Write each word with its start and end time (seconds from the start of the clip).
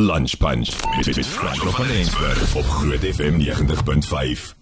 Lunch 0.00 0.36
Punch 0.36 0.68
met 1.06 1.26
Franco 1.26 1.70
van 1.70 1.86
Eensberg 1.86 2.54
op 2.54 2.64
Groot 2.64 3.14
FM 3.14 3.40
90.5. 3.40 4.57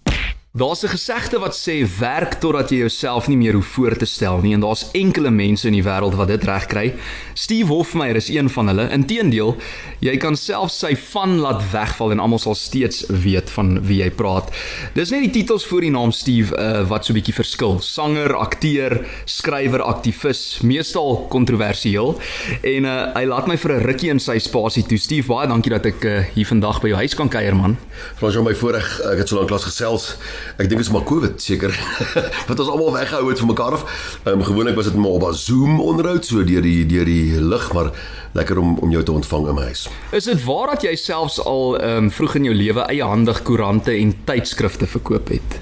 Daar's 0.53 0.83
'n 0.83 0.87
gesegde 0.87 1.39
wat 1.39 1.55
sê 1.55 1.85
werk 1.99 2.33
totdat 2.33 2.69
jy 2.69 2.77
jouself 2.77 3.27
nie 3.27 3.37
meer 3.37 3.53
hoef 3.53 3.67
voor 3.67 3.97
te 3.97 4.05
stel 4.05 4.37
nie 4.37 4.53
en 4.53 4.59
daar's 4.59 4.85
enkele 4.91 5.29
mense 5.29 5.67
in 5.67 5.73
die 5.73 5.83
wêreld 5.83 6.15
wat 6.15 6.27
dit 6.27 6.43
regkry. 6.43 6.93
Steve 7.33 7.71
Hofmeyer 7.71 8.15
is 8.15 8.29
een 8.29 8.49
van 8.49 8.67
hulle. 8.67 8.89
Inteendeel, 8.89 9.57
jy 9.99 10.17
kan 10.17 10.35
self 10.35 10.71
sy 10.71 10.95
van 10.95 11.37
laat 11.39 11.71
wegval 11.71 12.11
en 12.11 12.19
almal 12.19 12.39
sal 12.39 12.55
steeds 12.55 13.05
weet 13.07 13.49
van 13.49 13.85
wie 13.85 14.03
jy 14.03 14.09
praat. 14.09 14.49
Dis 14.93 15.09
net 15.09 15.21
die 15.21 15.29
titels 15.29 15.65
voor 15.65 15.81
die 15.81 15.91
naam 15.91 16.11
Steve 16.11 16.55
uh, 16.57 16.87
wat 16.87 17.05
so 17.05 17.13
'n 17.13 17.19
bietjie 17.19 17.33
verskil. 17.33 17.79
Sanger, 17.81 18.35
akteur, 18.35 19.05
skrywer, 19.25 19.81
aktivis, 19.81 20.59
meestal 20.61 21.27
kontroversieel. 21.29 22.19
En 22.61 22.85
uh, 22.85 23.13
hy 23.13 23.25
laat 23.25 23.47
my 23.47 23.57
vir 23.57 23.71
'n 23.71 23.83
rukkie 23.83 24.09
in 24.09 24.19
sy 24.19 24.39
spasie 24.39 24.83
toe. 24.83 24.97
Steve, 24.97 25.27
baie 25.27 25.47
dankie 25.47 25.71
dat 25.71 25.85
ek 25.85 26.03
uh, 26.03 26.23
hier 26.33 26.47
vandag 26.47 26.81
by 26.81 26.87
jou 26.87 26.97
huis 26.97 27.15
kan 27.15 27.29
kuier, 27.29 27.55
man. 27.55 27.77
Vra 28.15 28.31
jy 28.31 28.41
my 28.41 28.55
voorreg, 28.55 29.01
ek 29.11 29.17
het 29.17 29.29
so 29.29 29.35
lank 29.35 29.47
klas 29.47 29.63
gesels. 29.63 30.17
Ek 30.55 30.69
dink 30.69 30.79
dit 30.79 30.87
is 30.87 30.91
maar 30.91 31.03
COVID 31.03 31.41
seker. 31.41 31.73
wat 32.49 32.59
ons 32.59 32.69
almal 32.69 32.93
weggehou 32.93 33.29
het 33.29 33.39
van 33.39 33.47
mekaar 33.47 33.71
af. 33.71 33.83
Ehm 34.23 34.39
um, 34.39 34.43
gewoonlik 34.43 34.75
was 34.75 34.85
dit 34.85 34.95
maar 34.95 35.17
op 35.19 35.27
'n 35.27 35.33
Zoom 35.33 35.81
onderhoud 35.81 36.25
so 36.25 36.43
deur 36.43 36.61
die 36.61 36.85
deur 36.85 37.05
die 37.05 37.41
lig, 37.41 37.73
maar 37.73 37.91
lekker 38.31 38.57
om 38.57 38.77
om 38.77 38.91
jou 38.91 39.03
te 39.03 39.11
ontvang 39.11 39.47
in 39.47 39.55
my 39.55 39.61
huis. 39.61 39.89
Is 40.11 40.23
dit 40.23 40.43
waar 40.43 40.67
dat 40.67 40.81
jy 40.81 40.95
selfs 40.95 41.39
al 41.43 41.77
ehm 41.79 42.03
um, 42.03 42.11
vroeg 42.11 42.35
in 42.35 42.43
jou 42.43 42.55
lewe 42.55 42.81
eiehandig 42.81 43.41
koerante 43.41 43.91
en 43.91 44.15
tydskrifte 44.23 44.87
verkoop 44.87 45.27
het? 45.27 45.59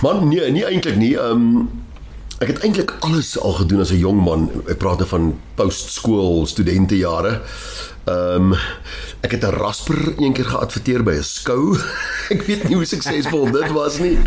Man, 0.00 0.28
nee, 0.28 0.50
nie 0.50 0.64
eintlik 0.64 0.96
nie. 0.96 1.16
Ehm 1.18 1.56
um, 1.56 1.70
ek 2.40 2.54
het 2.54 2.62
eintlik 2.64 2.94
alles 3.04 3.38
al 3.38 3.52
gedoen 3.52 3.80
as 3.80 3.92
'n 3.92 3.98
jong 4.00 4.20
man. 4.24 4.50
Ek 4.68 4.78
praat 4.78 4.98
nou 4.98 5.08
van 5.08 5.38
postskool 5.54 6.46
studentejare. 6.46 7.40
Ehm 8.04 8.52
um, 8.52 8.54
ek 9.20 9.30
het 9.30 9.42
'n 9.44 9.52
rasper 9.60 10.14
een 10.16 10.32
keer 10.32 10.44
geadverteer 10.44 11.02
by 11.02 11.12
'n 11.12 11.22
skou. 11.22 11.76
ek 12.34 12.42
weet 12.42 12.68
nie 12.68 12.76
hoe 12.76 12.84
suksesvol 12.84 13.50
dit 13.52 13.70
was 13.72 13.98
nie. 13.98 14.18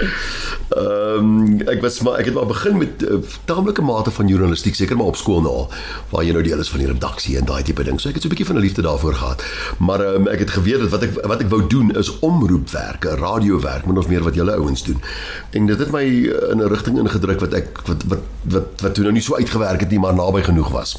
Ehm 0.69 1.17
um, 1.17 1.61
ek 1.67 1.81
was 1.81 2.01
maar 2.01 2.19
ek 2.19 2.25
het 2.25 2.33
maar 2.33 2.45
begin 2.45 2.77
met 2.77 3.01
'n 3.01 3.05
uh, 3.05 3.13
eh, 3.13 3.23
taamlike 3.45 3.81
mate 3.81 4.11
van 4.11 4.27
journalistiek 4.27 4.75
seker 4.75 4.97
maar 4.97 5.05
op 5.05 5.15
skool 5.15 5.41
na 5.41 5.75
waar 6.09 6.23
jy 6.23 6.31
nou 6.31 6.43
deel 6.43 6.59
is 6.59 6.69
van 6.69 6.79
die 6.79 6.87
redaksie 6.87 7.37
en 7.37 7.45
daai 7.45 7.63
tipe 7.63 7.83
ding. 7.83 7.99
So 7.99 8.09
ek 8.09 8.13
het 8.13 8.23
so 8.23 8.29
'n 8.29 8.35
bietjie 8.35 8.45
van 8.45 8.55
'n 8.55 8.65
liefde 8.65 8.81
daarvoor 8.81 9.13
gehad. 9.13 9.43
Maar 9.77 9.99
ehm 10.05 10.15
um, 10.15 10.27
ek 10.27 10.39
het 10.39 10.49
geweet 10.49 10.79
dat 10.79 10.89
wat 10.89 11.03
ek 11.03 11.25
wat 11.25 11.41
ek 11.41 11.49
wou 11.49 11.67
doen 11.67 11.95
is 11.95 12.19
omroepwerk, 12.19 13.03
radiowerk, 13.03 13.85
min 13.85 13.97
of 13.97 14.07
meer 14.07 14.23
wat 14.23 14.35
julle 14.35 14.53
ouens 14.53 14.83
doen. 14.83 15.01
En 15.49 15.65
dit 15.65 15.79
het 15.79 15.91
my 15.91 16.05
in 16.51 16.57
'n 16.61 16.67
rigting 16.67 16.97
ingedruk 16.99 17.39
wat 17.39 17.53
ek 17.53 17.79
wat 17.85 18.03
wat 18.07 18.19
wat 18.43 18.81
wat 18.81 18.93
toe 18.93 19.03
nou 19.03 19.13
nie 19.13 19.21
so 19.21 19.35
uitgewerk 19.35 19.79
het 19.79 19.89
nie, 19.89 19.99
maar 19.99 20.13
naby 20.13 20.41
genoeg 20.41 20.69
was. 20.69 20.97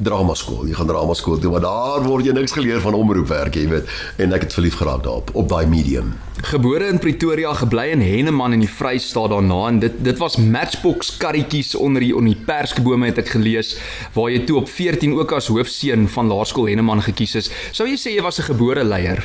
Drama 0.00 0.34
skool. 0.34 0.66
Jy 0.66 0.74
gaan 0.74 0.86
drama 0.86 1.14
skool 1.14 1.38
toe, 1.38 1.50
maar 1.50 1.60
daar 1.60 2.02
word 2.02 2.25
jy 2.26 2.34
niks 2.36 2.54
geleer 2.56 2.80
van 2.84 2.94
omroepwerk, 2.94 3.54
jy 3.54 3.68
weet. 3.70 3.90
En 4.22 4.34
ek 4.36 4.46
het 4.46 4.56
verlief 4.56 4.78
geraak 4.80 5.04
daarop 5.06 5.30
op 5.34 5.48
daai 5.48 5.66
medium. 5.70 6.14
Gebore 6.46 6.90
in 6.92 6.98
Pretoria, 7.00 7.54
gebly 7.56 7.86
in 7.94 8.02
Henneman 8.04 8.52
in 8.52 8.60
die 8.60 8.70
Vrystaat 8.70 9.32
daarna 9.32 9.62
en 9.70 9.80
dit 9.80 9.94
dit 10.04 10.18
was 10.20 10.36
matchbox 10.36 11.14
karretjies 11.22 11.74
onder 11.74 12.04
die 12.04 12.12
onder 12.16 12.34
die 12.34 12.44
perskebome 12.48 13.08
het 13.08 13.22
ek 13.24 13.32
gelees 13.38 13.76
waar 14.14 14.30
jy 14.30 14.42
toe 14.44 14.60
op 14.60 14.68
14 14.68 15.16
ook 15.16 15.32
as 15.38 15.48
hoofseun 15.48 16.08
van 16.12 16.28
Laerskool 16.28 16.68
Henneman 16.68 17.02
gekies 17.08 17.38
is. 17.40 17.50
Sou 17.72 17.88
jy 17.88 17.96
sê 17.96 18.12
jy 18.18 18.22
was 18.22 18.40
'n 18.40 18.50
gebore 18.52 18.84
leier? 18.84 19.24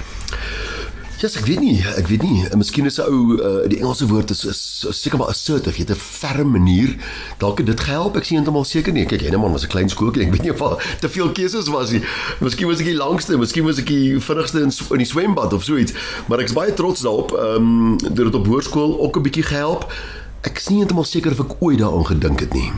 Ja, 1.22 1.28
yes, 1.28 1.38
ek 1.38 1.46
weet 1.46 1.60
nie, 1.62 1.76
ek 2.00 2.08
weet 2.10 2.24
nie. 2.26 2.48
Miskien 2.58 2.88
is 2.90 2.96
'n 2.98 3.06
ou 3.06 3.36
uh, 3.38 3.70
die 3.70 3.78
Engelse 3.78 4.08
woord 4.10 4.32
is 4.34 4.42
seker 4.90 5.20
maar 5.22 5.30
assertive, 5.30 5.78
jy 5.78 5.86
het 5.86 5.94
'n 5.94 6.02
ferm 6.02 6.50
manier. 6.50 6.96
Dalk 7.38 7.58
het 7.62 7.68
dit 7.68 7.80
gehelp. 7.80 8.18
Ek 8.18 8.26
sien 8.26 8.38
eintlik 8.42 8.66
seker 8.66 8.92
nie. 8.92 9.06
Kyk, 9.06 9.22
Henneman 9.22 9.52
was 9.52 9.62
'n 9.64 9.70
klein 9.70 9.90
skooltjie. 9.90 10.26
Ek 10.26 10.32
weet 10.32 10.42
nie 10.42 10.52
of 10.52 10.62
al 10.62 10.82
te 11.00 11.10
veel 11.10 11.30
keuses 11.32 11.68
was 11.70 11.92
nie. 11.92 12.02
Miskien 12.40 12.68
was 12.68 12.80
ek 12.80 12.86
die 12.86 12.98
langste, 12.98 13.38
miskien 13.38 13.66
was 13.66 13.78
ek 13.78 13.86
die 13.86 14.20
vinnigste 14.20 14.62
in, 14.62 14.72
in 14.90 14.98
die 14.98 15.06
swembad 15.06 15.54
of 15.54 15.64
so 15.64 15.78
iets. 15.78 15.94
Maar 16.28 16.40
ek's 16.40 16.54
baie 16.54 16.74
trots 16.74 17.02
daarop. 17.02 17.38
Ehm 17.38 17.70
um, 17.70 17.98
dit 17.98 18.26
het 18.26 18.36
op 18.36 18.48
hoërskool 18.48 19.00
ook 19.00 19.18
'n 19.18 19.22
bietjie 19.22 19.46
gehelp. 19.46 19.94
Ek 20.42 20.58
is 20.58 20.72
nie 20.72 20.80
heeltemal 20.82 21.06
seker 21.06 21.36
of 21.36 21.42
ek 21.44 21.52
ooit 21.62 21.78
daaraan 21.78 22.08
gedink 22.08 22.40
het 22.42 22.56
nie. 22.58 22.72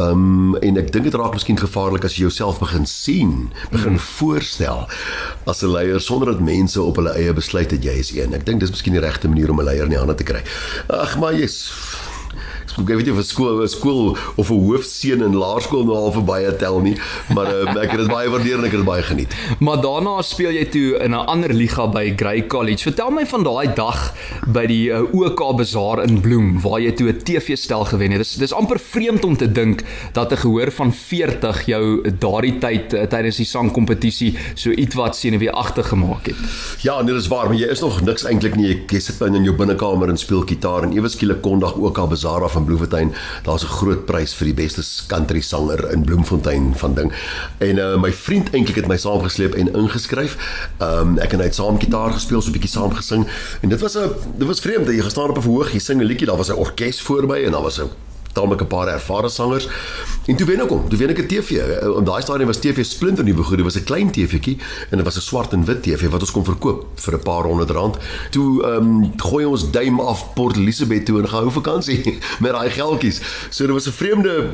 Ehm 0.00 0.22
um, 0.24 0.54
en 0.64 0.78
ek 0.80 0.88
dink 0.94 1.04
dit 1.04 1.16
raak 1.20 1.34
miskien 1.36 1.58
gevaarlik 1.60 2.06
as 2.08 2.16
jy 2.16 2.24
jouself 2.24 2.62
begin 2.62 2.86
sien, 2.88 3.34
begin 3.70 3.98
hmm. 3.98 4.06
voorstel 4.16 4.86
as 5.44 5.60
'n 5.62 5.72
leier 5.74 6.00
sonder 6.00 6.32
dat 6.32 6.40
mense 6.40 6.80
op 6.80 6.96
hulle 6.96 7.12
eie 7.12 7.32
besluit 7.36 7.70
het 7.70 7.84
jy 7.84 7.98
is 8.00 8.14
een. 8.16 8.32
Ek 8.32 8.46
dink 8.46 8.60
dis 8.60 8.72
miskien 8.72 8.96
die 8.96 9.04
regte 9.04 9.28
manier 9.28 9.50
om 9.50 9.60
'n 9.60 9.68
leier 9.68 9.84
in 9.84 9.92
die 9.92 10.00
hande 10.00 10.14
te 10.14 10.24
kry. 10.24 10.42
Ag 10.88 11.18
maar 11.20 11.36
jy's 11.36 11.68
ek 12.78 12.88
weet 12.88 13.06
nie 13.06 13.12
of 13.12 13.18
'n 13.18 13.22
skool 13.22 13.62
'n 13.62 13.68
skool 13.68 14.16
of 14.36 14.50
'n 14.50 14.60
hoofseun 14.66 15.22
in 15.22 15.36
laerskool 15.36 15.84
nou 15.84 15.96
al 15.96 16.12
verby 16.12 16.42
tel 16.58 16.80
nie, 16.80 16.96
maar 17.34 17.48
um, 17.54 17.76
ek 17.76 17.90
het 17.90 18.00
dit 18.00 18.10
baie 18.10 18.28
waardeer 18.30 18.58
en 18.58 18.64
ek 18.64 18.74
het 18.74 18.82
dit 18.82 18.88
baie 18.88 19.02
geniet. 19.02 19.34
Maar 19.60 19.80
daarna 19.80 20.22
speel 20.22 20.50
jy 20.50 20.64
toe 20.70 20.98
in 20.98 21.10
'n 21.14 21.26
ander 21.26 21.52
liga 21.52 21.86
by 21.86 22.12
Grey 22.16 22.46
College. 22.46 22.82
Vertel 22.82 23.10
my 23.10 23.26
van 23.26 23.42
daai 23.42 23.74
dag 23.74 24.14
by 24.46 24.66
die 24.66 24.90
uh, 24.90 25.02
OK 25.14 25.56
Bazaar 25.56 26.02
in 26.02 26.20
Bloem 26.20 26.60
waar 26.60 26.80
jy 26.80 26.92
toe 26.92 27.08
'n 27.12 27.22
TV-stel 27.22 27.84
gewen 27.84 28.10
het. 28.10 28.18
Dis 28.18 28.34
dis 28.34 28.52
amper 28.52 28.78
vreemd 28.78 29.24
om 29.24 29.36
te 29.36 29.52
dink 29.52 29.84
dat 30.12 30.32
'n 30.32 30.36
gehoor 30.36 30.70
van 30.70 30.92
40 30.92 31.66
jou 31.66 32.02
daardie 32.18 32.58
tyd 32.58 32.94
uh, 32.94 33.02
tydens 33.02 33.36
die 33.36 33.46
sangkompetisie 33.46 34.36
so 34.54 34.70
ietwat 34.70 35.16
senuweeagtig 35.16 35.88
gemaak 35.88 36.26
het. 36.26 36.36
Ja, 36.82 37.02
nee, 37.02 37.14
dis 37.14 37.28
waar, 37.28 37.46
maar 37.46 37.56
jy 37.56 37.68
is 37.70 37.80
nog 37.80 38.00
niks 38.02 38.24
eintlik 38.24 38.56
nie. 38.56 38.82
Jy 38.90 39.00
sit 39.00 39.20
in 39.20 39.44
jou 39.44 39.56
binnekamer 39.56 40.08
en 40.08 40.16
speel 40.16 40.42
gitaar 40.46 40.82
en 40.82 40.92
ewe 40.92 41.08
skielik 41.08 41.42
kondig 41.42 41.74
OK 41.76 42.08
Bazaar 42.08 42.42
af 42.42 42.56
van 42.64 42.72
Bloemfontein. 42.72 43.14
Daar's 43.42 43.64
'n 43.64 43.76
groot 43.78 44.04
prys 44.04 44.34
vir 44.34 44.46
die 44.46 44.54
beste 44.54 44.82
country 45.06 45.40
sanger 45.40 45.90
in 45.92 46.04
Bloemfontein 46.04 46.72
van 46.76 46.94
ding. 46.94 47.12
En 47.58 47.76
uh, 47.76 47.96
my 48.00 48.12
vriend 48.12 48.50
eintlik 48.50 48.76
het 48.76 48.86
my 48.86 48.96
saamgesleep 48.96 49.54
en 49.54 49.74
ingeskryf. 49.74 50.36
Ehm 50.78 50.98
um, 50.98 51.18
ek 51.18 51.32
en 51.32 51.38
hy 51.38 51.44
het 51.44 51.54
saam 51.54 51.78
gitaar 51.80 52.12
gespeel, 52.12 52.42
so 52.42 52.48
'n 52.48 52.52
bietjie 52.52 52.70
saam 52.70 52.94
gesing. 52.94 53.26
En 53.60 53.68
dit 53.68 53.80
was 53.80 53.96
'n 53.96 54.10
dit 54.38 54.46
was 54.46 54.60
vreemd. 54.60 54.88
Jy 54.88 55.00
gestaan 55.00 55.30
op 55.30 55.36
'n 55.36 55.42
verhoog, 55.42 55.72
jy 55.72 55.78
sing 55.78 56.00
'n 56.00 56.04
liedjie, 56.04 56.26
daar 56.26 56.36
was 56.36 56.50
'n 56.50 56.56
orkes 56.56 57.00
voor 57.00 57.26
my 57.26 57.44
en 57.44 57.52
daar 57.52 57.62
was 57.62 57.80
'n 57.80 57.90
taamlik 58.34 58.60
'n 58.60 58.66
paar 58.66 58.88
ervare 58.88 59.28
sangers. 59.28 59.68
En 60.26 60.36
toe 60.36 60.46
wen 60.46 60.60
ek 60.60 60.68
hom. 60.68 60.88
Toe 60.88 60.98
wen 60.98 61.10
ek 61.10 61.18
'n 61.18 61.26
TV. 61.26 61.48
Op 61.86 62.06
daai 62.06 62.22
stadium 62.22 62.46
was 62.46 62.58
TV 62.58 62.84
splinter 62.84 63.24
nuwe 63.24 63.42
goed. 63.42 63.56
Dit 63.56 63.64
was 63.64 63.76
'n 63.76 63.84
klein 63.84 64.10
TV'tjie 64.10 64.58
en 64.90 64.96
dit 64.96 65.04
was 65.04 65.16
'n 65.16 65.20
swart 65.20 65.52
en 65.52 65.64
wit 65.64 65.82
TV 65.82 66.08
wat 66.10 66.20
ons 66.20 66.30
kon 66.30 66.44
verkoop 66.44 66.86
vir 66.94 67.14
'n 67.14 67.22
paar 67.22 67.44
honderd 67.44 67.70
rand. 67.70 67.96
Toe 68.30 68.62
ehm 68.62 68.76
um, 68.76 69.12
gooi 69.16 69.44
ons 69.44 69.70
duim 69.70 70.00
af 70.00 70.34
Port 70.34 70.56
Elizabeth 70.56 71.06
toe 71.06 71.20
en 71.20 71.28
gaan 71.28 71.40
hou 71.40 71.50
vakansie 71.50 72.18
met 72.42 72.52
daai 72.52 72.70
geldjies. 72.70 73.20
So 73.50 73.64
dit 73.64 73.74
was 73.74 73.86
'n 73.86 73.92
vreemde 73.92 74.48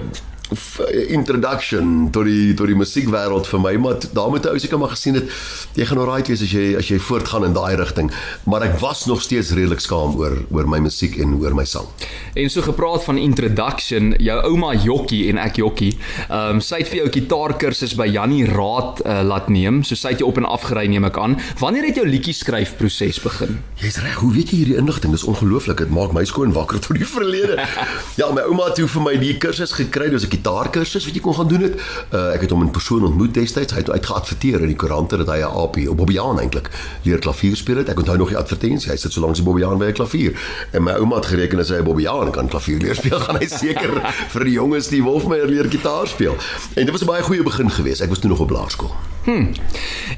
introduction 1.08 2.10
tot 2.10 2.26
die 2.26 2.54
tot 2.58 2.66
die 2.70 2.78
musiekwêreld 2.78 3.46
vir 3.46 3.62
my 3.62 3.74
maar 3.82 4.00
daarmee 4.16 4.42
toe 4.42 4.58
seker 4.58 4.80
maar 4.82 4.94
gesien 4.94 5.14
het 5.20 5.30
jy 5.78 5.86
gaan 5.86 6.00
alright 6.02 6.30
wees 6.30 6.42
as 6.42 6.52
jy 6.54 6.74
as 6.78 6.90
jy 6.90 6.98
voortgaan 6.98 7.46
in 7.46 7.54
daai 7.54 7.76
rigting 7.78 8.10
maar 8.50 8.64
ek 8.66 8.78
was 8.82 9.04
nog 9.06 9.22
steeds 9.22 9.52
redelik 9.54 9.82
skaam 9.82 10.16
oor 10.18 10.36
oor 10.50 10.68
my 10.70 10.80
musiek 10.82 11.18
en 11.22 11.36
oor 11.38 11.54
my 11.54 11.64
sang. 11.68 11.86
En 12.34 12.50
so 12.50 12.64
gepraat 12.66 13.04
van 13.06 13.18
introduction 13.20 14.14
jou 14.18 14.38
ouma 14.50 14.72
Jokkie 14.74 15.22
en 15.30 15.38
ek 15.42 15.60
Jokkie 15.62 15.92
ehm 16.28 16.56
um, 16.56 16.62
sy 16.64 16.82
het 16.82 16.90
vir 16.90 17.02
jou 17.02 17.10
gitaarkursus 17.18 17.94
by 17.98 18.06
Jannie 18.10 18.44
Raad 18.48 19.02
uh, 19.04 19.20
laat 19.26 19.48
neem 19.52 19.82
so 19.86 19.98
sy 19.98 20.14
het 20.14 20.24
jou 20.24 20.30
op 20.30 20.40
en 20.42 20.48
af 20.48 20.66
gery 20.70 20.86
neem 20.90 21.06
ek 21.08 21.18
aan 21.20 21.38
wanneer 21.62 21.90
het 21.90 22.00
jou 22.00 22.06
liedjie 22.08 22.34
skryf 22.36 22.74
proses 22.80 23.22
begin? 23.22 23.60
Jy's 23.82 24.00
reg 24.02 24.18
hoe 24.22 24.32
weet 24.34 24.52
jy 24.52 24.62
hierdie 24.64 24.78
inligting 24.82 25.14
dis 25.14 25.26
ongelooflik 25.30 25.84
dit 25.84 25.94
maak 25.94 26.14
my 26.16 26.24
skoon 26.28 26.54
wakker 26.56 26.82
tot 26.82 26.98
die 26.98 27.06
verlede. 27.06 27.58
ja 28.20 28.30
my 28.34 28.46
ouma 28.50 28.70
het 28.70 28.80
toe 28.80 28.88
vir 28.90 29.06
my 29.06 29.16
die 29.20 29.36
kursus 29.42 29.74
gekry 29.78 30.10
dis 30.10 30.26
'n 30.26 30.32
gitaarkursus 30.40 31.04
wat 31.04 31.14
jy 31.16 31.22
kon 31.24 31.36
gaan 31.36 31.48
doen 31.48 31.66
het. 31.68 31.76
Uh, 32.10 32.32
ek 32.34 32.46
het 32.46 32.54
hom 32.54 32.64
in 32.64 32.72
persoon 32.72 33.04
ontmoet 33.04 33.34
destyds. 33.36 33.74
Hy 33.76 33.84
het 33.84 33.92
uitgeadverteer 33.92 34.64
in 34.64 34.72
die 34.72 34.78
koerante 34.80 35.20
dat 35.20 35.28
hy 35.28 35.40
'n 35.44 35.52
AP 35.52 35.76
op 35.92 35.96
Bobbejaan 36.00 36.40
eintlik 36.40 36.70
leer 37.04 37.18
klavier 37.18 37.56
speel 37.56 37.82
het. 37.82 37.88
Ek 37.88 37.98
onthou 37.98 38.16
nog 38.16 38.32
die 38.32 38.38
advertensie. 38.38 38.90
Hy 38.90 38.96
sit 38.96 39.12
so 39.12 39.20
langs 39.20 39.38
die 39.38 39.46
Bobbejaan 39.46 39.78
by 39.78 39.92
'n 39.92 39.92
klavier. 39.92 40.32
En 40.72 40.82
my 40.82 40.92
ouma 40.92 41.16
het 41.16 41.26
gereken 41.26 41.58
as 41.58 41.68
hy 41.68 41.82
Bobbejaan 41.82 42.30
kan 42.30 42.48
klavier 42.48 42.78
leer 42.78 42.94
speel, 42.94 43.20
gaan 43.20 43.36
hy 43.36 43.46
seker 43.46 44.00
vir 44.34 44.44
die 44.44 44.52
jonges 44.52 44.88
die 44.88 45.02
Wolfmeyer 45.02 45.48
leer 45.48 45.68
gitaar 45.70 46.06
speel. 46.06 46.36
En 46.74 46.84
dit 46.84 46.90
was 46.90 47.02
'n 47.02 47.06
baie 47.06 47.22
goeie 47.22 47.42
begin 47.42 47.70
geweest. 47.70 48.00
Ek 48.00 48.08
was 48.08 48.18
toe 48.18 48.30
nog 48.30 48.40
op 48.40 48.50
laerskool. 48.50 48.90
Hm. 49.24 49.52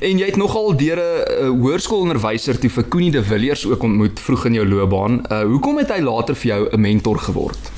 En 0.01 0.19
jy 0.19 0.27
het 0.27 0.37
nogal 0.37 0.77
deur 0.77 0.97
'n 0.97 1.01
uh, 1.01 1.61
hoërskoolonderwyser 1.63 2.59
toe 2.59 2.71
vir 2.71 2.85
Koenie 2.85 3.11
de 3.11 3.23
Villiers 3.23 3.67
ook 3.67 3.83
ontmoet 3.83 4.21
vroeg 4.21 4.45
in 4.45 4.55
jou 4.55 4.69
loopbaan. 4.69 5.25
Uh 5.31 5.43
hoekom 5.43 5.79
het 5.79 5.91
hy 5.91 6.01
later 6.01 6.35
vir 6.35 6.47
jou 6.47 6.69
'n 6.71 6.81
mentor 6.81 7.19
geword? 7.19 7.71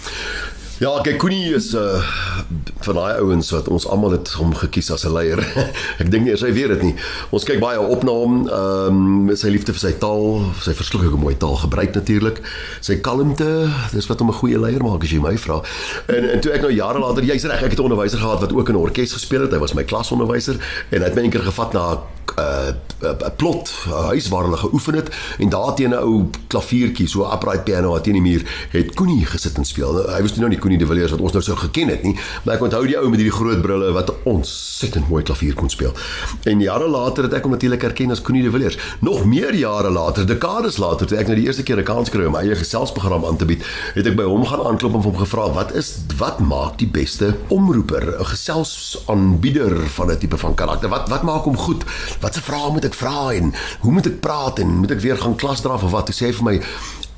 Ja, 0.82 0.90
kyk 1.06 1.20
Koenie 1.22 1.54
is 1.54 1.70
uh 1.78 2.02
van 2.84 2.98
daai 2.98 3.20
ouens 3.22 3.48
wat 3.54 3.68
ons 3.72 3.86
almal 3.88 4.16
het 4.18 4.28
hom 4.36 4.50
gekies 4.58 4.90
as 4.92 5.06
'n 5.06 5.12
leier. 5.14 5.40
ek 6.02 6.10
dink 6.10 6.26
nie 6.26 6.34
hy 6.34 6.50
weet 6.52 6.72
dit 6.74 6.82
nie. 6.82 6.94
Ons 7.30 7.46
kyk 7.48 7.62
baie 7.62 7.80
op 7.80 8.02
na 8.04 8.12
hom, 8.12 8.34
ehm 8.44 8.98
um, 9.30 9.36
sy 9.36 9.48
liefde 9.54 9.72
vir 9.72 9.80
sy 9.80 9.92
taal, 10.02 10.42
sy 10.60 10.74
verskriklike 10.76 11.16
mooi 11.16 11.36
taal 11.38 11.56
gebruik 11.62 11.94
natuurlik. 11.94 12.42
Sy 12.84 12.98
kalmte, 13.00 13.70
dis 13.94 14.10
wat 14.10 14.20
hom 14.20 14.34
'n 14.34 14.40
goeie 14.42 14.58
leier 14.60 14.82
maak 14.84 15.06
as 15.06 15.14
jy 15.14 15.22
my 15.22 15.36
vra. 15.38 15.62
En 16.08 16.28
en 16.34 16.40
toe 16.40 16.52
ek 16.52 16.66
nou 16.66 16.72
jare 16.74 16.98
later, 16.98 17.24
jy's 17.24 17.46
reg, 17.46 17.62
ek 17.62 17.70
het 17.70 17.80
'n 17.80 17.88
onderwyser 17.88 18.18
gehad 18.18 18.40
wat 18.40 18.52
ook 18.52 18.68
in 18.68 18.74
'n 18.74 18.84
orkes 18.84 19.12
gespeel 19.14 19.46
het. 19.46 19.52
Hy 19.52 19.62
was 19.62 19.74
my 19.74 19.84
klasonderwyser 19.84 20.58
en 20.90 20.98
hy 21.00 21.06
het 21.06 21.14
my 21.14 21.22
eendag 21.22 21.46
gevat 21.46 21.72
na 21.72 22.02
uh, 22.38 22.68
uh, 23.02 23.28
plot 23.36 23.72
uh, 23.88 24.04
huis 24.04 24.28
waar 24.28 24.42
hulle 24.42 24.56
geoefen 24.56 24.94
het 24.94 25.08
en 25.38 25.48
daar 25.48 25.74
teen 25.74 25.90
'n 25.90 25.94
ou 25.94 26.30
klaviertjie 26.46 27.08
so 27.08 27.32
upright 27.32 27.64
piano 27.64 28.00
teen 28.00 28.12
die 28.12 28.22
muur 28.22 28.68
het 28.70 28.94
Koenie 28.94 29.26
gesit 29.26 29.56
en 29.56 29.64
speel. 29.64 29.92
Nou, 29.92 30.10
hy 30.10 30.20
was 30.20 30.34
nou 30.34 30.48
nie 30.48 30.58
Koenie 30.64 30.80
de 30.80 30.88
Villiers 30.88 31.12
wat 31.12 31.20
ons 31.20 31.34
nou 31.36 31.42
sou 31.44 31.56
geken 31.60 31.92
het 31.92 32.04
nie, 32.06 32.14
maar 32.44 32.56
ek 32.56 32.62
onthou 32.64 32.80
die 32.88 32.96
ou 32.96 33.04
met 33.12 33.20
hierdie 33.20 33.34
groot 33.34 33.60
brille 33.64 33.90
wat 33.92 34.12
ontsettend 34.30 35.10
mooi 35.10 35.20
klavier 35.26 35.52
kon 35.58 35.68
speel. 35.72 35.92
En 36.48 36.62
jare 36.64 36.88
later 36.88 37.28
het 37.28 37.36
ek 37.36 37.44
hom 37.44 37.52
natuurlik 37.52 37.84
herken 37.84 38.14
as 38.14 38.22
Koenie 38.24 38.46
de 38.46 38.52
Villiers. 38.54 38.78
Nog 39.04 39.26
meer 39.28 39.52
jare 39.58 39.90
later, 39.92 40.24
dekades 40.28 40.78
later, 40.80 41.10
toe 41.10 41.18
ek 41.20 41.28
nou 41.28 41.36
die 41.36 41.44
eerste 41.50 41.66
keer 41.68 41.82
'n 41.82 41.84
kans 41.84 42.08
kry 42.10 42.24
om 42.24 42.32
my 42.32 42.40
eie 42.46 42.56
geselsprogram 42.56 43.26
aan 43.28 43.36
te 43.36 43.44
bied, 43.44 43.62
het 43.94 44.06
ek 44.06 44.16
by 44.16 44.24
hom 44.24 44.46
gaan 44.46 44.64
aanklop 44.64 44.94
en 44.94 45.04
hom 45.04 45.16
gevra 45.16 45.50
wat 45.52 45.74
is 45.74 46.00
wat 46.16 46.40
maak 46.40 46.78
die 46.78 46.88
beste 46.88 47.34
omroeper, 47.48 48.20
'n 48.20 48.24
geselsaanbieder 48.24 49.86
van 49.96 50.10
'n 50.10 50.18
tipe 50.18 50.38
van 50.38 50.54
karakter. 50.54 50.88
Wat 50.88 51.08
wat 51.08 51.22
maak 51.22 51.44
hom 51.44 51.56
goed? 51.56 51.84
Watse 52.20 52.40
vrae 52.40 52.72
moet 52.72 52.84
ek 52.84 52.94
vra 52.94 53.32
en 53.32 53.52
hoe 53.80 53.92
moet 53.92 54.06
ek 54.06 54.20
praat 54.20 54.58
en 54.58 54.78
moet 54.80 54.90
ek 54.90 55.00
weer 55.00 55.18
gaan 55.18 55.36
klas 55.36 55.60
dra 55.60 55.74
of 55.74 55.90
wat? 55.90 56.08
Hy 56.08 56.14
sê 56.14 56.32
vir 56.32 56.44
my 56.44 56.60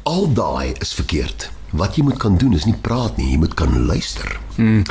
al 0.02 0.32
daai 0.32 0.74
is 0.80 0.94
verkeerd. 0.94 1.55
Wat 1.70 1.96
jy 1.96 2.02
moet 2.06 2.18
kan 2.22 2.36
doen 2.38 2.54
is 2.54 2.64
nie 2.64 2.76
praat 2.80 3.16
nie, 3.16 3.30
jy 3.30 3.38
moet 3.42 3.54
kan 3.54 3.86
luister. 3.86 4.38
Hmm. 4.54 4.82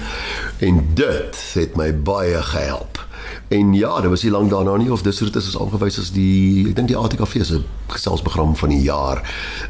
En 0.60 0.82
dit 0.94 1.42
het 1.54 1.76
my 1.76 1.92
baie 1.96 2.42
gehelp. 2.52 3.00
En 3.48 3.74
ja, 3.74 4.02
dit 4.02 4.10
was 4.10 4.24
nie 4.24 4.32
lank 4.32 4.50
daarna 4.50 4.76
nie 4.78 4.92
of 4.92 5.04
dis 5.06 5.20
dit 5.22 5.36
is 5.36 5.58
aangewys 5.60 6.00
as 6.02 6.10
die 6.16 6.66
ek 6.70 6.76
dink 6.80 6.90
die 6.90 6.98
ATKV 6.98 7.44
se 7.46 7.60
geselsprogram 7.94 8.56
van 8.58 8.72
die 8.74 8.82
jaar. 8.88 9.22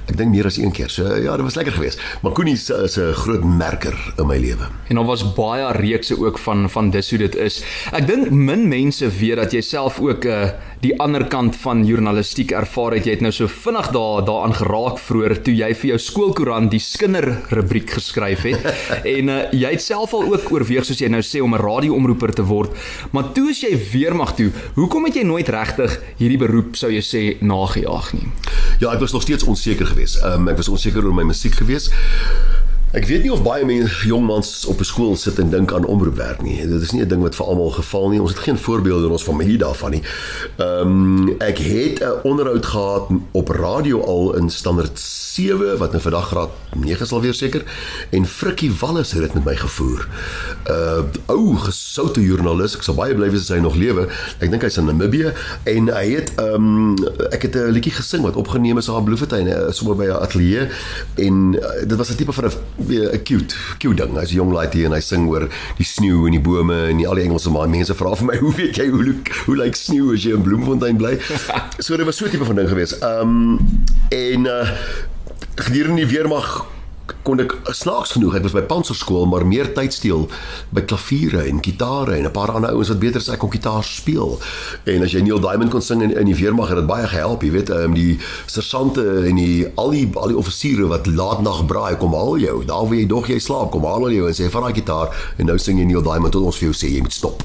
Ek 0.08 0.16
dink 0.16 0.32
meer 0.32 0.48
as 0.48 0.58
een 0.62 0.72
keer. 0.72 0.90
So 0.92 1.04
ja, 1.04 1.36
dit 1.36 1.44
was 1.44 1.58
lekker 1.60 1.76
geweest. 1.76 2.00
Maar 2.24 2.32
Koenie 2.32 2.56
is 2.56 2.70
'n 2.72 3.14
groot 3.14 3.44
merker 3.44 3.96
in 4.18 4.28
my 4.28 4.38
lewe. 4.38 4.70
En 4.88 4.96
daar 4.96 5.06
was 5.06 5.34
baie 5.34 5.72
reekse 5.72 6.18
ook 6.18 6.38
van 6.38 6.70
van 6.70 6.90
dis 6.90 7.10
hoe 7.10 7.20
dit 7.20 7.36
is. 7.36 7.64
Ek 7.92 8.08
dink 8.08 8.30
min 8.30 8.68
mense 8.68 9.10
weet 9.10 9.36
dat 9.36 9.52
jy 9.52 9.62
self 9.62 10.00
ook 10.00 10.24
'n 10.24 10.28
uh, 10.28 10.44
eh, 10.44 10.52
die 10.82 11.00
ander 11.00 11.26
kant 11.28 11.56
van 11.56 11.86
journalistiek 11.86 12.52
ervaar 12.52 12.94
het. 12.94 13.06
Jy 13.06 13.12
het 13.12 13.22
nou 13.22 13.32
so 13.32 13.48
vinnig 13.48 13.90
daar 13.92 14.26
daaraan 14.26 14.54
geraak 14.54 15.00
vroeër 15.00 15.42
toe 15.42 15.56
jy 15.56 15.74
vir 15.74 15.88
jou 15.90 16.00
skoolkoerant 16.00 16.72
die 16.72 16.80
skinder 16.80 17.42
rubriek 17.50 17.90
geskryf 17.90 18.42
het. 18.42 18.62
en 19.16 19.30
uh, 19.30 19.52
jy 19.52 19.72
het 19.72 19.82
self 19.82 20.14
al 20.14 20.34
ook 20.34 20.52
oorweeg 20.52 20.86
soos 20.86 21.00
jy 21.00 21.10
nou 21.10 21.22
sê 21.22 21.42
om 21.42 21.54
'n 21.54 21.62
radioomroeper 21.62 22.34
te 22.34 22.44
word. 22.44 22.72
Maar 23.12 23.32
toe 23.32 23.50
is 23.50 23.65
jy 23.66 23.80
weermag 23.92 24.36
toe. 24.38 24.50
Hoekom 24.76 25.08
het 25.10 25.18
jy 25.20 25.26
nooit 25.28 25.50
regtig 25.50 25.98
hierdie 26.20 26.40
beroep 26.42 26.78
sou 26.80 26.92
jy 26.94 27.04
sê 27.06 27.24
nagejaag 27.42 28.12
nie? 28.18 28.28
Ja, 28.82 28.92
ek 28.92 29.02
was 29.04 29.16
nog 29.16 29.24
steeds 29.26 29.48
onseker 29.48 29.88
geweest. 29.94 30.22
Um, 30.24 30.50
ek 30.52 30.60
was 30.60 30.70
onseker 30.72 31.06
oor 31.06 31.16
my 31.16 31.26
musiek 31.28 31.56
geweest. 31.56 31.94
Ek 32.96 33.10
weet 33.10 33.26
nie 33.26 33.32
of 33.34 33.42
baie 33.44 33.66
mense 33.68 34.08
jong 34.08 34.24
mans 34.24 34.50
op 34.72 34.80
'n 34.80 34.88
skool 34.88 35.16
sit 35.20 35.40
en 35.40 35.50
dink 35.50 35.74
aan 35.74 35.86
omroepwerk 35.86 36.42
nie. 36.42 36.68
Dit 36.68 36.82
is 36.82 36.92
nie 36.92 37.02
'n 37.02 37.08
ding 37.08 37.22
wat 37.22 37.36
vir 37.36 37.46
almal 37.46 37.70
geval 37.70 38.10
nie. 38.10 38.22
Ons 38.22 38.32
het 38.32 38.40
geen 38.40 38.58
voorbeelde 38.58 39.06
in 39.06 39.12
ons 39.12 39.24
familie 39.24 39.58
daarvan 39.58 39.92
nie. 39.92 40.04
Ehm 40.56 41.28
um, 41.28 41.36
ek 41.40 41.58
het 41.58 42.00
'n 42.00 42.24
onderhoud 42.24 42.66
gehad 42.66 43.08
op 43.32 43.48
radio 43.48 44.02
al 44.02 44.36
in 44.36 44.50
standaard 44.50 45.00
7 45.00 45.78
wat 45.78 45.92
nou 45.92 46.02
vandag 46.02 46.28
graad 46.28 46.50
9 46.76 47.08
sal 47.08 47.22
wees 47.22 47.38
seker 47.38 47.64
en 48.10 48.26
Frikkie 48.26 48.72
Wallis 48.80 49.12
het 49.12 49.22
dit 49.22 49.34
met 49.34 49.44
my 49.44 49.56
gevoer. 49.56 50.08
'n 50.66 50.72
uh, 50.72 51.04
Ou 51.26 51.56
gesoute 51.56 52.22
joernalis. 52.22 52.76
Ek 52.76 52.84
sal 52.84 52.96
baie 52.96 53.16
bly 53.16 53.30
wees 53.30 53.42
as 53.42 53.50
hy 53.50 53.60
nog 53.60 53.76
lewe. 53.76 54.08
Ek 54.40 54.50
dink 54.50 54.62
hy's 54.62 54.78
in 54.78 54.86
Namibië 54.86 55.34
en 55.64 55.88
hy 55.88 56.08
het 56.16 56.32
ehm 56.36 56.54
um, 56.54 56.96
ek 57.32 57.42
het 57.42 57.56
'n 57.56 57.72
liedjie 57.76 57.94
gesing 57.94 58.24
wat 58.24 58.36
opgeneem 58.36 58.78
is 58.78 58.90
op 58.90 59.06
Bloemfontein, 59.06 59.74
sommer 59.74 59.96
by 59.96 60.06
'n 60.06 60.22
ateljee 60.24 60.68
en 61.16 61.54
uh, 61.54 61.88
dit 61.88 61.98
was 61.98 62.10
'n 62.10 62.16
tipe 62.16 62.32
van 62.32 62.46
'n 62.46 62.52
'n 62.90 63.24
cute, 63.24 63.56
cute 63.80 63.96
ding. 63.96 64.18
Hy's 64.18 64.32
'n 64.32 64.36
jong 64.36 64.54
laaitie 64.54 64.86
en 64.86 64.92
hy 64.92 65.00
sing 65.00 65.28
oor 65.28 65.50
die 65.78 65.86
sneeu 65.86 66.26
en 66.26 66.32
die 66.32 66.42
bome 66.42 66.90
en 66.90 66.98
die, 66.98 67.08
al 67.08 67.16
die 67.16 67.24
Engelse 67.24 67.50
maar 67.50 67.70
mense 67.70 67.96
vra 67.96 68.16
vir 68.16 68.26
my, 68.26 68.38
"Hoe 68.44 68.54
weet 68.54 68.76
jy 68.78 68.90
hoe 68.90 69.04
lyk 69.04 69.34
hoe 69.46 69.56
lyk 69.56 69.76
sneeu 69.76 70.14
as 70.14 70.24
jy 70.24 70.34
in 70.34 70.42
Bloemfontein 70.42 70.98
bly?" 70.98 71.18
so 71.80 71.98
dit 71.98 72.06
was 72.06 72.18
so 72.18 72.26
'n 72.26 72.32
tipe 72.32 72.46
van 72.46 72.56
ding 72.56 72.70
geweest. 72.70 73.02
Ehm 73.02 73.22
um, 73.22 73.60
en 74.10 74.46
uh 74.46 74.70
gedurende 75.56 76.04
die 76.04 76.12
weermag 76.12 76.66
kon 77.26 77.42
ek 77.42 77.56
snaaks 77.74 78.14
genoeg, 78.16 78.38
ek 78.38 78.46
was 78.46 78.54
by 78.56 78.62
Panserskool, 78.70 79.26
maar 79.30 79.46
meer 79.48 79.72
tyd 79.74 79.94
steel 79.96 80.28
by 80.76 80.84
klaviere 80.86 81.42
en 81.50 81.62
gitare 81.66 82.14
en 82.20 82.26
'n 82.30 82.32
paar 82.32 82.52
ander 82.54 82.70
ouens 82.70 82.90
wat 82.94 83.00
beter 83.00 83.20
as 83.20 83.30
ek 83.30 83.40
kon 83.40 83.52
gitaar 83.52 83.84
speel. 83.84 84.38
En 84.86 85.02
as 85.02 85.12
jy 85.12 85.22
Neil 85.22 85.40
Diamond 85.40 85.72
kon 85.72 85.82
sing 85.82 86.02
in, 86.02 86.14
in 86.16 86.26
die 86.26 86.36
weermag 86.36 86.70
het 86.70 86.78
dit 86.78 86.88
baie 86.88 87.08
gehelp, 87.08 87.42
jy 87.42 87.52
weet, 87.52 87.70
um, 87.70 87.94
die 87.94 88.20
sersante 88.46 89.26
en 89.26 89.36
die 89.36 89.66
al 89.76 89.90
die 89.90 90.10
al 90.14 90.28
die 90.28 90.38
offisiere 90.38 90.88
wat 90.88 91.08
laatnag 91.08 91.66
braai 91.66 91.98
kom 91.98 92.14
haal 92.14 92.38
jou. 92.38 92.66
Daar 92.66 92.86
waar 92.86 92.96
jy 92.96 93.08
dog 93.08 93.28
jy 93.28 93.40
slaap, 93.40 93.72
kom 93.72 93.86
haal 93.86 94.06
hulle 94.06 94.16
jou 94.16 94.28
en 94.28 94.34
sê 94.34 94.50
van 94.50 94.62
daai 94.62 94.74
gitaar 94.74 95.10
en 95.38 95.46
nou 95.46 95.58
sing 95.58 95.80
jy 95.80 95.86
Neil 95.86 96.04
Diamond 96.06 96.32
tot 96.32 96.46
ons 96.46 96.58
vir 96.58 96.70
jou 96.70 96.76
sê 96.78 96.94
jy 96.94 97.02
moet 97.02 97.14
stop. 97.14 97.42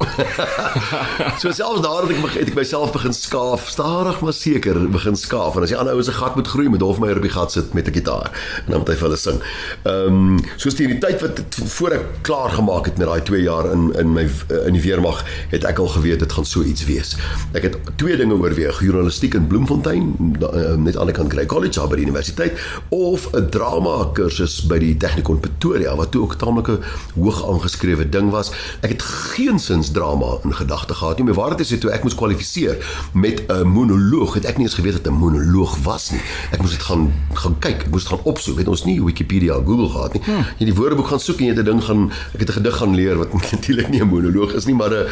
so 1.40 1.52
selfs 1.52 1.80
daar 1.80 2.04
het 2.04 2.12
ek 2.12 2.36
het 2.36 2.48
ek 2.52 2.54
myself 2.54 2.92
begin 2.92 3.16
skaaf, 3.16 3.68
stadig 3.70 4.20
maar 4.20 4.36
seker 4.36 4.76
begin 4.92 5.16
skaaf 5.16 5.56
en 5.56 5.62
as 5.62 5.72
die 5.72 5.78
ander 5.78 5.96
ouens 5.96 6.06
se 6.10 6.12
gat 6.12 6.36
moet 6.36 6.48
groei, 6.48 6.68
moet 6.68 6.84
hof 6.84 7.00
my 7.00 7.12
op 7.16 7.22
die 7.24 7.32
gat 7.32 7.52
sit 7.52 7.72
met 7.74 7.88
'n 7.88 7.96
gitaar 7.96 8.28
en 8.66 8.70
dan 8.74 8.78
moet 8.84 8.88
hy 8.88 8.94
vir 8.94 9.08
hulle 9.08 9.16
sing. 9.16 9.40
Ehm 9.82 10.06
um, 10.06 10.38
soos 10.56 10.74
die 10.74 10.98
tyd 10.98 11.20
wat 11.20 11.40
voor 11.76 11.90
ek 11.90 12.06
klaar 12.26 12.50
gemaak 12.50 12.84
het 12.90 12.98
met 12.98 13.06
daai 13.06 13.22
2 13.22 13.42
jaar 13.42 13.70
in 13.72 13.90
in 13.98 14.12
my 14.12 14.26
in 14.66 14.72
die 14.72 14.82
weermag 14.82 15.24
het 15.50 15.64
ek 15.64 15.78
al 15.78 15.88
geweet 15.88 16.18
dit 16.18 16.32
gaan 16.32 16.44
so 16.44 16.62
iets 16.62 16.84
wees. 16.84 17.16
Ek 17.52 17.62
het 17.62 17.76
twee 17.96 18.16
dinge 18.16 18.34
oorweeg, 18.34 18.80
journalistiek 18.80 19.34
in 19.34 19.46
Bloemfontein, 19.46 20.14
uh, 20.42 20.74
net 20.76 20.96
aan 20.96 21.06
die 21.10 21.14
kant 21.16 21.32
Grey 21.32 21.46
College 21.46 21.86
by 21.88 21.96
die 22.00 22.06
universiteit 22.06 22.58
of 22.88 23.28
'n 23.32 23.48
drama 23.50 24.10
kursus 24.12 24.60
by 24.66 24.78
die 24.78 24.96
Technikon 24.96 25.40
Pretoria 25.40 25.94
wat 25.96 26.10
toe 26.10 26.22
ook 26.22 26.34
taamlik 26.34 26.68
'n 26.68 26.82
hoog 27.14 27.42
aangeskrewe 27.48 28.08
ding 28.08 28.30
was. 28.30 28.50
Ek 28.80 28.90
het 28.90 29.02
geensins 29.02 29.90
drama 29.90 30.38
in 30.44 30.54
gedagte 30.54 30.94
gehad 30.94 31.16
nie, 31.18 31.26
maar 31.26 31.34
waar 31.34 31.56
dit 31.56 31.60
is 31.60 31.78
toe 31.78 31.90
ek 31.90 32.02
moes 32.02 32.14
kwalifiseer 32.14 32.76
met 33.12 33.42
'n 33.48 33.66
monoloog, 33.66 34.34
het 34.34 34.44
ek 34.44 34.56
nie 34.56 34.66
eens 34.66 34.74
geweet 34.74 34.92
wat 34.92 35.06
'n 35.06 35.18
monoloog 35.18 35.76
was 35.82 36.10
nie. 36.10 36.20
Ek 36.50 36.60
moes 36.60 36.70
dit 36.70 36.82
gaan 36.82 37.12
gaan 37.34 37.58
kyk, 37.58 37.80
ek 37.82 37.90
moes 37.90 38.02
dit 38.02 38.12
gaan 38.12 38.24
opsoek. 38.24 38.58
Het 38.58 38.68
ons 38.68 38.84
nie 38.84 39.04
Wikipedia 39.04 39.59
Google 39.66 39.88
gehad 39.88 40.12
nie. 40.12 40.22
Hmm. 40.24 40.44
Jy 40.58 40.64
die 40.64 40.74
woordeboek 40.74 41.06
gaan 41.06 41.20
soek 41.20 41.38
en 41.40 41.44
jy 41.44 41.54
het 41.54 41.60
'n 41.62 41.64
ding 41.64 41.82
gaan 41.84 42.10
ek 42.34 42.40
het 42.40 42.48
'n 42.48 42.52
gedig 42.52 42.76
gaan 42.76 42.94
leer 42.94 43.16
wat 43.18 43.32
natuurlik 43.54 43.88
nie 43.88 44.00
'n 44.00 44.08
monoloog 44.08 44.54
is 44.54 44.66
nie, 44.66 44.74
maar 44.74 44.90
'n 44.90 45.06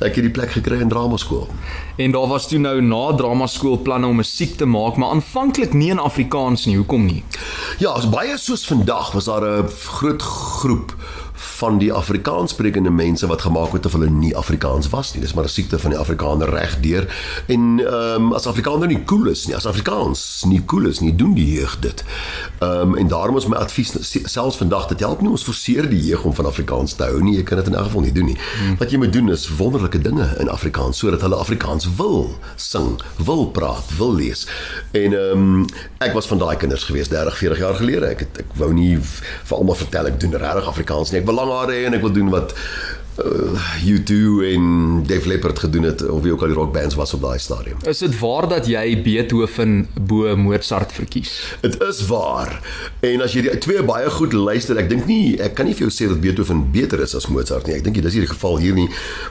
ek 0.00 0.14
het 0.14 0.24
die 0.24 0.30
plek 0.30 0.50
gekry 0.50 0.80
in 0.80 0.88
drama 0.88 1.16
skool. 1.16 1.48
En 1.96 2.10
daar 2.10 2.28
was 2.28 2.48
toe 2.48 2.58
nou 2.58 2.80
na 2.82 3.14
drama 3.14 3.46
skool 3.46 3.78
planne 3.78 4.06
om 4.06 4.16
musiek 4.16 4.56
te 4.56 4.66
maak, 4.66 4.96
maar 4.96 5.08
aanvanklik 5.08 5.72
nie 5.72 5.90
in 5.90 5.98
Afrikaans 5.98 6.66
nie. 6.66 6.76
Hoekom 6.76 7.04
nie? 7.06 7.22
Ja, 7.78 7.90
as 7.90 8.08
baie 8.08 8.38
soos 8.38 8.66
vandag 8.66 9.12
was 9.12 9.24
daar 9.24 9.62
'n 9.62 9.68
groot 9.68 10.22
groep 10.22 10.94
van 11.34 11.78
die 11.78 11.92
Afrikaanssprekende 11.92 12.90
mense 12.90 13.26
wat 13.26 13.42
gemaak 13.42 13.72
het 13.72 13.86
of 13.86 13.92
hulle 13.92 14.10
nie 14.10 14.36
Afrikaans 14.36 14.88
was 14.88 15.12
nie. 15.12 15.20
Dis 15.22 15.34
maar 15.34 15.44
'n 15.44 15.48
siekte 15.48 15.78
van 15.78 15.90
die 15.90 15.98
Afrikaner 15.98 16.50
regdeur. 16.50 17.06
En 17.46 17.80
ehm 17.80 18.22
um, 18.22 18.32
as 18.32 18.46
Afrikaner 18.46 18.86
nie 18.88 19.04
cool 19.04 19.26
is 19.26 19.46
nie, 19.46 19.56
as 19.56 19.66
Afrikaans 19.66 20.44
nie 20.46 20.64
cool 20.64 20.86
is 20.86 21.00
nie, 21.00 21.14
doen 21.14 21.34
die 21.34 21.52
jeug 21.52 21.78
dit. 21.78 22.04
Ehm 22.58 22.70
um, 22.70 22.96
en 22.96 23.08
daarom 23.08 23.36
is 23.36 23.46
my 23.46 23.56
advies 23.56 23.92
selfs 24.24 24.56
vandag 24.56 24.86
dit 24.86 25.00
help 25.00 25.20
nie 25.20 25.30
ons 25.30 25.42
forceer 25.42 25.88
die 25.88 26.04
jeug 26.06 26.24
om 26.24 26.34
van 26.34 26.46
Afrikaans 26.46 26.94
te 26.94 27.02
hou 27.02 27.22
nie. 27.22 27.36
Jy 27.36 27.42
kan 27.42 27.58
dit 27.58 27.66
in 27.66 27.74
elk 27.74 27.84
geval 27.84 28.00
nie 28.00 28.12
doen 28.12 28.24
nie. 28.24 28.38
Hmm. 28.58 28.76
Wat 28.76 28.90
jy 28.90 28.98
moet 28.98 29.12
doen 29.12 29.30
is 29.30 29.48
wonderlike 29.56 29.98
dinge 29.98 30.36
in 30.38 30.48
Afrikaans 30.48 30.98
sodat 30.98 31.20
hulle 31.20 31.36
Afrikaans 31.36 31.88
wil 31.96 32.38
sing, 32.56 33.00
wil 33.16 33.46
praat, 33.46 33.96
wil 33.98 34.14
lees. 34.14 34.46
En 34.92 35.12
ehm 35.12 35.32
um, 35.32 35.66
ek 35.98 36.12
was 36.12 36.26
van 36.26 36.38
daai 36.38 36.56
kinders 36.56 36.84
gewees 36.84 37.08
30, 37.08 37.38
40 37.38 37.58
jaar 37.58 37.74
gelede. 37.74 38.06
Ek 38.06 38.18
het, 38.18 38.38
ek 38.38 38.56
wou 38.60 38.72
nie 38.72 38.98
vir 39.00 39.56
almal 39.56 39.74
vertel 39.74 40.06
ek 40.06 40.20
doen 40.20 40.36
regtig 40.36 40.68
Afrikaans 40.68 41.10
nie. 41.10 41.20
Ek 41.20 41.23
wil 41.28 41.38
lang 41.40 41.52
hare 41.52 41.84
en 41.88 41.96
ek 41.98 42.04
wil 42.06 42.14
doen 42.14 42.30
wat 42.34 42.54
uh, 43.18 43.86
U2 43.86 44.12
en 44.54 45.02
Def 45.06 45.24
Leppard 45.24 45.58
gedoen 45.58 45.82
het 45.82 46.08
of 46.08 46.22
wie 46.22 46.32
ook 46.32 46.40
al 46.42 46.50
die 46.52 46.56
rockbands 46.56 46.94
was 46.94 47.14
op 47.14 47.22
daai 47.22 47.38
stadium. 47.38 47.76
Is 47.86 47.98
dit 47.98 48.18
waar 48.18 48.48
dat 48.48 48.66
jy 48.66 49.02
Beethoven 49.02 49.88
bo 50.00 50.36
Mozart 50.36 50.92
verkies? 50.92 51.56
Dit 51.60 51.80
is 51.82 52.06
waar. 52.06 52.58
En 53.00 53.22
as 53.22 53.36
jy 53.36 53.44
die 53.46 53.58
twee 53.62 53.82
baie 53.86 54.10
goed 54.10 54.32
luister, 54.32 54.78
ek 54.80 54.90
dink 54.90 55.06
nie 55.10 55.36
ek 55.42 55.54
kan 55.58 55.68
nie 55.68 55.76
vir 55.76 55.86
jou 55.86 55.94
sê 55.94 56.08
dat 56.10 56.22
Beethoven 56.22 56.64
beter 56.74 57.02
is 57.04 57.14
as 57.14 57.28
Mozart 57.30 57.68
nie. 57.68 57.76
Ek 57.78 57.86
dink 57.86 58.00
dis 58.02 58.18
nie 58.18 58.24
die 58.26 58.32
geval 58.32 58.58
hier 58.62 58.76
nie. 58.76 58.88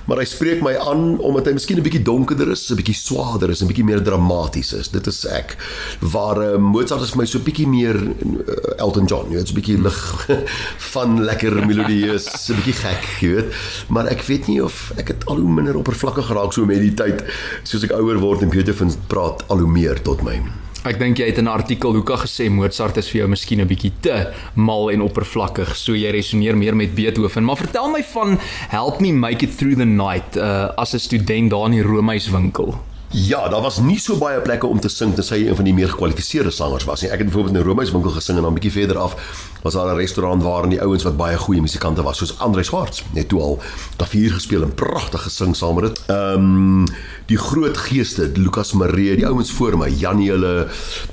Maar 0.07 0.23
hy 0.23 0.27
spreek 0.29 0.63
my 0.65 0.75
aan 0.79 1.17
omdat 1.19 1.51
hy 1.51 1.57
miskien 1.59 1.79
'n 1.79 1.85
bietjie 1.85 2.03
donkerder 2.03 2.51
is, 2.51 2.69
'n 2.71 2.79
bietjie 2.79 2.95
swaarder 2.95 3.49
is, 3.49 3.61
'n 3.61 3.67
bietjie 3.67 3.85
meer 3.85 4.03
dramaties 4.03 4.73
is. 4.73 4.87
Dit 4.89 5.07
is 5.07 5.25
ek. 5.25 5.57
Waar 5.99 6.37
uh, 6.37 6.57
Mozart 6.57 7.01
is 7.01 7.11
vir 7.11 7.23
my 7.23 7.25
so 7.25 7.39
'n 7.39 7.43
bietjie 7.43 7.67
meer 7.67 7.95
uh, 7.95 8.79
Elton 8.79 9.05
John, 9.05 9.31
jy 9.31 9.37
weet, 9.37 9.47
so 9.47 9.53
'n 9.53 9.61
bietjie 9.61 9.81
lig 9.81 9.99
van 10.93 11.23
lekker 11.23 11.65
melodieus, 11.65 12.27
'n 12.49 12.55
bietjie 12.61 12.79
gek, 12.79 13.03
jy 13.21 13.29
weet 13.35 13.51
maar 13.87 14.07
ek 14.07 14.21
weet 14.27 14.47
nie 14.47 14.59
of 14.63 14.91
ek 14.97 15.07
het 15.07 15.25
al 15.25 15.41
hoe 15.43 15.51
minder 15.51 15.77
oppervlakkig 15.77 16.25
geraak 16.25 16.53
so 16.53 16.65
met 16.65 16.81
die 16.83 16.93
tyd 16.93 17.23
soos 17.63 17.83
ek 17.83 17.95
ouer 17.97 18.19
word 18.19 18.41
en 18.41 18.49
Beethoven 18.49 18.91
praat 19.07 19.45
al 19.49 19.63
hoe 19.63 19.71
meer 19.71 20.01
tot 20.01 20.23
my. 20.23 20.41
Ek 20.83 20.97
dink 20.99 21.15
jy 21.15 21.29
het 21.29 21.37
in 21.39 21.47
'n 21.47 21.55
artikel 21.55 21.93
Luka 21.93 22.17
gesê 22.19 22.49
Mozart 22.51 22.97
is 22.97 23.07
vir 23.07 23.21
jou 23.21 23.27
miskien 23.29 23.61
'n 23.61 23.67
bietjie 23.67 23.93
te 24.01 24.33
mal 24.55 24.91
en 24.91 25.01
oppervlakkig, 25.01 25.75
so 25.75 25.93
jy 25.93 26.11
resoneer 26.11 26.57
meer 26.57 26.75
met 26.75 26.95
Beethoven. 26.95 27.45
Maar 27.45 27.57
vertel 27.57 27.89
my 27.89 28.03
van 28.03 28.37
Help 28.67 28.99
Me 28.99 29.13
Make 29.13 29.45
It 29.45 29.57
Through 29.57 29.77
the 29.77 29.85
Night 29.85 30.35
uh, 30.35 30.75
as 30.75 30.93
'n 30.93 30.99
student 30.99 31.51
daar 31.51 31.65
in 31.65 31.71
die 31.71 31.81
Romeis 31.81 32.29
winkel. 32.29 32.75
Ja, 33.15 33.47
daar 33.47 33.61
was 33.61 33.77
nie 33.77 33.99
so 34.01 34.17
baie 34.17 34.39
plekke 34.41 34.65
om 34.67 34.79
te 34.81 34.89
sing 34.89 35.11
tensy 35.13 35.37
jy 35.37 35.51
een 35.51 35.57
van 35.59 35.67
die 35.67 35.73
meer 35.77 35.91
gekwalifiseerde 35.91 36.49
sangers 36.49 36.87
was 36.89 37.03
nie. 37.03 37.11
Ek 37.13 37.21
het 37.21 37.27
byvoorbeeld 37.27 37.55
in 37.55 37.61
'n 37.61 37.67
Romeis 37.67 37.91
winkel 37.93 38.11
gesing 38.11 38.37
en 38.37 38.43
dan 38.43 38.51
'n 38.51 38.55
bietjie 38.55 38.71
verder 38.71 38.97
af 38.97 39.13
was 39.61 39.73
daar 39.73 39.93
'n 39.93 39.97
restaurant 39.97 40.43
waar 40.43 40.69
die 40.69 40.81
ouens 40.81 41.03
wat 41.03 41.17
baie 41.17 41.37
goeie 41.37 41.61
musikante 41.61 42.01
was, 42.01 42.17
soos 42.17 42.39
Andre 42.39 42.63
Swarts, 42.63 43.03
net 43.11 43.27
toe 43.27 43.41
al 43.41 43.59
klavier 43.95 44.31
gespeel 44.33 44.61
en 44.61 44.73
pragtig 44.73 45.21
gesing 45.21 45.55
saam 45.55 45.75
met 45.75 45.83
dit. 45.83 46.03
Ehm 46.07 46.35
um, 46.35 46.85
die 47.25 47.37
groot 47.37 47.77
geeste, 47.77 48.31
Lukas 48.33 48.73
Maree, 48.73 49.15
die 49.15 49.27
ouens 49.27 49.51
voor 49.51 49.77
my, 49.77 49.89
Janie 49.89 50.29
hulle 50.29 50.67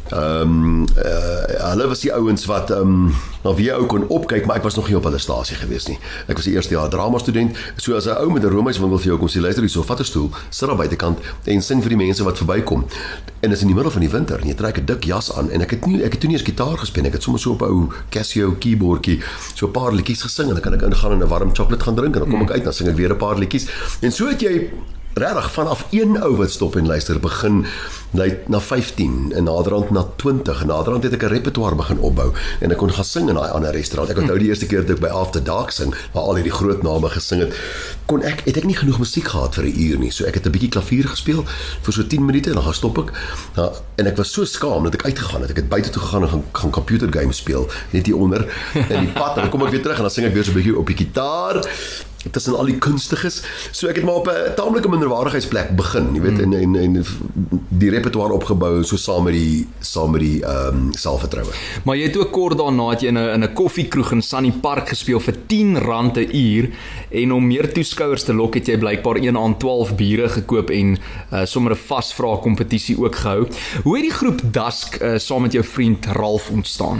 ehm 0.08 0.42
um, 0.42 0.82
uh, 0.82 1.68
hulle 1.70 1.88
was 1.88 2.00
die 2.00 2.12
ouens 2.12 2.44
wat 2.44 2.70
ehm 2.70 2.80
um, 2.80 3.14
na 3.44 3.54
wie 3.54 3.70
ou 3.72 3.86
kon 3.86 4.04
opkyk, 4.08 4.46
maar 4.46 4.56
ek 4.56 4.62
was 4.62 4.74
nog 4.76 4.88
nie 4.88 4.96
op 4.96 5.06
hulle 5.08 5.18
stasie 5.18 5.56
gewees 5.56 5.86
nie. 5.88 5.98
Ek 6.26 6.36
was 6.36 6.44
die 6.44 6.54
eerste 6.54 6.74
jaar 6.74 6.90
drama 6.92 7.18
student, 7.18 7.56
so 7.76 7.96
as 7.96 8.06
'n 8.06 8.16
ou 8.20 8.30
met 8.30 8.44
'n 8.44 8.52
Romeis 8.52 8.78
winkel 8.78 8.98
vir 8.98 9.06
jou 9.06 9.18
kom 9.18 9.28
sê 9.28 9.40
luister 9.40 9.62
hierso, 9.62 9.82
vat 9.82 10.00
'n 10.00 10.04
stoel, 10.04 10.30
sit 10.50 10.68
daar 10.68 10.76
buitekant 10.76 11.18
en 11.44 11.62
sing 11.62 11.82
vir 11.90 11.98
die 11.98 12.06
mense 12.06 12.24
wat 12.26 12.38
verbykom. 12.38 12.86
En 13.40 13.54
is 13.54 13.62
in 13.64 13.70
die 13.70 13.74
middel 13.74 13.92
van 13.92 14.04
die 14.04 14.10
winter 14.12 14.42
jy 14.44 14.54
trek 14.54 14.78
'n 14.78 14.86
dik 14.86 15.04
jas 15.04 15.32
aan 15.32 15.50
en 15.50 15.62
ek 15.62 15.70
het 15.70 15.86
nie 15.86 16.02
ek 16.04 16.12
het 16.12 16.20
toe 16.20 16.28
nie 16.28 16.36
eens 16.36 16.46
gitaar 16.46 16.78
gespeel, 16.78 17.06
ek 17.06 17.14
het 17.18 17.22
sommer 17.22 17.40
so 17.40 17.52
op 17.52 17.62
'n 17.62 17.70
ou 17.72 17.88
Casio 18.10 18.56
keyboardjie 18.58 19.20
so 19.54 19.66
'n 19.66 19.72
paar 19.72 19.92
liedjies 19.92 20.22
gesing 20.22 20.48
en 20.48 20.54
dan 20.54 20.62
kan 20.62 20.74
ek 20.74 20.82
ingaan 20.82 21.12
en 21.12 21.22
'n 21.22 21.28
warm 21.28 21.54
chocolate 21.54 21.84
gaan 21.84 21.96
drink 21.96 22.14
en 22.14 22.20
dan 22.20 22.30
kom 22.30 22.42
ek 22.42 22.50
uit 22.50 22.58
en 22.58 22.64
dan 22.64 22.72
sing 22.72 22.88
ek 22.88 22.96
weer 22.96 23.10
'n 23.12 23.16
paar 23.16 23.38
liedjies. 23.38 23.66
En 24.00 24.12
so 24.12 24.28
het 24.28 24.40
jy 24.40 24.70
regtig 25.14 25.52
vanaf 25.52 25.86
een 25.90 26.22
ou 26.22 26.36
wat 26.36 26.50
stop 26.50 26.76
en 26.76 26.86
luister 26.86 27.20
begin 27.20 27.66
net 28.10 28.48
na 28.48 28.60
15 28.60 29.32
en 29.34 29.44
naderhand 29.44 29.90
na 29.90 30.04
20 30.16 30.60
en 30.60 30.66
naderhand 30.66 31.02
het 31.02 31.12
ek 31.12 31.22
'n 31.22 31.32
repertoire 31.34 31.74
begin 31.74 31.98
opbou 31.98 32.32
en 32.60 32.70
ek 32.70 32.78
kon 32.78 32.90
gaan 32.90 33.04
sing 33.04 33.28
in 33.28 33.34
daai 33.34 33.50
ander 33.50 33.70
restaurant. 33.72 34.10
Ek 34.10 34.18
onthou 34.18 34.38
die 34.38 34.48
eerste 34.48 34.66
keer 34.66 34.84
toe 34.84 34.94
ek 34.94 35.00
by 35.00 35.08
After 35.08 35.42
Dark 35.42 35.70
sing 35.70 35.94
waar 36.12 36.22
al 36.22 36.34
hierdie 36.34 36.52
groot 36.52 36.82
name 36.82 37.08
gesing 37.08 37.40
het, 37.40 37.54
kon 38.06 38.22
ek 38.22 38.42
het 38.44 38.56
ek 38.56 38.64
nie 38.64 38.76
genoeg 38.76 38.98
musiek 38.98 39.28
gehad 39.28 39.54
vir 39.54 39.64
'n 39.64 39.74
uur 39.78 39.98
nie. 39.98 40.10
So 40.10 40.24
ek 40.24 40.34
het 40.34 40.46
'n 40.46 40.50
bietjie 40.50 40.70
klavier 40.70 41.08
gespeel 41.08 41.44
vir 41.82 41.92
so 41.92 42.02
10 42.02 42.24
minute 42.24 42.48
en 42.48 42.54
dan 42.54 42.64
gaan 42.64 42.74
stop 42.74 42.98
ek. 42.98 43.12
Nou, 43.56 43.72
en 43.96 44.06
ek 44.06 44.16
was 44.16 44.32
so 44.32 44.44
skaam 44.44 44.84
dat 44.84 44.94
ek 44.94 45.04
uitgegaan 45.04 45.40
het. 45.40 45.50
Ek 45.50 45.56
het 45.56 45.68
buite 45.68 45.90
toe 45.90 46.02
gegaan 46.02 46.22
en 46.22 46.28
gaan 46.28 46.44
gaan 46.52 46.70
computer 46.70 47.08
games 47.12 47.36
speel 47.36 47.68
net 47.90 48.06
hier 48.06 48.16
onder 48.16 48.46
in 48.88 49.00
die 49.00 49.12
pad 49.12 49.36
en 49.36 49.42
dan 49.42 49.50
kom 49.50 49.62
ek 49.62 49.70
weer 49.70 49.82
terug 49.82 49.96
en 49.96 50.02
dan 50.02 50.10
sing 50.10 50.26
ek 50.26 50.34
weer 50.34 50.44
so 50.44 50.50
'n 50.50 50.54
bietjie 50.54 50.78
op 50.78 50.86
die 50.86 50.96
gitaar 50.96 51.62
tussen 52.30 52.56
al 52.56 52.68
die 52.68 52.78
kunstiges. 52.78 53.40
So 53.72 53.88
ek 53.88 54.00
het 54.00 54.04
maar 54.04 54.20
op 54.20 54.28
'n 54.28 54.54
taamlike 54.56 54.88
minderwaardigheidsplek 54.88 55.76
begin, 55.76 56.14
jy 56.14 56.20
weet, 56.20 56.46
mm. 56.46 56.52
en, 56.52 56.74
en 56.74 56.76
en 56.76 57.06
die 57.68 57.90
repertoire 57.90 58.32
opgebou 58.32 58.84
so 58.84 58.96
saam 58.96 59.24
met 59.24 59.32
die 59.32 59.66
saam 59.80 60.10
met 60.10 60.20
die 60.20 60.44
ehm 60.44 60.76
um, 60.76 60.92
selfvertroue. 60.92 61.52
Maar 61.84 61.96
jy 61.96 62.06
het 62.10 62.16
ook 62.16 62.32
kort 62.32 62.58
daarna 62.58 62.90
het 62.90 63.00
jy 63.00 63.08
in 63.08 63.18
'n 63.18 63.34
in 63.34 63.44
'n 63.44 63.52
koffiekroeg 63.52 64.12
in 64.12 64.22
Sunny 64.22 64.52
Park 64.52 64.88
gespeel 64.88 65.20
vir 65.20 65.36
10 65.46 65.78
rand 65.78 66.16
'n 66.16 66.28
uur 66.36 66.70
en 67.10 67.32
om 67.32 67.46
meer 67.46 67.72
toeskouers 67.72 68.24
te 68.24 68.34
lok 68.34 68.54
het 68.54 68.66
jy 68.66 68.78
blykbaar 68.78 69.16
een 69.16 69.36
aan 69.36 69.56
12 69.58 69.94
biere 69.94 70.28
gekoop 70.28 70.70
en 70.70 70.98
uh, 71.32 71.44
sommer 71.44 71.72
'n 71.72 71.76
vasvra 71.86 72.36
kompetisie 72.36 72.98
ook 72.98 73.16
gehou. 73.16 73.48
Hoe 73.82 73.96
het 73.96 74.04
die 74.04 74.18
groep 74.18 74.40
Dusk 74.52 75.00
uh, 75.00 75.18
saam 75.18 75.42
met 75.42 75.52
jou 75.52 75.64
vriend 75.64 76.06
Ralf 76.06 76.50
ontstaan? 76.50 76.98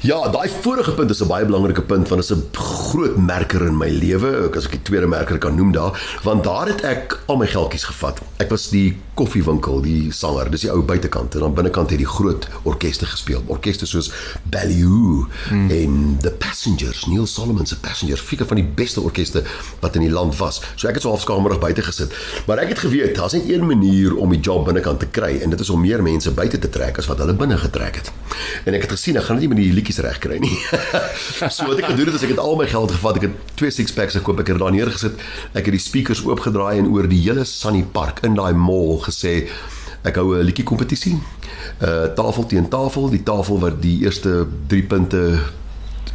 Ja, 0.00 0.28
daai 0.30 0.46
vorige 0.62 0.92
punt 0.94 1.10
is 1.10 1.20
'n 1.22 1.26
baie 1.26 1.44
belangrike 1.44 1.82
punt 1.82 2.08
want 2.08 2.22
dit 2.22 2.30
is 2.30 2.36
'n 2.36 2.48
groot 2.52 3.16
merker 3.16 3.66
in 3.66 3.76
my 3.76 3.88
lewe, 3.88 4.50
as 4.56 4.64
ek 4.64 4.70
die 4.70 4.82
tweede 4.82 5.06
merker 5.06 5.38
kan 5.38 5.54
noem 5.54 5.72
daar, 5.72 6.18
want 6.22 6.44
daar 6.44 6.66
het 6.66 6.80
ek 6.84 7.18
al 7.26 7.36
my 7.36 7.46
geldjies 7.46 7.84
gevat. 7.84 8.20
Ek 8.36 8.50
was 8.50 8.68
die 8.68 8.96
koffiewinkel, 9.18 9.80
die 9.84 10.12
sanger, 10.14 10.50
dis 10.52 10.64
die 10.66 10.70
ou 10.72 10.82
buitekant 10.86 11.34
en 11.34 11.46
dan 11.46 11.54
binnekant 11.56 11.90
het 11.92 12.00
die 12.00 12.08
groot 12.08 12.46
orkeste 12.68 13.08
gespeel. 13.08 13.42
Orkeste 13.50 13.88
soos 13.88 14.10
Ballyhoo 14.52 15.24
hmm. 15.48 15.70
en 15.74 15.96
The 16.22 16.32
Passengers, 16.38 17.04
Neil 17.10 17.26
Solomon 17.26 17.66
se 17.66 17.78
Passengers, 17.82 18.22
fike 18.24 18.46
van 18.48 18.60
die 18.60 18.66
beste 18.78 19.02
orkeste 19.02 19.42
wat 19.82 19.98
in 19.98 20.06
die 20.06 20.12
land 20.12 20.36
was. 20.38 20.60
So 20.76 20.90
ek 20.90 20.98
het 20.98 21.06
so 21.06 21.14
halfskamerig 21.14 21.60
buite 21.62 21.84
gesit. 21.86 22.14
Maar 22.46 22.62
ek 22.64 22.74
het 22.74 22.84
geweet, 22.86 23.16
daar's 23.18 23.34
net 23.36 23.48
een 23.50 23.66
manier 23.66 24.16
om 24.16 24.32
die 24.34 24.40
job 24.40 24.66
binnekant 24.68 25.02
te 25.02 25.10
kry 25.10 25.34
en 25.42 25.54
dit 25.54 25.64
is 25.64 25.72
om 25.74 25.82
meer 25.82 26.02
mense 26.04 26.30
buite 26.34 26.60
te 26.62 26.70
trek 26.72 27.00
as 27.02 27.10
wat 27.10 27.22
hulle 27.24 27.34
binne 27.38 27.58
getrek 27.58 28.00
het. 28.02 28.12
En 28.68 28.76
ek 28.76 28.86
het 28.86 28.94
gesien, 28.94 29.18
ek 29.18 29.26
gaan 29.28 29.40
dit 29.40 29.46
nie 29.46 29.52
met 29.54 29.62
die 29.62 29.74
liedjies 29.74 30.00
reg 30.04 30.20
kry 30.22 30.38
nie. 30.42 30.54
so 31.54 31.66
wat 31.66 31.82
ek 31.82 31.90
gedoen 31.92 32.12
het 32.12 32.18
is 32.20 32.26
ek 32.26 32.34
het 32.36 32.42
al 32.42 32.58
my 32.60 32.68
geld 32.70 32.94
gevat, 32.94 33.18
ek 33.20 33.28
het 33.28 33.54
twee 33.58 33.74
six 33.74 33.94
packs 33.94 34.18
gekoop, 34.18 34.42
ek 34.44 34.52
het 34.52 34.62
daar 34.62 34.74
neergesit, 34.74 35.18
ek 35.54 35.70
het 35.70 35.74
die 35.74 35.82
speakers 35.82 36.22
oopgedraai 36.26 36.78
en 36.78 36.90
oor 36.94 37.08
die 37.10 37.20
hele 37.24 37.46
Sunny 37.48 37.82
Park 37.94 38.22
in 38.26 38.38
daai 38.38 38.52
mall 38.54 38.98
gesê 39.08 39.48
ek 40.02 40.16
hou 40.20 40.36
'n 40.36 40.44
liedjie 40.46 40.64
kompetisie. 40.64 41.18
Uh 41.82 42.06
tafel 42.14 42.46
teen 42.46 42.68
tafel, 42.68 43.08
die 43.10 43.22
tafel 43.22 43.58
wat 43.58 43.82
die 43.82 44.02
eerste 44.04 44.46
3 44.66 44.82
punte 44.82 45.22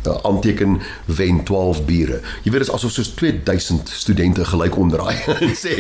uh, 0.08 0.18
aanteken 0.24 0.82
wen 1.06 1.44
12 1.44 1.86
biere. 1.86 2.20
Jy 2.44 2.52
weet 2.52 2.64
dit 2.64 2.68
is 2.68 2.74
asof 2.74 2.92
soos 2.92 3.14
2000 3.20 3.90
studente 3.90 4.46
gelyk 4.46 4.78
omdraai 4.78 5.16
en 5.48 5.56
sê 5.56 5.76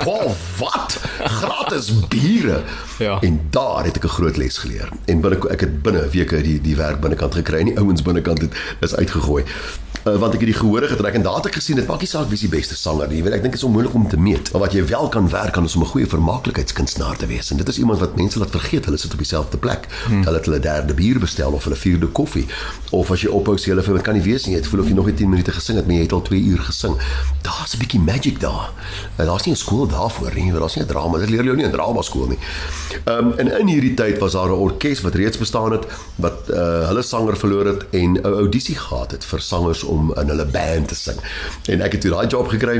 12 0.00 0.44
wat? 0.58 0.98
Gratis 1.18 1.90
biere. 2.08 2.62
Ja. 2.98 3.18
En 3.20 3.40
daar 3.50 3.84
het 3.84 3.96
ek 3.96 4.04
'n 4.04 4.16
groot 4.18 4.36
les 4.36 4.58
geleer. 4.58 4.88
En 5.04 5.20
binne 5.20 5.38
ek 5.50 5.60
het 5.60 5.82
binne 5.82 6.08
weke 6.08 6.42
die 6.42 6.60
die 6.60 6.76
werk 6.76 7.00
binnekant 7.00 7.34
gekry 7.34 7.58
en 7.58 7.72
die 7.72 7.78
ouens 7.78 8.02
binnekant 8.02 8.40
het 8.40 8.52
is 8.80 8.94
uitgegooi 8.94 9.44
uh, 10.04 10.16
want 10.20 10.34
ek 10.34 10.42
het 10.44 10.50
die 10.52 10.58
gehore 10.58 10.88
getrek 10.88 11.14
en 11.14 11.22
daar 11.22 11.38
het 11.40 11.46
ek 11.50 11.58
gesien 11.60 11.78
dit 11.80 11.86
maak 11.88 12.02
nie 12.04 12.08
saak 12.08 12.28
wie 12.28 12.38
se 12.38 12.48
beste 12.52 12.76
sanger 12.76 13.08
nie. 13.08 13.18
Jy 13.20 13.26
weet 13.26 13.36
ek 13.38 13.44
dink 13.44 13.54
dit 13.56 13.60
is 13.62 13.66
onmoontlik 13.68 13.94
om 13.94 14.08
te 14.08 14.20
meet. 14.20 14.50
Maar 14.52 14.64
wat 14.66 14.76
jy 14.76 14.84
wel 14.86 15.08
kan 15.14 15.28
werk 15.32 15.56
aan 15.56 15.68
is 15.68 15.76
om 15.76 15.82
'n 15.82 15.92
goeie 15.92 16.06
vermaaklikheidskunstenaar 16.06 17.16
te 17.16 17.26
wees. 17.26 17.50
En 17.50 17.56
dit 17.56 17.68
is 17.68 17.78
iemand 17.78 17.98
wat 17.98 18.16
mense 18.16 18.38
laat 18.38 18.50
vergeet 18.50 18.84
hulle 18.84 18.96
sit 18.96 19.12
op 19.12 19.18
dieselfde 19.18 19.58
plek. 19.58 19.88
Hmm. 20.06 20.24
Hulle 20.24 20.36
het 20.36 20.44
hulle 20.44 20.60
derde 20.60 20.94
bier 20.94 21.18
bestel 21.18 21.52
of 21.52 21.64
hulle 21.64 21.76
vierde 21.76 22.06
koffie 22.06 22.46
of 22.90 23.10
as 23.10 23.20
jy 23.22 23.28
ophou 23.28 23.56
sê 23.58 23.72
hulle 23.72 23.82
vir 23.82 24.00
kan 24.00 24.14
nie 24.14 24.22
wees 24.22 24.46
nie. 24.46 24.54
Jy 24.56 24.64
voel 24.64 24.80
of 24.80 24.88
jy 24.88 24.94
nog 24.94 25.06
net 25.06 25.16
10 25.16 25.28
minute 25.28 25.52
gesing 25.52 25.76
het, 25.76 25.86
maar 25.86 25.96
jy 25.96 26.02
het 26.02 26.12
al 26.12 26.22
2 26.22 26.40
uur 26.40 26.58
gesing. 26.58 26.96
Daar's 27.42 27.74
'n 27.74 27.78
bietjie 27.78 28.00
magic 28.00 28.40
daar. 28.40 28.70
En 29.16 29.26
daar's 29.26 29.44
nie 29.44 29.54
'n 29.54 29.56
skool 29.56 29.86
daarvoor 29.86 30.34
nie. 30.34 30.52
Daar's 30.52 30.76
nie 30.76 30.84
'n 30.84 30.88
drama. 30.88 31.18
Dit 31.18 31.30
leer 31.30 31.44
jy 31.44 31.54
nie 31.54 31.64
in 31.64 31.72
drama 31.72 32.02
skool 32.02 32.26
nie. 32.26 32.38
Ehm 33.04 33.26
um, 33.26 33.32
en 33.38 33.58
in 33.60 33.68
hierdie 33.68 33.94
tyd 33.94 34.18
was 34.18 34.32
daar 34.32 34.48
'n 34.48 34.58
orkes 34.58 35.00
wat 35.00 35.14
reeds 35.14 35.38
bestaan 35.38 35.72
het 35.72 35.86
wat 36.16 36.50
uh, 36.50 36.86
hulle 36.88 37.02
sanger 37.02 37.36
verloor 37.36 37.66
het 37.66 37.84
en 37.90 38.12
'n 38.12 38.24
audisie 38.24 38.76
gehad 38.76 39.10
het 39.10 39.24
vir 39.24 39.40
sangers 39.40 39.82
om 39.94 40.12
in 40.20 40.32
hulle 40.34 40.46
band 40.54 40.90
te 40.92 40.98
sing. 40.98 41.20
En 41.72 41.84
ek 41.86 41.96
het 41.96 42.04
toe 42.04 42.12
daai 42.14 42.26
job 42.26 42.50
gekry. 42.52 42.78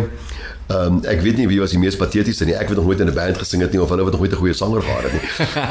Ehm 0.67 0.95
um, 0.97 1.01
ek 1.05 1.21
weet 1.21 1.37
nie 1.37 1.45
wie 1.49 1.59
was 1.61 1.75
die 1.75 1.79
mees 1.79 1.97
patetiese 1.97 2.47
nie. 2.49 2.55
Ek 2.57 2.71
het 2.73 2.79
nog 2.79 2.87
nooit 2.89 3.01
in 3.01 3.09
'n 3.09 3.15
band 3.15 3.39
gesing 3.39 3.61
het 3.61 3.73
nie 3.73 3.83
of 3.83 3.89
hulle 3.89 4.03
wat 4.03 4.13
nog 4.13 4.21
nooit 4.21 4.33
'n 4.33 4.37
goeie 4.37 4.55
sanger 4.55 4.83
gehad 4.83 5.03
het 5.03 5.13
nie. 5.13 5.21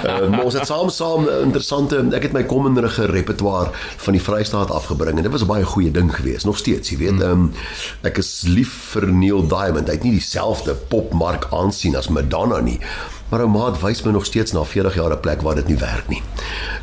Ehm 0.09 0.23
uh, 0.23 0.29
maar 0.29 0.43
ons 0.43 0.53
het 0.53 0.67
saam 0.67 0.89
saam 0.89 1.29
interessante 1.29 1.97
ek 2.11 2.21
het 2.23 2.33
my 2.33 2.43
kommenderige 2.43 3.05
repertoire 3.05 3.69
van 3.97 4.13
die 4.13 4.21
Vrystaat 4.21 4.71
afgebring 4.71 5.17
en 5.17 5.23
dit 5.23 5.31
was 5.31 5.41
'n 5.41 5.47
baie 5.47 5.65
goeie 5.65 5.91
ding 5.91 6.15
geweest. 6.15 6.45
Nog 6.45 6.57
steeds, 6.57 6.89
jy 6.89 6.97
weet, 6.97 7.21
ehm 7.21 7.31
um, 7.31 7.51
ek 8.01 8.17
is 8.17 8.43
lief 8.45 8.73
vir 8.93 9.07
Neil 9.13 9.47
Diamond. 9.47 9.87
Hy 9.87 9.93
het 9.93 10.03
nie 10.03 10.19
dieselfde 10.19 10.73
popmark 10.73 11.47
aansien 11.51 11.95
as 11.95 12.07
Madonna 12.07 12.59
nie. 12.59 12.79
Maar 13.29 13.41
ou 13.41 13.49
maat 13.49 13.81
wys 13.81 14.03
my 14.03 14.11
nog 14.11 14.25
steeds 14.25 14.51
na 14.51 14.63
40 14.63 14.93
jaar 14.95 15.11
'n 15.11 15.19
plek 15.19 15.41
waar 15.41 15.55
dit 15.55 15.67
nie 15.67 15.77
werk 15.77 16.07
nie. 16.07 16.21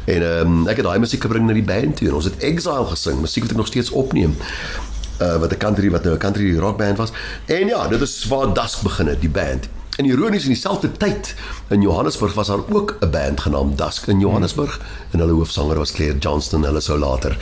En 0.04 0.22
ehm 0.22 0.46
um, 0.46 0.68
ek 0.68 0.76
het 0.76 0.84
daai 0.84 0.98
musiek 0.98 1.20
gebring 1.20 1.46
na 1.46 1.52
die 1.52 1.62
band 1.62 1.96
toe 1.96 2.08
en 2.08 2.14
ons 2.14 2.24
het 2.24 2.36
Exile 2.36 2.86
gesing, 2.86 3.20
musiek 3.20 3.42
wat 3.42 3.52
ek 3.52 3.56
nog 3.56 3.66
steeds 3.66 3.90
opneem. 3.90 4.34
Uh 5.20 5.36
wat 5.36 5.52
'n 5.52 5.56
country 5.56 5.90
wat 5.90 6.02
nou 6.02 6.14
'n 6.14 6.18
country 6.18 6.58
rock 6.58 6.76
band 6.76 6.96
was. 6.96 7.10
En 7.44 7.66
ja, 7.66 7.88
dit 7.88 8.00
is 8.00 8.24
waar 8.28 8.54
Dusk 8.54 8.82
begin 8.82 9.06
het, 9.06 9.20
die 9.20 9.30
band. 9.30 9.68
En 9.96 10.04
ironies 10.04 10.42
in 10.42 10.52
dieselfde 10.52 10.92
tyd 10.92 11.34
in 11.68 11.80
Johannesburg 11.80 12.34
was 12.34 12.46
daar 12.46 12.60
ook 12.68 12.96
'n 13.00 13.10
band 13.10 13.40
genaamd 13.40 13.78
Dusk 13.78 14.06
in 14.06 14.20
Johannesburg 14.20 14.80
en 15.10 15.18
hulle 15.18 15.32
hoofsanger 15.32 15.76
was 15.76 15.92
Claire 15.92 16.18
Johnston, 16.18 16.64
hulle 16.64 16.80
sou 16.80 16.98
later 16.98 17.36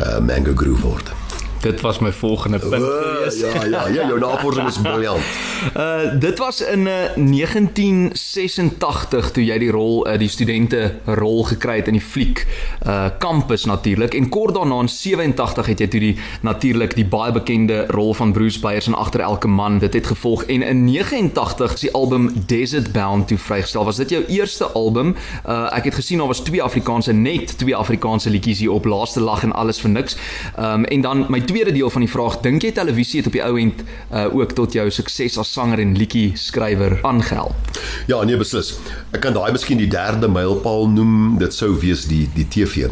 uh 0.00 0.18
Mango 0.18 0.52
Groove 0.54 0.82
word. 0.82 1.25
Dit 1.60 1.80
was 1.80 1.98
my 1.98 2.12
volgende 2.12 2.58
punt 2.58 2.74
gewees. 2.74 3.40
Ja, 3.40 3.64
ja, 3.64 3.88
ja, 3.88 4.06
jou 4.06 4.18
navorsing 4.18 4.68
is 4.68 4.78
briljant. 4.78 5.22
Uh 5.76 6.20
dit 6.20 6.38
was 6.38 6.60
in 6.60 6.80
uh, 6.80 6.92
1986 7.14 9.30
toe 9.30 9.44
jy 9.44 9.58
die 9.58 9.70
rol 9.72 10.06
uh, 10.06 10.18
die 10.20 10.28
studente 10.28 10.94
rol 11.04 11.44
gekry 11.48 11.76
het 11.80 11.88
in 11.88 11.96
die 11.96 12.04
fliek 12.04 12.46
uh 12.86 13.08
kampus 13.18 13.64
natuurlik 13.64 14.14
en 14.14 14.28
kort 14.28 14.54
daarna 14.54 14.80
in 14.84 14.88
87 14.92 15.66
het 15.66 15.80
jy 15.80 15.88
toe 15.88 16.00
die 16.00 16.18
natuurlik 16.46 16.94
die 16.94 17.06
baie 17.08 17.32
bekende 17.32 17.86
rol 17.88 18.14
van 18.14 18.32
Bruce 18.36 18.60
Byers 18.60 18.86
in 18.86 18.94
agter 18.94 19.20
elke 19.24 19.48
man 19.48 19.78
dit 19.82 19.94
het 19.94 20.06
gevolg 20.06 20.44
en 20.52 20.62
in 20.62 20.84
89 20.84 21.72
is 21.72 21.80
die 21.80 21.92
album 21.92 22.30
Desert 22.46 22.92
Bound 22.92 23.28
toe 23.28 23.38
vrygestel. 23.38 23.84
Was 23.84 23.96
dit 23.96 24.10
jou 24.10 24.24
eerste 24.28 24.68
album? 24.76 25.16
Uh 25.46 25.66
ek 25.76 25.90
het 25.90 25.94
gesien 25.94 26.18
daar 26.18 26.30
was 26.30 26.44
twee 26.44 26.62
Afrikaanse 26.62 27.12
net 27.12 27.58
twee 27.58 27.76
Afrikaanse 27.76 28.30
liedjies 28.30 28.58
hier 28.58 28.76
op 28.76 28.84
Laaste 28.84 29.20
Lag 29.20 29.42
en 29.42 29.52
alles 29.52 29.80
vir 29.80 29.90
niks. 29.90 30.16
Um 30.60 30.84
en 30.84 31.00
dan 31.00 31.26
my 31.28 31.40
tweede 31.48 31.72
deel 31.72 31.90
van 31.90 32.04
die 32.04 32.10
vraag, 32.10 32.40
dink 32.44 32.64
jy 32.66 32.72
televisie 32.76 33.20
het 33.20 33.30
op 33.30 33.36
die 33.36 33.42
ou 33.44 33.54
end 33.60 33.82
uh, 33.82 34.26
ook 34.34 34.52
tot 34.58 34.76
jou 34.76 34.86
sukses 34.92 35.38
as 35.40 35.52
sanger 35.52 35.80
en 35.82 35.96
liedjie 35.98 36.32
skrywer 36.38 36.98
aangehelp? 37.06 37.70
Ja, 38.10 38.20
nee 38.26 38.38
beslis. 38.38 38.74
Ek 39.14 39.22
kan 39.24 39.36
daai 39.36 39.50
miskien 39.54 39.80
die 39.80 39.90
derde 39.90 40.28
mylpaal 40.30 40.88
noem. 40.92 41.36
Dit 41.40 41.56
sou 41.56 41.72
wees 41.82 42.06
die 42.10 42.24
die 42.36 42.46
TV. 42.52 42.90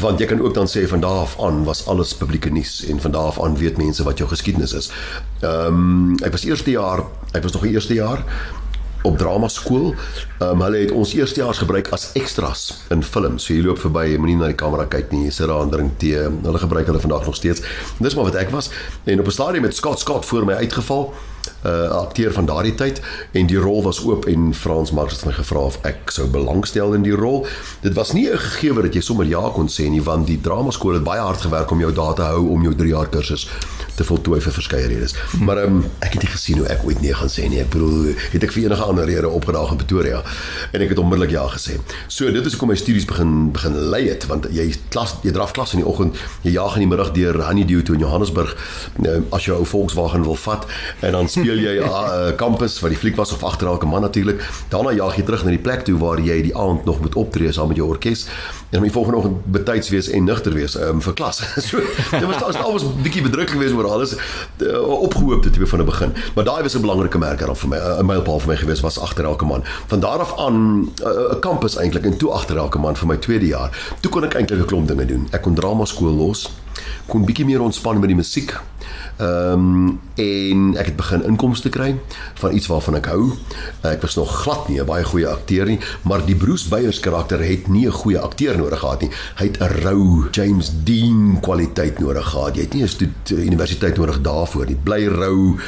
Want 0.00 0.20
jy 0.20 0.28
kan 0.30 0.42
ook 0.42 0.56
dan 0.56 0.70
sê 0.70 0.86
van 0.90 1.02
daardie 1.04 1.28
af 1.28 1.36
aan 1.44 1.64
was 1.68 1.84
alles 1.90 2.14
publieke 2.16 2.50
nuus 2.52 2.80
en 2.88 3.00
van 3.00 3.14
daardie 3.16 3.34
af 3.34 3.42
aan 3.44 3.58
weet 3.60 3.78
mense 3.80 4.04
wat 4.06 4.18
jou 4.18 4.28
geskiedenis 4.30 4.76
is. 4.76 4.90
Ehm 5.40 5.80
um, 5.80 6.16
ek 6.24 6.32
was 6.34 6.44
eerste 6.48 6.70
jaar, 6.74 7.04
ek 7.32 7.42
was 7.42 7.52
nog 7.52 7.64
die 7.68 7.76
eerste 7.76 7.94
jaar 7.94 8.24
op 9.02 9.18
drama 9.18 9.48
skool. 9.48 9.94
Ehm 10.38 10.50
um, 10.50 10.60
hulle 10.60 10.84
het 10.84 10.90
ons 10.90 11.14
eerstejaars 11.14 11.58
gebruik 11.58 11.88
as 11.96 12.10
extras 12.12 12.84
in 12.90 13.02
films. 13.02 13.44
So 13.44 13.54
jy 13.54 13.64
loop 13.64 13.78
verby, 13.78 14.06
jy 14.12 14.18
moenie 14.18 14.36
na 14.36 14.52
die 14.52 14.58
kamera 14.58 14.86
kyk 14.86 15.10
nie. 15.12 15.24
Jy 15.24 15.30
sit 15.30 15.46
daar 15.46 15.62
en 15.62 15.70
drink 15.70 15.98
tee. 15.98 16.28
Hulle 16.42 16.58
gebruik 16.58 16.86
hulle 16.86 17.00
vandag 17.00 17.26
nog 17.26 17.36
steeds. 17.36 17.62
Dis 17.98 18.14
maar 18.14 18.30
wat 18.30 18.40
ek 18.40 18.50
was. 18.50 18.70
En 19.04 19.20
op 19.20 19.26
'n 19.26 19.30
stadium 19.30 19.64
het 19.64 19.76
Scott 19.76 19.98
Scott 19.98 20.26
voor 20.26 20.44
my 20.44 20.54
uitgeval. 20.54 21.12
uh, 21.66 21.90
akteur 21.90 22.32
van 22.32 22.44
daardie 22.44 22.74
tyd 22.74 23.00
en 23.32 23.46
die 23.46 23.58
rol 23.60 23.82
was 23.82 24.00
oop 24.04 24.26
en 24.30 24.54
Frans 24.54 24.92
Marx 24.96 25.18
het 25.18 25.28
my 25.28 25.34
gevra 25.36 25.66
of 25.70 25.78
ek 25.88 26.12
sou 26.14 26.26
belangstel 26.30 26.94
in 26.96 27.04
die 27.06 27.16
rol. 27.16 27.46
Dit 27.84 27.94
was 27.98 28.12
nie 28.12 28.28
'n 28.30 28.38
gegewe 28.38 28.82
dat 28.82 28.94
jy 28.94 29.00
sommer 29.00 29.26
ja 29.26 29.50
kon 29.54 29.68
sê 29.68 29.88
nie 29.90 30.02
want 30.02 30.26
die 30.26 30.40
dramaskool 30.40 30.94
het 30.94 31.04
baie 31.04 31.20
hard 31.20 31.40
gewerk 31.40 31.70
om 31.70 31.80
jou 31.80 31.92
daar 31.92 32.14
te 32.14 32.22
hou 32.22 32.48
om 32.48 32.62
jou 32.62 32.74
3 32.74 32.88
jaar 32.88 33.08
kursus 33.08 33.48
te 34.00 34.06
voltooi 34.08 34.40
vir 34.40 34.54
verskeie 34.56 34.88
redes. 34.90 35.14
Maar 35.44 35.64
um, 35.66 35.82
ek 36.00 36.16
het 36.16 36.24
nie 36.24 36.32
gesien 36.32 36.60
hoe 36.62 36.68
ek 36.72 36.84
ooit 36.88 37.00
nee 37.04 37.14
gaan 37.16 37.32
sê 37.32 37.46
nie. 37.50 37.60
Ek 37.62 37.70
bedoel, 37.74 38.14
het 38.32 38.46
ek 38.46 38.54
vir 38.56 38.66
enige 38.66 38.86
ander 38.86 39.08
rede 39.08 39.28
opgedaag 39.28 39.74
in 39.74 39.80
Pretoria 39.82 40.22
en 40.70 40.84
ek 40.84 40.94
het 40.94 41.02
onmiddellik 41.02 41.34
ja 41.34 41.44
gesê. 41.52 41.76
So 42.08 42.30
dit 42.32 42.46
is 42.46 42.56
hoekom 42.56 42.72
my 42.72 42.78
studies 42.80 43.06
begin 43.08 43.50
begin 43.54 43.76
lei 43.92 44.02
het 44.08 44.26
want 44.30 44.48
jy 44.54 44.66
klas 44.94 45.16
jy 45.26 45.34
draf 45.36 45.52
klas 45.56 45.74
in 45.76 45.82
die 45.82 45.88
oggend, 45.88 46.18
jy 46.46 46.54
jaag 46.56 46.78
in 46.78 46.86
die 46.86 46.90
middag 46.90 47.12
deur 47.16 47.40
Honeydew 47.44 47.82
toe 47.86 47.96
in 47.98 48.04
Johannesburg 48.04 48.54
uh, 48.56 49.18
as 49.36 49.48
jy 49.48 49.56
ou 49.56 49.66
Volkswagen 49.68 50.24
wil 50.28 50.38
vat 50.46 50.66
en 51.06 51.18
dan 51.18 51.28
speel 51.32 51.60
jy 51.64 51.76
uh, 51.84 52.30
kampus 52.40 52.78
wat 52.84 52.94
die 52.94 53.00
fliek 53.00 53.18
was 53.20 53.34
of 53.36 53.44
agter 53.46 53.68
elke 53.70 53.88
man 53.90 54.06
natuurlik. 54.06 54.40
Daarna 54.72 54.94
jaag 54.96 55.20
jy 55.20 55.26
terug 55.28 55.44
na 55.44 55.54
die 55.54 55.62
plek 55.62 55.84
toe 55.88 55.98
waar 56.00 56.22
jy 56.22 56.40
die 56.48 56.56
aand 56.56 56.88
nog 56.88 57.02
moet 57.04 57.18
optree 57.20 57.52
saam 57.52 57.72
met 57.72 57.80
jou 57.80 57.90
orkes 57.90 58.26
en 58.70 58.78
dan 58.78 58.86
die 58.86 58.94
volgende 58.94 59.18
oggend 59.18 59.46
betyds 59.50 59.88
wees 59.90 60.08
en 60.14 60.24
nugter 60.24 60.54
wees 60.54 60.76
um, 60.78 61.00
vir 61.02 61.14
klas. 61.18 61.42
so 61.68 61.82
dit 61.82 62.26
was 62.26 62.38
dit 62.46 62.72
was 62.72 62.84
'n 62.86 63.02
bietjie 63.02 63.22
bedrukking 63.26 63.58
geweest 63.58 63.74
oor 63.74 63.89
alles 63.90 64.14
uh, 64.58 64.88
opgehoop 64.88 65.44
het 65.44 65.58
van 65.60 65.78
die 65.78 65.86
begin. 65.86 66.14
Maar 66.34 66.44
daai 66.44 66.62
was 66.62 66.74
'n 66.76 66.80
belangrike 66.80 67.18
merker 67.18 67.46
dan 67.46 67.56
vir 67.56 67.68
my 67.68 67.78
'n 67.78 68.06
mylpaal 68.06 68.40
vir 68.40 68.48
my 68.48 68.56
geweest 68.56 68.82
was 68.82 68.98
agter 68.98 69.24
elke 69.24 69.44
man. 69.44 69.64
Van 69.86 70.00
daar 70.00 70.18
af 70.18 70.38
aan 70.38 70.54
'n 70.54 70.92
uh, 71.04 71.40
kampus 71.40 71.76
eintlik 71.76 72.04
en 72.04 72.16
toe 72.16 72.30
agter 72.30 72.56
elke 72.56 72.78
man 72.78 72.96
vir 72.96 73.06
my 73.06 73.16
tweede 73.16 73.46
jaar. 73.46 73.94
Toe 74.00 74.10
kon 74.10 74.24
ek 74.24 74.34
eintlik 74.34 74.60
'n 74.60 74.66
klomp 74.66 74.88
dinge 74.88 75.06
doen. 75.06 75.28
Ek 75.30 75.42
kon 75.42 75.54
drama 75.54 75.84
skool 75.84 76.12
los 76.12 76.50
kon 77.06 77.24
bietjie 77.24 77.44
meer 77.44 77.60
ontspan 77.60 78.00
met 78.00 78.08
die 78.08 78.16
musiek. 78.18 78.54
Ehm 79.20 79.52
um, 79.52 80.00
en 80.14 80.76
ek 80.80 80.86
het 80.92 80.96
begin 80.96 81.24
inkomste 81.28 81.68
kry 81.68 81.90
van 82.40 82.54
iets 82.56 82.68
waarvan 82.72 82.96
ek 82.96 83.10
hou. 83.12 83.34
Ek 83.84 84.00
was 84.00 84.16
nog 84.16 84.32
glad 84.42 84.68
nie 84.68 84.80
'n 84.80 84.86
baie 84.86 85.04
goeie 85.04 85.28
akteur 85.28 85.66
nie, 85.66 85.78
maar 86.02 86.24
die 86.24 86.34
Bruce 86.34 86.68
Beyers 86.68 87.00
karakter 87.00 87.44
het 87.44 87.68
nie 87.68 87.86
'n 87.86 87.92
goeie 87.92 88.18
akteur 88.18 88.56
nodig 88.56 88.78
gehad 88.78 89.00
nie. 89.00 89.10
Hy 89.36 89.44
het 89.44 89.60
'n 89.60 89.84
rou 89.84 90.28
James 90.30 90.72
Dean 90.84 91.38
kwaliteit 91.40 91.98
nodig 91.98 92.26
gehad. 92.28 92.56
Jy 92.56 92.60
het 92.62 92.74
nie 92.74 92.84
'n 92.84 93.52
universiteit 93.52 93.96
nodig 93.96 94.20
daarvoor 94.20 94.66
nie. 94.66 94.76
Bly 94.82 95.06
rou. 95.06 95.58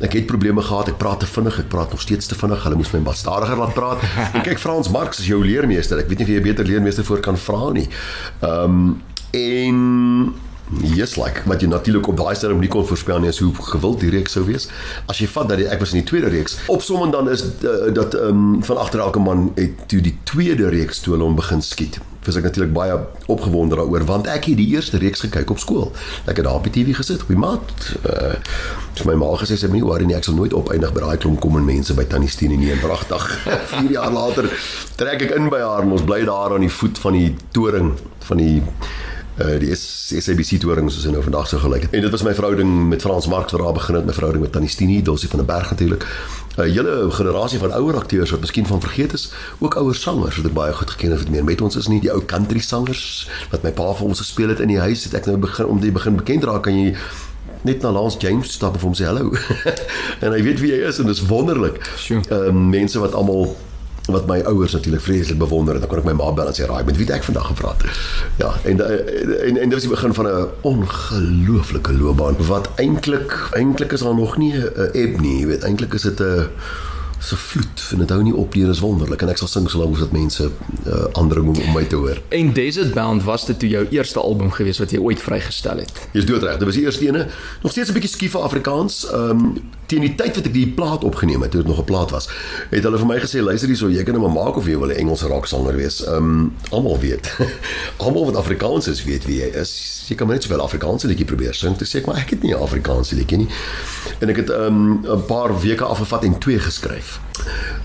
Ek 0.00 0.12
het 0.12 0.26
probleme 0.26 0.62
gehad. 0.62 0.88
Ek 0.88 0.98
praat 0.98 1.20
te 1.20 1.26
vinnig. 1.26 1.58
Ek 1.58 1.68
praat 1.68 1.90
nog 1.90 2.00
steeds 2.00 2.26
te 2.26 2.34
vinnig. 2.34 2.62
Hulle 2.62 2.76
moes 2.76 2.90
my 2.90 3.02
wat 3.02 3.16
stadiger 3.16 3.56
laat 3.56 3.74
praat. 3.74 3.98
En 4.34 4.42
kyk 4.42 4.58
Frans 4.58 4.88
Marx 4.88 5.18
is 5.18 5.26
jou 5.26 5.44
leermeester. 5.44 5.98
Ek 5.98 6.08
weet 6.08 6.18
nie 6.18 6.26
of 6.26 6.32
jy 6.32 6.38
'n 6.38 6.42
beter 6.42 6.64
leermeester 6.64 7.04
voor 7.04 7.20
kan 7.20 7.38
vra 7.38 7.70
nie. 7.70 7.88
Ehm 8.40 8.64
um, 8.64 9.02
en 9.30 10.34
Yes 10.76 11.16
like 11.16 11.42
wat 11.48 11.62
jy 11.64 11.68
natuurlik 11.68 12.08
op 12.08 12.16
daai 12.16 12.34
stadium 12.36 12.60
nie 12.60 12.68
kon 12.68 12.86
voorspel 12.86 13.22
nie 13.22 13.30
is 13.32 13.40
hoe 13.40 13.54
gewild 13.70 14.02
die 14.04 14.10
reeks 14.12 14.36
sou 14.36 14.44
wees. 14.44 14.68
As 15.08 15.20
jy 15.22 15.28
vat 15.32 15.48
dat 15.48 15.62
die, 15.62 15.68
ek 15.68 15.80
was 15.80 15.94
in 15.94 16.02
die 16.02 16.08
tweede 16.08 16.28
reeks. 16.32 16.58
Opsommend 16.68 17.16
dan 17.16 17.30
is 17.32 17.44
uh, 17.64 17.88
dat 17.94 18.14
ehm 18.18 18.44
um, 18.58 18.64
van 18.64 18.76
agter 18.84 19.00
elke 19.00 19.22
man 19.22 19.48
het 19.56 19.88
toe 19.88 20.00
die 20.04 20.16
tweede 20.28 20.68
reeks 20.68 21.00
toe 21.00 21.14
hulle 21.16 21.24
hom 21.24 21.38
begin 21.38 21.64
skiet. 21.64 22.00
Was 22.26 22.36
ek 22.36 22.44
natuurlik 22.50 22.74
baie 22.76 22.98
opgewonde 23.32 23.78
daaroor 23.78 24.04
want 24.04 24.28
ek 24.28 24.50
het 24.50 24.60
die 24.60 24.68
eerste 24.74 25.00
reeks 25.00 25.24
gekyk 25.24 25.50
op 25.50 25.62
skool. 25.62 25.88
Ek 26.26 26.36
het 26.36 26.44
daar 26.44 26.60
op 26.60 26.68
die 26.68 26.74
TV 26.76 26.96
gesit. 27.00 27.24
Wie 27.32 27.38
maat? 27.38 27.72
Uh 28.04 28.36
my 29.06 29.14
ma 29.14 29.28
gesê 29.38 29.54
sy 29.54 29.68
moenie 29.70 29.86
worry 29.86 30.08
nie, 30.08 30.16
ek 30.18 30.26
sal 30.26 30.34
nooit 30.34 30.52
opeindig 30.58 30.90
by 30.92 31.04
daai 31.04 31.20
klomp 31.22 31.38
kom 31.40 31.54
en 31.56 31.62
mense 31.64 31.94
by 31.94 32.02
Tannie 32.10 32.28
Stine 32.28 32.56
nie 32.58 32.72
en 32.74 32.80
pragtig. 32.82 33.24
4 33.70 33.92
jaar 33.96 34.10
later 34.12 34.50
trek 34.98 35.22
ek 35.28 35.36
in 35.36 35.46
by 35.52 35.60
haar 35.62 35.86
en 35.86 35.94
ons 35.94 36.02
bly 36.02 36.24
daar 36.26 36.56
aan 36.56 36.66
die 36.66 36.72
voet 36.80 36.98
van 36.98 37.14
die 37.14 37.28
toring 37.54 37.92
van 38.26 38.42
die 38.42 38.58
uh, 39.40 39.58
die 39.60 39.74
SABC 39.74 40.58
toring 40.62 40.90
soos 40.90 41.06
hy 41.06 41.12
nou 41.14 41.22
vandag 41.22 41.48
sou 41.50 41.60
gelyk 41.62 41.86
het. 41.86 41.94
En 41.96 42.04
dit 42.06 42.14
was 42.14 42.24
my 42.26 42.34
verhouding 42.34 42.72
met 42.88 43.02
Frans 43.04 43.28
Marx 43.30 43.52
wat 43.52 43.62
daar 43.62 43.76
begin 43.76 43.98
het, 43.98 44.06
my 44.06 44.16
verhouding 44.16 44.44
met 44.44 44.52
Tannie 44.52 44.70
Stini, 44.70 45.02
Dulcie 45.02 45.28
van 45.28 45.44
der 45.44 45.48
Berg 45.48 45.70
natuurlik. 45.70 46.06
'n 46.58 46.60
uh, 46.60 46.72
Hele 46.74 47.10
generasie 47.10 47.58
van 47.58 47.72
ouer 47.72 47.96
akteurs 47.96 48.30
wat 48.30 48.40
miskien 48.40 48.66
van 48.66 48.80
vergeet 48.80 49.12
is, 49.12 49.30
ook 49.58 49.74
ouer 49.74 49.94
sangers 49.94 50.36
wat 50.36 50.46
ek 50.46 50.52
baie 50.52 50.72
goed 50.72 50.90
geken 50.90 51.10
het 51.10 51.30
meer 51.30 51.44
met 51.44 51.60
ons 51.60 51.76
is 51.76 51.86
nie 51.86 52.00
die 52.00 52.12
ou 52.12 52.24
country 52.24 52.58
sangers 52.58 53.28
wat 53.50 53.62
my 53.62 53.70
pa 53.70 53.94
vir 53.94 54.06
ons 54.06 54.18
gespeel 54.18 54.48
het 54.48 54.60
in 54.60 54.68
die 54.68 54.80
huis, 54.80 55.04
het 55.04 55.14
ek 55.14 55.26
nou 55.26 55.36
begin 55.36 55.66
om 55.66 55.80
die 55.80 55.92
begin 55.92 56.16
bekend 56.16 56.44
raak 56.44 56.62
kan 56.62 56.74
jy 56.74 56.96
net 57.62 57.82
na 57.82 57.90
Lance 57.90 58.18
James 58.18 58.52
stap 58.52 58.74
en 58.74 58.80
vir 58.80 58.88
hom 58.88 58.98
sê 58.98 59.06
hallo. 59.06 59.32
en 60.24 60.32
hy 60.32 60.42
weet 60.42 60.60
wie 60.62 60.72
hy 60.72 60.82
is 60.88 60.98
en 60.98 61.06
dit 61.10 61.16
is 61.16 61.26
wonderlik. 61.26 61.78
Ehm 61.78 61.98
sure. 62.04 62.46
um, 62.48 62.68
mense 62.70 62.98
wat 62.98 63.14
almal 63.14 63.56
wat 64.12 64.26
my 64.26 64.40
ouers 64.42 64.72
natuurlik 64.72 65.00
vreeslik 65.00 65.38
bewonder 65.38 65.74
en 65.74 65.80
dan 65.80 65.88
kon 65.88 65.98
ek 65.98 66.04
my 66.04 66.12
ma 66.12 66.32
bel 66.32 66.46
en 66.46 66.56
sê 66.56 66.66
raai 66.66 66.84
met 66.84 66.96
wie 66.96 67.06
het 67.06 67.14
ek 67.16 67.24
vandag 67.28 67.46
gepraat 67.52 67.84
ja 68.36 68.52
en 68.64 68.80
en 68.80 69.56
en 69.56 69.68
dit 69.68 69.76
was 69.78 69.86
die 69.86 69.94
begin 69.96 70.14
van 70.14 70.26
'n 70.26 70.48
ongelooflike 70.60 71.92
loopbaan 71.92 72.36
wat 72.48 72.68
eintlik 72.76 73.36
eintlik 73.52 73.92
is 73.92 74.00
daar 74.00 74.14
nog 74.14 74.36
nie 74.36 74.54
'n 74.54 74.90
ebb 74.92 75.20
nie 75.20 75.38
jy 75.40 75.46
weet. 75.46 75.64
Eintlik 75.64 75.94
is 75.94 76.02
dit 76.02 76.20
'n 76.20 76.48
so 77.18 77.36
vloed 77.36 77.82
en 77.92 78.02
dit 78.02 78.10
hou 78.14 78.20
nie 78.22 78.34
op 78.34 78.54
nie 78.54 78.64
dis 78.66 78.80
wonderlik 78.82 79.22
en 79.24 79.32
ek 79.32 79.40
sal 79.40 79.50
sing 79.50 79.66
solank 79.70 79.96
as 79.96 80.04
dit 80.06 80.14
mense 80.14 80.44
uh, 80.44 81.06
aandring 81.18 81.50
om, 81.50 81.56
om 81.58 81.72
my 81.74 81.82
te 81.90 81.98
hoor. 81.98 82.20
En 82.34 82.52
Desert 82.54 82.94
Bound 82.94 83.24
was 83.26 83.46
dit 83.48 83.58
toe 83.58 83.70
jou 83.70 83.84
eerste 83.94 84.20
album 84.22 84.52
gewees 84.54 84.78
wat 84.82 84.94
jy 84.94 85.00
ooit 85.02 85.22
vrygestel 85.22 85.82
het. 85.82 86.04
Jy's 86.14 86.28
doodreg, 86.28 86.60
dit 86.60 86.68
was 86.70 86.78
die 86.78 86.84
eerste 86.86 87.08
ene. 87.08 87.26
Nog 87.64 87.74
steeds 87.74 87.90
'n 87.90 87.98
bietjie 87.98 88.12
skief 88.14 88.36
vir 88.36 88.46
Afrikaans. 88.46 89.04
Ehm 89.10 89.30
um, 89.30 89.58
teen 89.88 90.04
die 90.04 90.14
tyd 90.14 90.36
wat 90.36 90.44
ek 90.44 90.52
die 90.52 90.68
plaat 90.68 91.04
opgeneem 91.04 91.40
het, 91.40 91.50
toe 91.50 91.62
dit 91.62 91.70
nog 91.70 91.80
'n 91.80 91.88
plaat 91.88 92.10
was, 92.10 92.28
het 92.70 92.84
hulle 92.84 92.98
vir 92.98 93.06
my 93.06 93.18
gesê 93.18 93.40
luister 93.40 93.68
hierso, 93.68 93.88
jy 93.88 94.02
kan 94.04 94.14
net 94.14 94.22
nou 94.22 94.32
maar 94.32 94.44
maak 94.44 94.56
of 94.56 94.66
jy 94.66 94.76
wil 94.78 94.92
'n 94.92 95.00
Engelse 95.00 95.26
rocksanger 95.26 95.76
wees. 95.76 96.04
Ehm 96.04 96.16
um, 96.16 96.52
almal 96.70 96.98
weet. 96.98 97.36
almal 98.04 98.24
wat 98.24 98.36
Afrikaans 98.36 98.88
is 98.88 99.04
weet 99.04 99.24
wie 99.24 99.40
jy 99.40 99.50
is. 99.56 100.04
Jy 100.08 100.16
kan 100.16 100.28
net 100.28 100.42
sowel 100.42 100.60
Afrikaanse 100.60 101.06
liedjie 101.06 101.26
probeer 101.26 101.54
sing. 101.54 101.76
Toe 101.76 101.86
sê 101.86 101.98
ek 101.98 102.06
maar 102.06 102.16
ek 102.16 102.30
het 102.30 102.42
nie 102.42 102.54
'n 102.54 102.60
Afrikaanse 102.60 103.14
liedjie 103.14 103.38
nie. 103.38 103.48
En 104.20 104.28
ek 104.28 104.36
het 104.36 104.50
ehm 104.50 104.64
um, 104.64 105.00
'n 105.04 105.24
paar 105.26 105.60
weke 105.60 105.84
afgevat 105.84 106.24
en 106.24 106.38
twee 106.38 106.58
geskryf 106.58 107.07
skryf. 107.07 107.07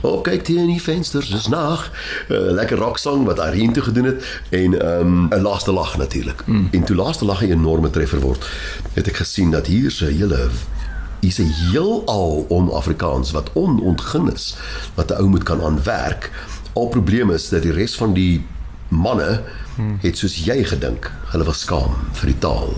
Op 0.01 0.23
kyk 0.23 0.43
teen 0.43 0.67
die 0.67 0.81
vensters 0.81 1.31
is 1.31 1.47
nag. 1.47 1.91
uh, 2.29 2.37
Lekker 2.37 2.77
rocksong 2.77 3.25
wat 3.25 3.39
Arien 3.39 3.73
toe 3.73 3.83
gedoen 3.83 4.05
het 4.05 4.41
en 4.49 4.79
ehm, 4.81 5.23
'n 5.25 5.33
um, 5.33 5.41
laaste 5.41 5.71
lag 5.71 5.97
natuurlik. 5.97 6.43
Mm. 6.45 6.67
En 6.71 6.83
toe 6.83 6.95
laaste 6.95 7.25
lag 7.25 7.41
'n 7.41 7.51
enorme 7.51 7.89
treffer 7.89 8.19
word. 8.19 8.49
Het 8.93 9.07
ek 9.07 9.15
gesien 9.15 9.51
dat 9.51 9.67
hier 9.67 9.91
se 9.91 10.05
hele 10.05 10.49
is 11.19 11.37
'n 11.39 11.51
heelal 11.51 12.45
on-Afrikaans 12.49 13.31
wat 13.31 13.49
onontgin 13.53 14.33
is 14.33 14.55
wat 14.95 15.11
'n 15.11 15.13
ou 15.13 15.27
moet 15.27 15.43
kan 15.43 15.61
aanwerk. 15.61 16.31
Al 16.73 16.87
probleme 16.87 17.33
is 17.33 17.49
dat 17.49 17.61
die 17.61 17.71
res 17.71 17.95
van 17.95 18.13
die 18.13 18.45
manne 18.87 19.41
het 20.03 20.17
soos 20.17 20.35
jy 20.45 20.63
gedink. 20.63 21.09
Hulle 21.31 21.45
was 21.47 21.63
skaam 21.65 21.95
vir 22.19 22.31
die 22.31 22.39
taal. 22.43 22.73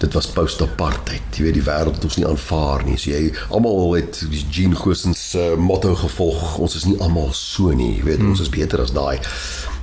Dit 0.00 0.14
was 0.16 0.30
post-apartheid. 0.32 1.36
Jy 1.36 1.44
weet 1.44 1.58
die 1.58 1.64
wêreld 1.66 1.98
het 1.98 2.04
ons 2.08 2.16
nie 2.16 2.26
aanvaar 2.28 2.84
nie. 2.86 2.96
So 2.96 3.12
jy 3.12 3.32
almal 3.48 3.94
het 3.98 4.22
Jean 4.50 4.76
Goosens 4.76 5.30
se 5.30 5.44
uh, 5.52 5.56
motto 5.60 5.94
gevolg. 5.94 6.58
Ons 6.58 6.78
is 6.80 6.86
nie 6.88 6.98
almal 7.04 7.32
so 7.36 7.72
nie. 7.72 7.96
Jy 7.98 8.04
weet 8.10 8.22
hmm. 8.22 8.34
ons 8.34 8.44
is 8.44 8.52
beter 8.52 8.82
as 8.84 8.94
daai. 8.96 9.18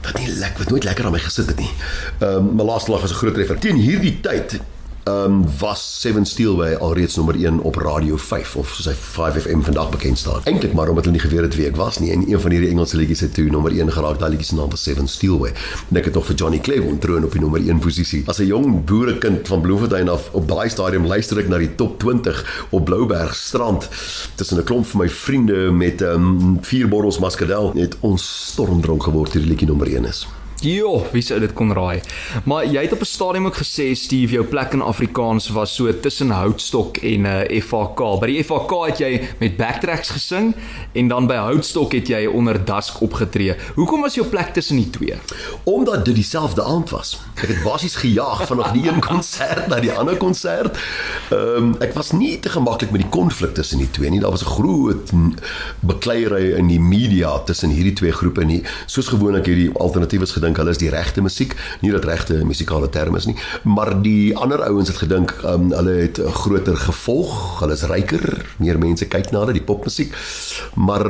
Wat 0.06 0.20
nie 0.20 0.30
lekker, 0.30 0.64
wat 0.64 0.74
nooit 0.74 0.88
lekker 0.88 1.06
aan 1.06 1.16
my 1.18 1.22
gesit 1.24 1.52
het 1.54 1.62
nie. 1.62 1.72
Ehm 2.20 2.38
um, 2.42 2.56
my 2.60 2.66
laaste 2.72 2.92
lag 2.94 3.06
was 3.06 3.14
'n 3.14 3.22
groot 3.22 3.38
treffer. 3.38 3.60
Teen 3.60 3.82
hierdie 3.82 4.18
tyd 4.22 4.60
um, 5.06 5.46
was 5.60 6.02
Seven 6.02 6.26
Steelway 6.26 6.76
alreeds 6.76 7.16
nommer 7.16 7.36
1 7.36 7.60
op 7.60 7.76
Radio 7.76 8.18
5 8.18 8.56
of 8.56 8.74
soos 8.74 8.88
hy 8.90 8.96
5FM 8.96 9.64
vandag 9.68 9.90
bekend 9.90 10.18
staan. 10.18 10.42
Eintlik 10.44 10.74
maar 10.74 10.90
omdat 10.90 11.06
hulle 11.06 11.18
nie 11.18 11.24
geweet 11.26 11.46
het 11.46 11.56
wie 11.56 11.68
ek 11.70 11.76
was 11.80 12.00
nie 12.00 12.12
en 12.12 12.26
een 12.30 12.42
van 12.42 12.52
hierdie 12.52 12.70
Engelse 12.70 12.98
liedjies 12.98 13.24
het 13.26 13.34
toe 13.34 13.48
nommer 13.50 13.72
1 13.72 13.92
geraak. 13.92 14.20
Daai 14.20 14.32
liedjie 14.34 14.50
se 14.50 14.56
naam 14.60 14.70
was 14.70 14.84
Seven 14.84 15.08
Steelway. 15.08 15.54
En 15.90 16.00
ek 16.02 16.10
het 16.10 16.18
nog 16.18 16.26
vir 16.30 16.36
Johnny 16.36 16.60
Cleveland 16.60 17.02
troon 17.02 17.26
op 17.28 17.36
die 17.36 17.42
nommer 17.42 17.62
1 17.62 17.80
posisie. 17.80 18.24
As 18.26 18.40
'n 18.40 18.50
jong 18.50 18.86
boerekind 18.86 19.48
van 19.48 19.62
Bloemfontein 19.62 20.10
af 20.10 20.30
op 20.32 20.48
daai 20.48 20.70
stadium 20.70 21.06
luister 21.06 21.40
ek 21.40 21.50
na 21.50 21.58
die 21.58 21.76
top 21.76 22.00
20 22.00 22.68
op 22.70 22.86
Blouberg 22.86 23.36
strand 23.36 23.90
tussen 24.36 24.58
'n 24.58 24.64
klomp 24.64 24.86
van 24.86 25.02
my 25.02 25.10
vriende 25.10 25.72
met 25.72 26.02
um, 26.02 26.58
vier 26.62 26.88
bottels 26.88 27.20
Muscadel. 27.20 27.74
Het 27.76 27.96
ons 28.00 28.50
stormdronk 28.52 29.04
geword 29.04 29.34
hierdie 29.34 29.50
liedjie 29.50 29.68
nommer 29.68 29.88
1 29.88 30.06
is. 30.06 30.28
Jo, 30.66 31.04
wie 31.14 31.22
sou 31.22 31.38
dit 31.38 31.52
kon 31.54 31.70
raai? 31.78 32.00
Maar 32.50 32.66
jy 32.66 32.82
het 32.88 32.94
op 32.94 33.02
'n 33.02 33.06
stadium 33.06 33.46
ook 33.46 33.58
gesê 33.58 33.94
Steve, 33.94 34.34
jou 34.34 34.46
plek 34.46 34.74
in 34.74 34.82
Afrikaans 34.82 35.50
was 35.50 35.76
so 35.76 36.00
tussen 36.00 36.30
Houtstok 36.30 36.98
en 36.98 37.22
'n 37.22 37.26
uh, 37.26 37.42
eh, 37.42 37.62
FHK. 37.62 38.20
By 38.20 38.26
die 38.26 38.44
FHK 38.44 38.72
het 38.86 38.98
jy 38.98 39.22
met 39.40 39.58
backtracks 39.58 40.10
gesing 40.10 40.56
en 40.94 41.08
dan 41.08 41.28
by 41.28 41.36
Houtstok 41.36 41.92
het 41.92 42.08
jy 42.08 42.26
onder 42.26 42.66
Dusk 42.66 43.02
opgetree. 43.02 43.56
Hoekom 43.76 44.02
was 44.02 44.16
jou 44.16 44.28
plek 44.28 44.54
tussen 44.54 44.76
die 44.76 44.90
twee? 44.90 45.14
Omdat 45.64 46.06
dit 46.06 46.16
dieselfde 46.16 46.64
aand 46.64 46.90
was. 46.90 47.20
Ek 47.36 47.48
het 47.48 47.64
basies 47.64 47.96
gejaag 47.96 48.48
vanaf 48.48 48.72
die 48.72 48.88
een 48.88 49.02
konsert 49.12 49.68
na 49.68 49.80
die 49.80 49.92
ander 49.92 50.18
konsert. 50.18 50.78
Ehm 51.30 51.58
um, 51.58 51.76
ek 51.80 51.94
was 51.94 52.12
nie 52.12 52.40
te 52.40 52.50
gemaklik 52.50 52.92
met 52.92 53.02
die 53.02 53.10
konflik 53.10 53.54
tussen 53.54 53.78
die 53.78 53.92
twee 53.92 54.10
nie. 54.10 54.20
Daar 54.20 54.32
was 54.32 54.42
'n 54.42 54.56
groot 54.58 55.12
bekleierery 55.80 56.58
in 56.58 56.68
die 56.68 56.80
media 56.80 57.40
tussen 57.40 57.70
hierdie 57.70 57.94
twee 57.94 58.12
groepe 58.12 58.44
nie. 58.44 58.64
Soos 58.86 59.08
gewoonlik 59.08 59.46
hierdie 59.46 59.72
alternatiewe 59.74 60.26
gedink 60.26 60.55
gedink 60.56 60.64
hulle 60.64 60.72
is 60.72 60.80
die 60.80 60.90
regte 60.90 61.22
musiek, 61.22 61.56
nie 61.82 61.92
dat 61.92 62.06
regte 62.06 62.44
musikale 62.46 62.90
term 62.90 63.16
is 63.16 63.28
nie, 63.28 63.36
maar 63.64 64.02
die 64.02 64.36
ander 64.36 64.64
ouens 64.70 64.90
het 64.90 65.02
gedink 65.04 65.34
um, 65.44 65.72
hulle 65.74 66.08
het 66.08 66.20
'n 66.20 66.32
groter 66.32 66.78
gevolg, 66.78 67.60
hulle 67.60 67.74
is 67.74 67.84
ryker, 67.84 68.46
meer 68.60 68.78
mense 68.80 69.06
kyk 69.06 69.32
na 69.32 69.40
hulle, 69.40 69.54
die 69.54 69.64
popmusiek. 69.64 70.14
Maar 70.76 71.06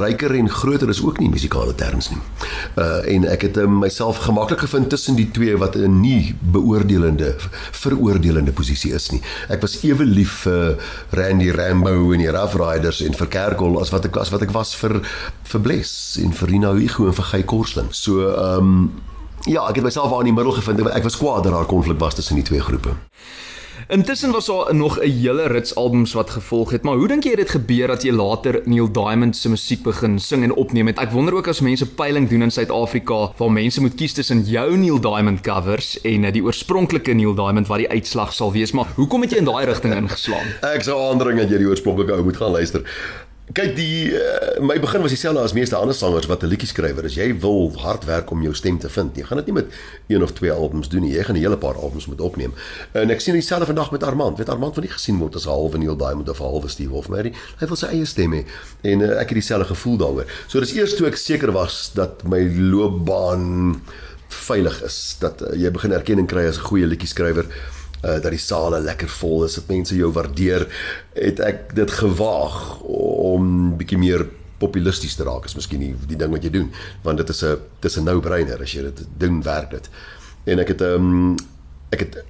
ryker 0.00 0.34
en 0.34 0.48
groter 0.48 0.88
is 0.88 1.02
ook 1.02 1.18
nie 1.20 1.28
musikale 1.28 1.74
terms 1.74 2.10
nie. 2.10 2.20
Uh 2.76 3.04
en 3.06 3.24
ek 3.24 3.42
het 3.42 3.56
um, 3.56 3.78
myself 3.80 4.18
gemaklik 4.24 4.60
gevind 4.60 4.88
tussen 4.90 5.16
die 5.16 5.30
twee 5.30 5.56
wat 5.56 5.76
'n 5.76 6.00
nie 6.00 6.34
beoordelende 6.40 7.34
veroordelende 7.72 8.52
posisie 8.52 8.92
is 8.92 9.10
nie. 9.10 9.20
Ek 9.48 9.60
was 9.60 9.82
ewe 9.84 10.04
lief 10.04 10.46
vir 10.46 10.76
Randy 11.10 11.50
Rambo 11.50 12.12
en 12.12 12.18
die 12.18 12.30
Rough 12.30 12.56
Riders 12.56 13.00
en 13.00 13.14
vir 13.14 13.26
Kerkol 13.26 13.80
as 13.80 13.90
wat 13.90 14.04
ek 14.04 14.16
as 14.16 14.30
wat 14.30 14.42
ek 14.42 14.52
was 14.52 14.74
vir 14.74 15.00
vir 15.44 15.60
Bless 15.60 16.18
en 16.22 16.32
vir 16.32 16.48
Rina 16.48 16.72
Hugo 16.72 17.06
en 17.06 17.14
vir 17.14 17.24
Gey 17.24 17.42
Korsling. 17.42 17.92
So 17.92 18.28
ehm 18.28 18.58
um, 18.58 18.75
ja, 19.46 19.68
ek 19.68 19.80
het 19.80 19.84
myself 19.84 20.12
aan 20.12 20.28
die 20.28 20.36
middel 20.36 20.52
gevind. 20.52 20.86
Ek 20.90 21.06
was 21.06 21.18
kwaad 21.20 21.44
dat 21.46 21.52
daar 21.52 21.68
konflik 21.70 21.98
was 21.98 22.14
tussen 22.14 22.38
die 22.40 22.44
twee 22.44 22.60
groepe. 22.60 22.96
Intussen 23.88 24.30
was 24.30 24.46
daar 24.46 24.74
nog 24.74 24.98
'n 24.98 25.10
hele 25.10 25.46
rits 25.46 25.74
albums 25.74 26.12
wat 26.12 26.30
gevolg 26.30 26.70
het, 26.70 26.82
maar 26.82 26.96
hoe 26.96 27.08
dink 27.08 27.24
jy 27.24 27.34
dit 27.34 27.50
gebeur 27.50 27.86
dat 27.86 28.02
jy 28.02 28.10
later 28.12 28.60
Neil 28.64 28.92
Diamond 28.92 29.36
se 29.36 29.48
musiek 29.48 29.82
begin 29.82 30.18
sing 30.18 30.42
en 30.42 30.54
opneem 30.54 30.86
het? 30.86 30.98
Ek 30.98 31.10
wonder 31.10 31.34
ook 31.34 31.48
as 31.48 31.60
mense 31.60 31.86
peiling 31.86 32.28
doen 32.28 32.42
in 32.42 32.50
Suid-Afrika 32.50 33.32
waar 33.36 33.52
mense 33.52 33.80
moet 33.80 33.94
kies 33.94 34.12
tussen 34.12 34.42
jou 34.42 34.76
Neil 34.76 35.00
Diamond 35.00 35.40
covers 35.40 36.00
en 36.00 36.24
eh, 36.24 36.32
die 36.32 36.42
oorspronklike 36.42 37.12
Neil 37.12 37.34
Diamond 37.34 37.66
wat 37.66 37.78
die 37.78 37.88
uitslag 37.88 38.32
sal 38.32 38.52
wees, 38.52 38.72
maar 38.72 38.86
hoekom 38.94 39.20
het 39.20 39.30
jy 39.30 39.38
in 39.38 39.44
daai 39.44 39.64
rigting 39.64 39.94
ingeslaan? 39.94 40.46
Ek 40.62 40.82
sou 40.82 41.10
aandring 41.10 41.38
dat 41.38 41.50
jy 41.50 41.58
die 41.58 41.68
oorspronklike 41.68 42.12
ou 42.12 42.24
moet 42.24 42.36
gaan 42.36 42.50
luister. 42.50 42.82
Kyk 43.54 43.76
die 43.78 44.10
uh, 44.10 44.56
my 44.58 44.74
begin 44.82 45.04
was 45.04 45.12
dieselfde 45.14 45.38
as 45.38 45.52
meeste 45.54 45.76
ander 45.78 45.94
sangers 45.94 46.26
wat 46.26 46.42
'n 46.42 46.50
liedjie 46.50 46.66
skrywer 46.66 47.04
is. 47.06 47.14
Jy 47.14 47.30
wil 47.38 47.70
hard 47.78 48.04
werk 48.04 48.30
om 48.30 48.42
jou 48.42 48.54
stem 48.54 48.78
te 48.78 48.88
vind. 48.88 49.16
Jy 49.16 49.22
gaan 49.22 49.38
dit 49.38 49.46
nie 49.46 49.54
met 49.54 49.70
een 50.08 50.22
of 50.22 50.32
twee 50.32 50.50
albums 50.50 50.88
doen 50.88 51.02
nie. 51.02 51.12
Jy 51.14 51.22
gaan 51.22 51.36
'n 51.36 51.38
hele 51.38 51.56
paar 51.56 51.78
albums 51.78 52.06
moet 52.06 52.20
opneem. 52.20 52.52
En 52.92 53.10
ek 53.10 53.20
sien 53.20 53.34
dieselfde 53.34 53.66
vandag 53.66 53.90
met 53.90 54.02
Armand. 54.02 54.38
Weet 54.38 54.48
Armand 54.48 54.74
wil 54.74 54.84
nie 54.84 54.92
gesien 54.92 55.18
word 55.18 55.36
as 55.36 55.46
'n 55.46 55.48
halwe 55.48 55.78
Neil 55.78 55.96
Diamond 55.96 56.28
of 56.28 56.40
'n 56.40 56.42
halwe 56.42 56.68
Steve 56.68 56.90
Hofmeyr. 56.90 57.30
Hy 57.58 57.66
wil 57.66 57.76
sy 57.76 57.86
eie 57.86 58.04
stem 58.04 58.32
hê 58.32 58.44
en 58.82 59.00
uh, 59.00 59.20
ek 59.20 59.28
het 59.30 59.38
dieselfde 59.38 59.66
gevoel 59.66 59.96
daaroor. 59.96 60.26
So 60.48 60.60
dis 60.60 60.74
eers 60.74 60.96
toe 60.96 61.06
ek 61.06 61.16
seker 61.16 61.52
was 61.52 61.90
dat 61.94 62.24
my 62.24 62.50
loopbaan 62.50 63.80
veilig 64.28 64.82
is, 64.82 65.16
dat 65.20 65.42
uh, 65.42 65.54
jy 65.54 65.70
begin 65.70 65.92
erkenning 65.92 66.26
kry 66.26 66.46
as 66.46 66.58
'n 66.58 66.66
goeie 66.66 66.86
liedjie 66.86 67.08
skrywer 67.08 67.46
uh, 68.04 68.18
dat 68.20 68.30
die 68.30 68.42
sale 68.42 68.80
lekker 68.80 69.08
vol 69.08 69.44
is, 69.44 69.54
dat 69.54 69.68
mense 69.68 69.96
jou 69.96 70.12
waardeer, 70.12 70.66
het 71.14 71.40
ek 71.40 71.74
dit 71.74 71.90
gewaag 71.90 72.80
om 72.82 73.76
bietjie 73.76 73.98
meer 73.98 74.26
populisties 74.58 75.16
te 75.16 75.24
raak 75.24 75.44
is 75.44 75.56
miskien 75.56 75.82
nie 75.82 75.92
die 76.08 76.16
ding 76.16 76.32
wat 76.32 76.44
jy 76.44 76.50
doen 76.54 76.70
want 77.04 77.20
dit 77.20 77.28
is 77.28 77.42
'n 77.44 77.58
dis 77.80 77.96
'n 77.98 78.04
no-brainer 78.04 78.62
as 78.62 78.72
jy 78.72 78.82
dit 78.82 79.04
doen 79.18 79.42
werk 79.42 79.70
dit. 79.70 79.88
En 80.44 80.58
ek 80.58 80.68
het 80.68 80.80
ehm 80.80 80.94
um, 80.94 81.36
ek 81.90 82.00
het 82.00 82.24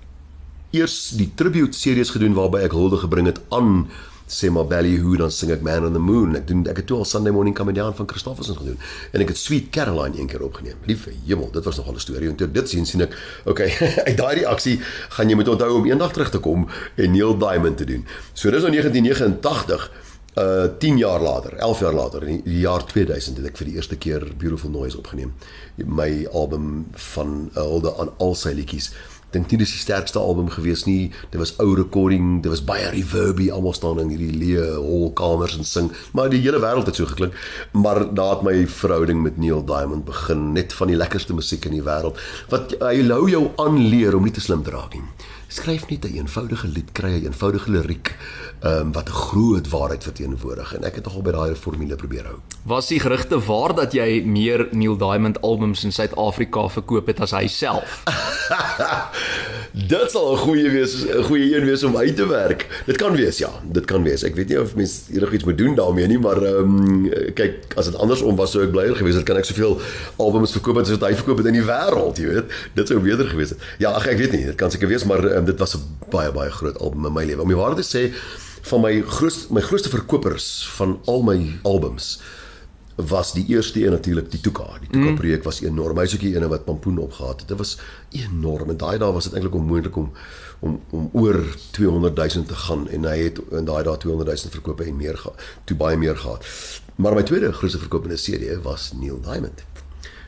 eers 0.70 1.10
die 1.16 1.30
tribute 1.34 1.78
series 1.78 2.10
gedoen 2.10 2.34
waarby 2.34 2.58
ek 2.58 2.72
hulde 2.72 2.96
gebring 2.96 3.26
het 3.26 3.40
aan 3.50 3.88
sê 4.26 4.50
maar 4.50 4.66
Ballyhoo 4.66 5.16
dan 5.16 5.30
sing 5.30 5.52
ek 5.54 5.62
Man 5.62 5.86
on 5.86 5.94
the 5.94 6.02
Moon. 6.02 6.34
Ek 6.36 6.46
doen 6.48 6.64
ek 6.66 6.82
het 6.82 6.88
toe 6.90 6.98
al 6.98 7.06
Sunday 7.06 7.32
Morning 7.32 7.54
Coming 7.56 7.76
Down 7.76 7.94
van 7.94 8.08
Christofferson 8.10 8.58
gedoen 8.58 8.78
en 9.12 9.22
ek 9.22 9.30
het 9.32 9.38
Sweet 9.38 9.70
Caroline 9.74 10.18
een 10.18 10.30
keer 10.30 10.42
opgeneem. 10.42 10.80
Liewe 10.86 11.14
hemel, 11.26 11.50
dit 11.54 11.64
was 11.64 11.78
nogal 11.78 11.94
'n 11.94 12.02
storie. 12.02 12.28
En 12.28 12.36
toe 12.36 12.50
dit 12.50 12.68
sien 12.68 12.86
sien 12.86 13.00
ek, 13.00 13.14
okay, 13.44 13.70
uit 14.08 14.16
daai 14.16 14.34
reaksie 14.42 14.80
gaan 15.14 15.28
jy 15.28 15.36
moet 15.36 15.48
onthou 15.48 15.70
om 15.78 15.86
eendag 15.86 16.12
terug 16.12 16.30
te 16.30 16.38
kom 16.38 16.66
en 16.96 17.10
Neil 17.10 17.38
Diamond 17.38 17.76
te 17.76 17.84
doen. 17.84 18.04
So 18.32 18.50
dis 18.50 18.62
nou 18.62 18.70
1989 18.70 19.90
uh 20.36 20.68
10 20.78 20.98
jaar 20.98 21.20
later, 21.20 21.54
11 21.54 21.80
jaar 21.80 21.94
later 21.94 22.22
in 22.28 22.40
die 22.44 22.58
jaar 22.60 22.84
2000 22.84 23.36
het 23.36 23.46
ek 23.46 23.56
vir 23.56 23.66
die 23.70 23.76
eerste 23.78 23.96
keer 23.96 24.20
Beautiful 24.36 24.70
Noise 24.70 24.98
opgeneem. 24.98 25.32
My 25.76 26.26
album 26.32 26.86
van 26.92 27.48
uh, 27.54 27.62
hulde 27.62 27.94
aan 27.96 28.10
al 28.18 28.34
sy 28.34 28.52
liedjies 28.52 28.90
dink 29.36 29.52
nie 29.52 29.60
dis 29.60 29.74
die 29.74 29.82
sterkste 29.82 30.20
album 30.22 30.48
gewees 30.52 30.84
nie. 30.88 31.10
Dit 31.32 31.40
was 31.42 31.54
ou 31.62 31.74
recording, 31.78 32.40
dit 32.44 32.52
was 32.52 32.64
baie 32.64 32.88
reverby, 32.94 33.50
almal 33.52 33.76
staan 33.76 34.00
in 34.02 34.12
hierdie 34.14 34.32
leë 34.40 34.66
hol 34.80 35.10
kamers 35.18 35.58
en 35.60 35.68
sing, 35.68 35.92
maar 36.16 36.32
die 36.32 36.42
hele 36.44 36.62
wêreld 36.64 36.88
het 36.90 36.98
so 37.00 37.08
geklink. 37.10 37.36
Maar 37.76 38.06
daar 38.16 38.36
het 38.36 38.46
my 38.46 38.56
verhouding 38.70 39.22
met 39.24 39.40
Neil 39.40 39.64
Diamond 39.66 40.06
begin, 40.08 40.50
net 40.56 40.74
van 40.76 40.92
die 40.92 40.98
lekkerste 40.98 41.36
musiek 41.36 41.68
in 41.68 41.76
die 41.78 41.84
wêreld. 41.86 42.20
Wat 42.52 42.76
hy 42.80 43.00
hou 43.10 43.24
jou 43.30 43.46
aanleer 43.62 44.16
om 44.16 44.26
nie 44.26 44.34
te 44.34 44.44
slim 44.44 44.64
te 44.66 44.74
raak 44.74 44.96
nie. 44.96 45.04
Skryf 45.48 45.88
net 45.88 46.04
'n 46.04 46.16
eenvoudige 46.16 46.68
lied, 46.68 46.92
kry 46.92 47.10
'n 47.10 47.24
eenvoudige 47.24 47.70
liriek 47.70 48.16
um, 48.64 48.92
wat 48.92 49.08
'n 49.08 49.12
groot 49.12 49.68
waarheid 49.68 50.02
verteenwoordig 50.02 50.74
en 50.74 50.84
ek 50.84 50.94
het 50.94 51.04
nogal 51.04 51.22
by 51.22 51.30
daai 51.30 51.54
formule 51.54 51.96
probeer 51.96 52.24
hou. 52.24 52.38
Was 52.62 52.86
die 52.86 53.00
gerugte 53.00 53.38
waar 53.38 53.74
dat 53.74 53.92
jy 53.92 54.22
meer 54.24 54.68
Neil 54.70 54.96
Diamond 54.96 55.40
albums 55.40 55.84
in 55.84 55.92
Suid-Afrika 55.92 56.68
verkoop 56.68 57.06
het 57.06 57.20
as 57.20 57.30
hy 57.30 57.46
self? 57.46 58.02
dit 59.92 60.10
sal 60.10 60.32
'n 60.32 60.38
goeie 60.38 60.70
wees, 60.70 61.04
'n 61.04 61.22
goeie 61.22 61.56
een 61.56 61.64
wees 61.64 61.82
om 61.84 61.96
uit 61.96 62.16
te 62.16 62.26
werk. 62.26 62.82
Dit 62.86 62.96
kan 62.96 63.14
wees, 63.14 63.38
ja, 63.38 63.50
dit 63.62 63.84
kan 63.84 64.02
wees. 64.02 64.22
Ek 64.22 64.34
weet 64.34 64.48
nie 64.48 64.60
of 64.60 64.74
mens 64.74 65.02
enigiets 65.12 65.44
moet 65.44 65.58
doen 65.58 65.74
daarmee 65.74 66.06
nie, 66.06 66.18
maar 66.18 66.42
ehm 66.42 66.76
um, 66.76 67.10
kyk, 67.34 67.74
as 67.76 67.84
dit 67.84 67.96
andersom 67.96 68.36
was 68.36 68.50
sou 68.50 68.64
ek 68.64 68.70
blyer 68.70 68.96
gewees 68.96 69.14
het. 69.14 69.24
Kan 69.24 69.36
ek 69.36 69.44
soveel 69.44 69.80
albums 70.16 70.52
verkoop 70.52 70.78
as 70.78 70.90
wat 70.90 71.08
hy 71.08 71.14
verkoop 71.14 71.38
het 71.38 71.46
in 71.46 71.60
die 71.60 71.66
wêreld, 71.66 72.18
jy 72.18 72.26
weet. 72.26 72.44
Dit 72.74 72.88
sou 72.88 73.00
beter 73.00 73.28
gewees 73.28 73.50
het. 73.50 73.58
Ja, 73.78 73.90
ag 73.90 74.06
ek 74.06 74.18
weet 74.18 74.32
nie, 74.32 74.44
dit 74.44 74.54
kan 74.54 74.70
seker 74.70 74.88
wees, 74.88 75.04
maar 75.04 75.24
um, 75.24 75.44
dit 75.46 75.58
was 75.58 75.76
'n 75.76 75.84
baie 76.10 76.32
baie 76.32 76.50
groot 76.50 76.78
album 76.78 77.06
in 77.06 77.12
my 77.12 77.24
lewe. 77.24 77.42
Om 77.42 77.48
die 77.48 77.56
waarheid 77.56 77.82
te 77.82 77.98
sê, 77.98 78.14
van 78.66 78.80
my 78.80 79.00
groot 79.00 79.46
my 79.50 79.60
grootste 79.60 79.88
verkopers 79.88 80.68
van 80.76 80.98
al 81.04 81.22
my 81.22 81.58
albums 81.62 82.20
was 82.96 83.32
die 83.32 83.44
eerste 83.46 83.84
een 83.84 83.90
natuurlik 83.90 84.30
die 84.30 84.40
Tuka. 84.40 84.78
Die 84.80 84.88
Tuka 84.88 85.10
mm. 85.10 85.16
projek 85.16 85.42
was 85.44 85.60
enorm. 85.60 85.98
Hy's 85.98 86.14
ook 86.14 86.22
die 86.24 86.34
ene 86.34 86.48
wat 86.48 86.64
Pampoen 86.64 86.98
opgehaat 86.98 87.40
het. 87.40 87.48
Dit 87.48 87.58
was 87.58 87.78
enorm. 88.10 88.70
En 88.72 88.76
daai 88.76 88.98
dae 88.98 89.12
was 89.12 89.28
dit 89.28 89.32
eintlik 89.36 89.54
onmoontlik 89.54 89.96
om 89.96 90.12
om 90.58 90.80
om 90.90 91.10
oor 91.12 91.36
200 91.70 92.16
000 92.16 92.46
te 92.46 92.54
gaan 92.54 92.88
en 92.88 93.04
hy 93.04 93.16
het 93.18 93.40
in 93.52 93.68
daai 93.68 93.82
dae 93.84 93.96
200 93.96 94.40
000 94.42 94.50
verkope 94.50 94.84
en 94.84 94.96
meer 94.96 95.18
gehad. 95.18 95.42
Toe 95.64 95.76
baie 95.76 95.96
meer 95.96 96.16
gehad. 96.16 96.46
Maar 96.96 97.14
my 97.14 97.22
tweede 97.22 97.52
grootste 97.52 97.78
verkopende 97.78 98.16
CD 98.16 98.62
was 98.62 98.92
Neil 98.96 99.20
Diamond. 99.20 99.64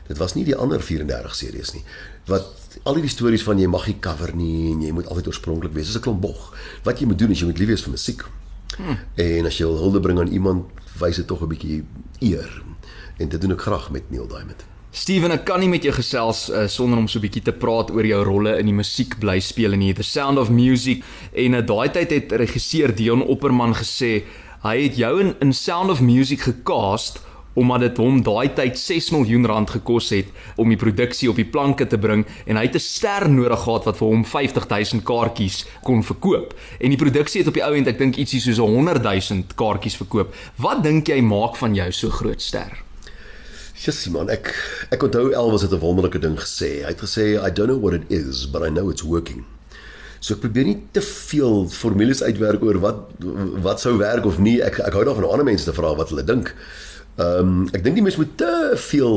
Dit 0.07 0.17
was 0.17 0.33
nie 0.33 0.45
die 0.45 0.55
ander 0.55 0.81
34 0.81 1.35
series 1.35 1.73
nie. 1.73 1.83
Wat 2.29 2.68
al 2.83 2.93
die 2.95 3.07
stories 3.07 3.43
van 3.43 3.59
jy 3.59 3.67
mag 3.67 3.87
nie 3.87 3.99
cover 3.99 4.35
nie 4.35 4.71
en 4.71 4.81
jy 4.81 4.91
moet 4.91 5.07
altyd 5.07 5.27
oorspronklik 5.27 5.73
wees. 5.73 5.87
Dis 5.87 5.97
'n 5.97 6.01
klomp 6.01 6.21
bog. 6.21 6.55
Wat 6.83 6.99
jy 6.99 7.05
moet 7.07 7.19
doen 7.19 7.31
is 7.31 7.39
jy 7.39 7.45
moet 7.45 7.59
lief 7.59 7.67
wees 7.67 7.83
vir 7.83 7.91
musiek. 7.91 8.25
Hmm. 8.77 8.97
En 9.15 9.45
as 9.45 9.57
jy 9.57 9.65
wil 9.65 9.77
hulde 9.77 9.99
bring 9.99 10.19
aan 10.19 10.31
iemand, 10.31 10.65
wys 10.99 11.15
dit 11.15 11.27
tog 11.27 11.41
'n 11.41 11.47
bietjie 11.47 11.83
eer. 12.19 12.63
En 13.17 13.29
dit 13.29 13.41
doen 13.41 13.51
ek 13.51 13.61
graag 13.61 13.91
met 13.91 14.09
Neil 14.09 14.27
Diamond. 14.27 14.65
Steven, 14.91 15.31
ek 15.31 15.43
kan 15.45 15.59
nie 15.59 15.69
met 15.69 15.83
jou 15.83 15.93
gesels 15.93 16.49
uh, 16.49 16.67
sonder 16.67 16.97
om 16.97 17.07
so 17.07 17.19
'n 17.19 17.21
bietjie 17.21 17.43
te 17.43 17.51
praat 17.51 17.91
oor 17.91 18.05
jou 18.05 18.23
rolle 18.23 18.57
in 18.57 18.65
die 18.65 18.73
musiek 18.73 19.19
bly 19.19 19.39
speel 19.39 19.73
in 19.73 19.93
The 19.93 20.03
Sound 20.03 20.37
of 20.37 20.49
Music. 20.49 21.03
En 21.33 21.53
uh, 21.53 21.61
daai 21.61 21.91
tyd 21.91 22.09
het 22.09 22.31
regisseur 22.31 22.95
Dion 22.95 23.21
Opperman 23.21 23.75
gesê 23.75 24.23
hy 24.63 24.83
het 24.83 24.97
jou 24.97 25.19
in, 25.19 25.35
in 25.39 25.53
Sound 25.53 25.89
of 25.89 26.01
Music 26.01 26.41
gecast 26.41 27.19
omdat 27.59 27.83
dit 27.83 27.99
hom 27.99 28.21
daai 28.23 28.53
tyd 28.55 28.79
6 28.79 29.11
miljoen 29.15 29.45
rand 29.49 29.69
gekos 29.75 30.09
het 30.15 30.31
om 30.55 30.71
die 30.71 30.79
produksie 30.79 31.29
op 31.29 31.39
die 31.39 31.47
planke 31.47 31.87
te 31.87 31.99
bring 31.99 32.25
en 32.45 32.59
hy 32.59 32.65
het 32.67 32.75
'n 32.75 32.85
ster 32.85 33.29
nodig 33.29 33.59
gehad 33.59 33.85
wat 33.85 33.97
vir 33.99 34.07
hom 34.07 34.25
50000 34.25 35.03
kaartjies 35.03 35.65
kon 35.83 36.03
verkoop. 36.03 36.53
En 36.79 36.89
die 36.89 36.97
produksie 36.97 37.41
het 37.41 37.47
op 37.47 37.53
die 37.53 37.63
ou 37.63 37.75
end 37.75 37.87
ek 37.87 37.97
dink 37.97 38.17
ietsie 38.17 38.39
soos 38.39 38.59
100000 38.59 39.55
kaartjies 39.55 39.97
verkoop. 39.97 40.33
Wat 40.55 40.83
dink 40.83 41.07
jy 41.07 41.21
maak 41.21 41.55
van 41.55 41.75
jou 41.75 41.91
so 41.91 42.09
groot 42.09 42.41
ster? 42.41 42.83
Jessie 43.79 44.11
man, 44.11 44.29
ek 44.29 44.51
ek 44.91 45.03
onthou 45.03 45.31
Elvis 45.31 45.61
het 45.61 45.71
'n 45.71 45.79
wonderlike 45.79 46.19
ding 46.19 46.35
gesê. 46.39 46.83
Hy 46.83 46.91
het 46.91 47.01
gesê 47.01 47.39
I 47.39 47.49
don't 47.49 47.69
know 47.69 47.79
what 47.79 47.93
it 47.93 48.03
is, 48.09 48.45
but 48.45 48.61
I 48.61 48.69
know 48.69 48.89
it's 48.89 49.03
working. 49.03 49.45
So 50.19 50.33
ek 50.35 50.41
probeer 50.43 50.65
nie 50.65 50.81
te 50.91 51.01
veel 51.01 51.67
formules 51.71 52.21
uitwerk 52.21 52.63
oor 52.63 52.79
wat 52.83 52.97
wat 53.63 53.79
sou 53.79 53.97
werk 53.97 54.25
of 54.25 54.39
nie. 54.39 54.59
Ek 54.61 54.79
ek 54.83 54.93
hou 54.93 55.05
daarvan 55.07 55.23
om 55.23 55.31
ander 55.31 55.47
mense 55.47 55.65
te 55.65 55.75
vra 55.75 55.95
wat 55.95 56.11
hulle 56.11 56.25
dink. 56.27 56.51
Ehm 57.19 57.39
um, 57.39 57.69
ek 57.75 57.83
dink 57.83 57.99
die 57.99 58.05
mens 58.05 58.17
moet 58.19 58.31
te 58.39 58.51
veel 58.89 59.15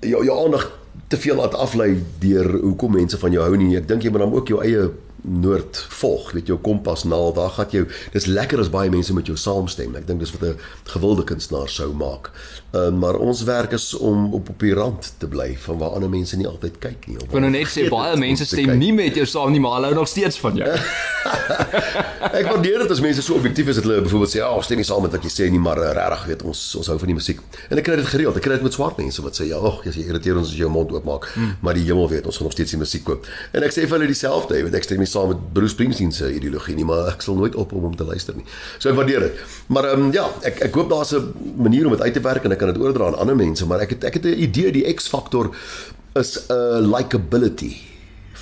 jou 0.00 0.24
jou 0.24 0.36
aandag 0.44 0.68
te 1.08 1.16
veel 1.20 1.36
laat 1.36 1.54
aflei 1.54 1.90
deur 2.20 2.48
hoekom 2.60 2.96
mense 2.96 3.18
van 3.20 3.32
jou 3.32 3.44
hou 3.44 3.56
nie. 3.56 3.76
Ek 3.76 3.88
dink 3.88 4.02
jy 4.02 4.12
moet 4.12 4.24
dan 4.24 4.34
ook 4.34 4.48
jou 4.48 4.62
eie 4.64 4.88
noord 5.22 5.86
volg, 5.88 6.30
weet 6.32 6.46
jou 6.46 6.58
kompas 6.58 7.04
naal, 7.04 7.32
daar 7.34 7.50
gaan 7.50 7.66
jy. 7.70 7.84
Dis 8.12 8.26
lekker 8.26 8.60
as 8.62 8.70
baie 8.70 8.90
mense 8.90 9.14
met 9.14 9.26
jou 9.26 9.36
saamstem. 9.36 9.96
Ek 9.98 10.06
dink 10.06 10.20
dis 10.20 10.32
wat 10.36 10.42
'n 10.42 10.58
gewilde 10.94 11.24
kunstenaar 11.24 11.68
sou 11.68 11.92
maak. 11.92 12.30
Ehm 12.72 12.94
uh, 12.94 13.00
maar 13.00 13.16
ons 13.16 13.42
werk 13.42 13.72
is 13.72 13.94
om 13.94 14.34
op 14.34 14.48
op 14.48 14.60
die 14.60 14.74
rand 14.74 15.12
te 15.18 15.26
bly 15.26 15.56
van 15.58 15.78
waar 15.78 15.90
ander 15.90 16.08
mense 16.08 16.36
nie 16.36 16.46
altyd 16.46 16.78
kyk 16.78 17.06
nie. 17.06 17.16
Ek 17.16 17.30
wil 17.30 17.40
nou 17.40 17.50
net 17.50 17.68
sê 17.76 17.88
baie 17.88 18.16
mense 18.16 18.44
stem 18.44 18.78
nie 18.78 18.92
met 18.92 19.14
jou 19.16 19.26
saam 19.26 19.50
nie, 19.50 19.60
maar 19.60 19.78
hulle 19.78 19.86
hou 19.86 19.94
nog 19.94 20.08
steeds 20.08 20.38
van 20.38 20.56
jou. 20.56 20.68
ek 22.38 22.46
waardeer 22.48 22.84
dit 22.84 22.90
as 22.90 23.00
mense 23.00 23.22
so 23.22 23.34
objektief 23.34 23.70
is 23.72 23.80
dat 23.80 23.84
hulle 23.88 24.02
byvoorbeeld 24.04 24.34
sê, 24.34 24.42
"Ag, 24.44 24.56
oh, 24.56 24.62
stem 24.62 24.76
nie 24.76 24.84
saam 24.84 25.02
met 25.02 25.16
wat 25.16 25.24
jy 25.24 25.32
sê 25.32 25.50
nie, 25.50 25.62
maar 25.62 25.80
uh, 25.80 25.92
regtig 25.96 26.26
weet 26.32 26.42
ons 26.42 26.60
ons 26.82 26.90
hou 26.92 26.98
van 26.98 27.12
die 27.12 27.16
musiek." 27.16 27.40
En 27.70 27.80
ek 27.80 27.88
kry 27.88 27.96
dit 27.96 28.10
gereeld. 28.12 28.36
Ek 28.36 28.44
kry 28.44 28.52
dit 28.58 28.66
met 28.68 28.72
swart 28.72 29.00
mense 29.00 29.22
wat 29.22 29.40
sê, 29.40 29.48
"Ja, 29.48 29.56
ag, 29.56 29.80
jy 29.88 30.04
irriteer 30.04 30.36
ons 30.36 30.48
as 30.48 30.54
jy 30.54 30.66
jou 30.66 30.70
mond 30.70 30.92
oopmaak." 30.92 31.30
Hmm. 31.34 31.56
Maar 31.60 31.74
die 31.74 31.84
hemel 31.88 32.08
weet 32.08 32.26
ons 32.26 32.36
gaan 32.36 32.46
nog 32.46 32.52
steeds 32.52 32.76
die 32.76 32.82
musiek 32.84 33.04
koop. 33.04 33.26
En 33.52 33.62
ek 33.62 33.72
sê 33.72 33.88
vir 33.88 33.96
hulle 33.98 34.12
dieselfde, 34.12 34.56
jy 34.60 34.68
weet 34.68 34.74
ek 34.74 34.84
stem 34.84 35.00
saam 35.08 35.28
met 35.32 35.40
Bruce 35.52 35.74
Springsteen 35.74 36.12
se 36.12 36.30
ideologie 36.34 36.74
nie, 36.74 36.84
maar 36.84 37.12
ek 37.14 37.22
sal 37.22 37.34
nooit 37.34 37.54
op 37.54 37.72
om 37.72 37.88
hom 37.88 37.96
te 37.96 38.04
luister 38.04 38.36
nie. 38.36 38.44
So 38.78 38.90
ek 38.90 38.96
waardeer 38.96 39.20
dit. 39.20 39.42
Maar 39.68 39.90
ehm 39.92 40.08
um, 40.08 40.12
ja, 40.12 40.28
ek 40.42 40.62
ek 40.68 40.74
hoop 40.74 40.88
daar's 40.90 41.12
'n 41.12 41.32
manier 41.56 41.86
om 41.86 41.92
dit 41.92 42.00
uit 42.00 42.14
te 42.14 42.20
werk 42.20 42.44
en 42.44 42.52
ek 42.52 42.58
kan 42.58 42.72
dit 42.72 42.82
oordra 42.82 43.06
aan 43.06 43.18
ander 43.18 43.36
mense, 43.36 43.66
maar 43.66 43.80
ek 43.80 43.90
het 43.96 44.04
ek 44.04 44.14
het 44.14 44.24
'n 44.24 44.42
idee 44.48 44.72
die 44.72 44.94
X-faktor 44.94 45.50
is 46.14 46.38
'n 46.48 46.94
likability 46.94 47.76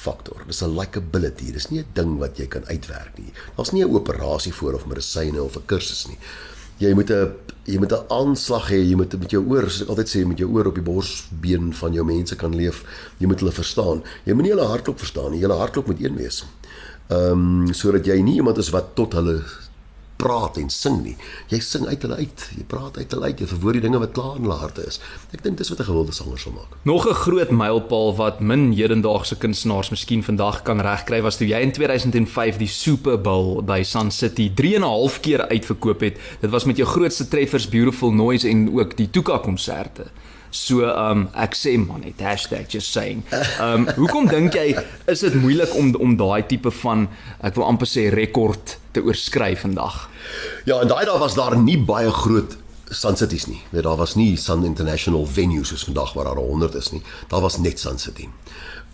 faktor. 0.07 0.45
Dis 0.47 0.63
'n 0.63 0.77
likability. 0.79 1.53
Dis 1.53 1.71
nie 1.71 1.81
'n 1.81 1.93
ding 1.93 2.19
wat 2.19 2.39
jy 2.39 2.47
kan 2.47 2.65
uitwerk 2.67 3.19
nie. 3.19 3.33
Daar's 3.57 3.73
nie 3.73 3.85
'n 3.85 3.95
operasie 3.95 4.55
voor 4.55 4.75
of 4.75 4.87
medisyne 4.87 5.43
of 5.43 5.57
'n 5.57 5.67
kursus 5.67 6.07
nie. 6.07 6.19
Jy 6.79 6.93
moet 6.95 7.11
'n 7.11 7.33
jy 7.67 7.79
moet 7.79 7.93
'n 7.93 8.07
aanslag 8.09 8.71
hê, 8.71 8.79
jy 8.79 8.95
moet 8.95 9.19
met 9.19 9.31
jou 9.31 9.43
oor, 9.49 9.71
soos 9.71 9.83
ek 9.83 9.89
altyd 9.89 10.09
sê, 10.09 10.27
met 10.27 10.39
jou 10.39 10.51
oor 10.53 10.67
op 10.67 10.75
die 10.75 10.83
borsbeen 10.83 11.73
van 11.75 11.93
jou 11.93 12.05
mense 12.05 12.37
kan 12.37 12.55
leef. 12.55 12.85
Jy 13.19 13.27
moet 13.27 13.41
hulle 13.41 13.53
verstaan. 13.53 14.03
Jy 14.25 14.35
moet 14.35 14.43
nie 14.43 14.53
hulle 14.53 14.69
hartklop 14.69 14.99
verstaan 14.99 15.31
nie. 15.33 15.41
Julle 15.41 15.59
hartklop 15.59 15.87
moet 15.87 16.01
een 16.01 16.17
wees. 16.17 16.45
Ehm 17.09 17.67
um, 17.67 17.75
sodat 17.75 18.07
jy 18.07 18.21
nie 18.23 18.35
iemand 18.35 18.59
is 18.59 18.71
wat 18.71 18.95
tot 18.95 19.13
hulle 19.13 19.43
praat 20.17 20.57
en 20.57 20.71
sing 20.73 21.03
nie. 21.05 21.15
Jy 21.53 21.61
sing 21.65 21.87
uit 21.87 22.03
hulle 22.03 22.17
uit. 22.17 22.45
Jy 22.57 22.65
praat 22.71 22.97
uit 22.99 23.13
hulle 23.15 23.31
uit. 23.31 23.41
Jy 23.41 23.49
verwoord 23.51 23.79
die 23.79 23.85
dinge 23.85 24.01
wat 24.03 24.15
klaar 24.17 24.39
in 24.39 24.47
hulle 24.47 24.59
harte 24.61 24.87
is. 24.89 25.01
Ek 25.37 25.43
dink 25.45 25.59
dis 25.61 25.71
wat 25.73 25.81
'n 25.81 25.89
gewilde 25.91 26.13
sanger 26.13 26.39
sal 26.39 26.53
maak. 26.53 26.77
Nog 26.85 27.07
'n 27.07 27.15
groot 27.15 27.51
mylpaal 27.51 28.17
wat 28.17 28.41
min 28.41 28.73
hedendaagse 28.73 29.37
kunstenaars 29.37 29.91
miskien 29.91 30.23
vandag 30.23 30.63
kan 30.63 30.81
regkry 30.81 31.23
was 31.23 31.37
toe 31.37 31.47
jy 31.47 31.61
in 31.61 31.73
2005 31.73 32.57
die 32.57 32.69
Super 32.69 33.21
Bowl 33.21 33.63
by 33.63 33.83
Sun 33.83 34.11
City 34.11 34.51
3 34.55 34.75
en 34.77 34.83
'n 34.83 34.85
half 34.85 35.21
keer 35.21 35.49
uitverkoop 35.49 36.01
het. 36.01 36.19
Dit 36.41 36.51
was 36.51 36.65
met 36.65 36.77
jou 36.77 36.89
grootste 36.89 37.29
treffers 37.29 37.69
Beautiful 37.69 38.13
Noise 38.13 38.49
en 38.49 38.79
ook 38.79 38.97
die 38.97 39.11
Tuka 39.11 39.39
konserte. 39.39 40.05
So 40.51 40.87
um 40.89 41.29
ek 41.35 41.55
sê 41.55 41.77
man 41.79 42.01
net 42.01 42.21
#just 42.69 42.93
saying. 42.93 43.23
Um 43.61 43.89
hoekom 43.97 44.29
dink 44.29 44.55
jy 44.55 44.77
is 45.07 45.21
dit 45.21 45.35
moeilik 45.35 45.75
om 45.75 45.95
om 45.95 46.17
daai 46.17 46.47
tipe 46.47 46.71
van 46.71 47.09
ek 47.43 47.55
wil 47.55 47.65
amper 47.65 47.87
sê 47.87 48.09
rekord 48.15 48.79
te 48.97 49.05
oorskry 49.05 49.53
vandag? 49.61 50.07
Ja, 50.65 50.81
en 50.81 50.89
daai 50.89 51.05
dae 51.09 51.19
was 51.21 51.37
daar 51.37 51.57
nie 51.61 51.79
baie 51.79 52.11
groot 52.11 52.57
Sun 52.95 53.17
Cities 53.19 53.49
nie. 53.51 53.59
Nee, 53.75 53.83
daar 53.83 53.97
was 53.99 54.15
nie 54.15 54.37
Sun 54.39 54.65
International 54.65 55.27
venues 55.27 55.73
soos 55.73 55.85
vandag 55.85 56.13
waar 56.15 56.25
daar 56.25 56.39
100 56.39 56.75
is 56.79 56.93
nie. 56.95 57.03
Daar 57.29 57.43
was 57.43 57.59
net 57.59 57.81
Sun 57.83 57.99
City. 57.99 58.29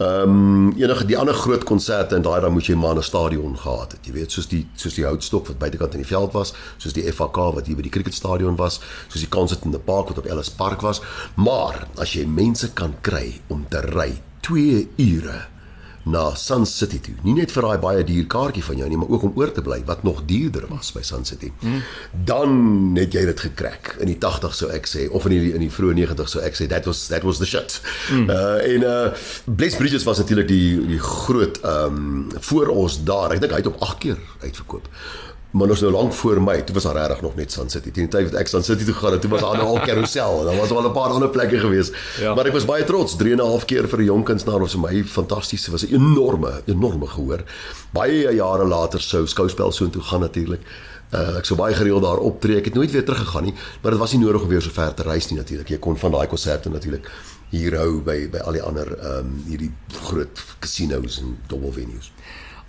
Ehm 0.00 0.30
um, 0.30 0.72
enige 0.80 1.04
die 1.04 1.18
ander 1.18 1.34
groot 1.34 1.64
konserte 1.68 2.16
en 2.16 2.24
daai 2.24 2.40
dan 2.40 2.52
moet 2.52 2.66
jy 2.66 2.74
maar 2.74 2.96
'n 2.96 3.02
stadion 3.02 3.58
gehad 3.58 3.92
het. 3.92 4.06
Jy 4.06 4.12
weet 4.12 4.32
soos 4.32 4.48
die 4.48 4.66
soos 4.74 4.94
die 4.94 5.04
houtstok 5.04 5.46
wat 5.46 5.58
buitekant 5.58 5.92
in 5.92 6.00
die 6.00 6.08
veld 6.08 6.32
was, 6.32 6.54
soos 6.76 6.92
die 6.92 7.12
FAK 7.12 7.36
wat 7.36 7.66
hier 7.66 7.76
by 7.76 7.82
die 7.82 7.90
cricketstadion 7.90 8.56
was, 8.56 8.80
soos 9.08 9.20
die 9.20 9.28
Concert 9.28 9.64
in 9.64 9.70
the 9.70 9.78
Park 9.78 10.08
wat 10.08 10.18
op 10.18 10.26
Ellis 10.26 10.50
Park 10.50 10.80
was. 10.80 11.00
Maar 11.34 11.86
as 11.96 12.12
jy 12.12 12.26
mense 12.26 12.72
kan 12.72 12.94
kry 13.00 13.40
om 13.48 13.66
te 13.68 13.80
ry 13.80 14.22
2 14.40 14.88
ure 14.96 15.51
na 16.04 16.34
Sun 16.34 16.66
City 16.66 16.98
toe. 17.00 17.14
Nie 17.22 17.34
net 17.36 17.52
vir 17.54 17.66
daai 17.66 17.78
baie 17.82 18.04
duur 18.06 18.26
kaartjie 18.30 18.64
van 18.66 18.80
jou 18.80 18.88
nie, 18.90 18.98
maar 18.98 19.12
ook 19.12 19.26
om 19.28 19.36
oor 19.38 19.52
te 19.54 19.62
bly 19.62 19.80
wat 19.88 20.02
nog 20.02 20.24
duurder 20.26 20.66
was 20.70 20.92
by 20.94 21.02
Sun 21.06 21.24
City. 21.28 21.52
Hmm. 21.62 21.82
Dan 22.26 22.52
het 22.98 23.14
jy 23.14 23.24
dit 23.28 23.44
gekrak. 23.46 23.94
In 24.02 24.10
die 24.10 24.18
80 24.18 24.56
sou 24.58 24.70
ek 24.74 24.88
sê 24.90 25.08
of 25.10 25.26
in 25.30 25.36
die 25.36 25.54
in 25.54 25.66
die 25.66 25.72
vroeë 25.72 25.98
90 26.02 26.32
sou 26.34 26.44
ek 26.44 26.58
sê 26.58 26.68
that 26.72 26.88
was 26.90 27.06
that 27.12 27.26
was 27.26 27.42
the 27.42 27.48
shit. 27.48 27.80
Hmm. 28.08 28.30
Uh 28.30 28.58
en 28.62 28.86
uh 28.88 29.10
Bless 29.46 29.78
Bridges 29.78 30.06
was 30.08 30.22
natuurlik 30.22 30.48
die 30.50 30.78
die 30.94 31.02
groot 31.02 31.60
ehm 31.62 31.98
um, 31.98 32.30
voor 32.50 32.74
ons 32.74 33.02
daar. 33.04 33.36
Ek 33.36 33.42
dink 33.44 33.54
hy 33.54 33.62
het 33.62 33.70
op 33.70 33.80
8 33.92 33.98
keer 34.02 34.18
uitverkoop 34.42 34.88
maar 35.52 35.72
ons 35.74 35.80
nou 35.84 35.92
lank 35.92 36.12
voor 36.16 36.40
my, 36.40 36.54
toe 36.64 36.74
was 36.74 36.86
daar 36.88 36.96
regtig 36.96 37.20
nog 37.20 37.34
net 37.36 37.52
Sun 37.52 37.70
City. 37.70 37.90
Teen 37.90 38.08
die 38.08 38.12
tyd 38.12 38.30
wat 38.30 38.38
ek 38.40 38.48
Sun 38.48 38.64
City 38.64 38.86
toe 38.88 38.94
gegaan 38.94 39.16
het, 39.16 39.20
toe 39.20 39.30
was 39.30 39.42
daar 39.44 39.58
nou 39.60 39.66
al 39.74 39.80
Carousel 39.84 40.38
en 40.40 40.46
daar 40.48 40.60
was 40.60 40.70
al 40.72 40.88
'n 40.88 40.92
paar 40.92 41.12
ander 41.12 41.28
plekke 41.28 41.58
gewees. 41.60 41.90
Ja. 42.20 42.34
Maar 42.34 42.46
ek 42.46 42.52
was 42.52 42.64
baie 42.64 42.84
trots, 42.84 43.16
3 43.16 43.32
en 43.32 43.38
'n 43.38 43.46
half 43.46 43.64
keer 43.64 43.88
vir 43.88 43.98
'n 43.98 44.04
jong 44.04 44.24
kunstenaar 44.24 44.60
was 44.60 44.72
vir 44.72 44.80
my 44.80 45.04
fantasties. 45.04 45.64
Dit 45.64 45.72
was 45.72 45.84
'n 45.84 45.94
enorme, 45.94 46.62
enorme 46.66 47.06
gehoor. 47.06 47.44
Baie 47.92 48.34
jare 48.34 48.64
later 48.64 49.00
sou 49.00 49.26
skouspel 49.26 49.72
so 49.72 49.84
intoe 49.84 50.02
gaan 50.02 50.20
natuurlik. 50.20 50.60
Uh, 51.12 51.36
ek 51.36 51.44
sou 51.44 51.58
baie 51.58 51.74
gereeld 51.74 52.02
daar 52.02 52.18
optree. 52.18 52.56
Ek 52.56 52.64
het 52.64 52.74
nooit 52.74 52.90
weer 52.90 53.04
teruggegaan 53.04 53.44
nie, 53.44 53.54
maar 53.82 53.90
dit 53.90 54.00
was 54.00 54.12
nie 54.12 54.24
nodig 54.24 54.42
om 54.42 54.48
weer 54.48 54.62
so 54.62 54.70
ver 54.70 54.94
te 54.94 55.02
reis 55.02 55.28
nie 55.28 55.38
natuurlik. 55.38 55.68
Jy 55.68 55.78
kon 55.78 55.98
van 55.98 56.10
daai 56.10 56.26
konserte 56.26 56.70
natuurlik 56.70 57.10
hier 57.50 57.76
hou 57.76 58.00
by 58.00 58.30
by 58.32 58.38
al 58.38 58.56
die 58.56 58.62
ander 58.64 58.88
ehm 58.96 59.18
um, 59.18 59.32
hierdie 59.48 59.70
groot 60.08 60.40
casinos 60.58 61.18
en 61.20 61.36
double 61.50 61.72
venues. 61.72 62.12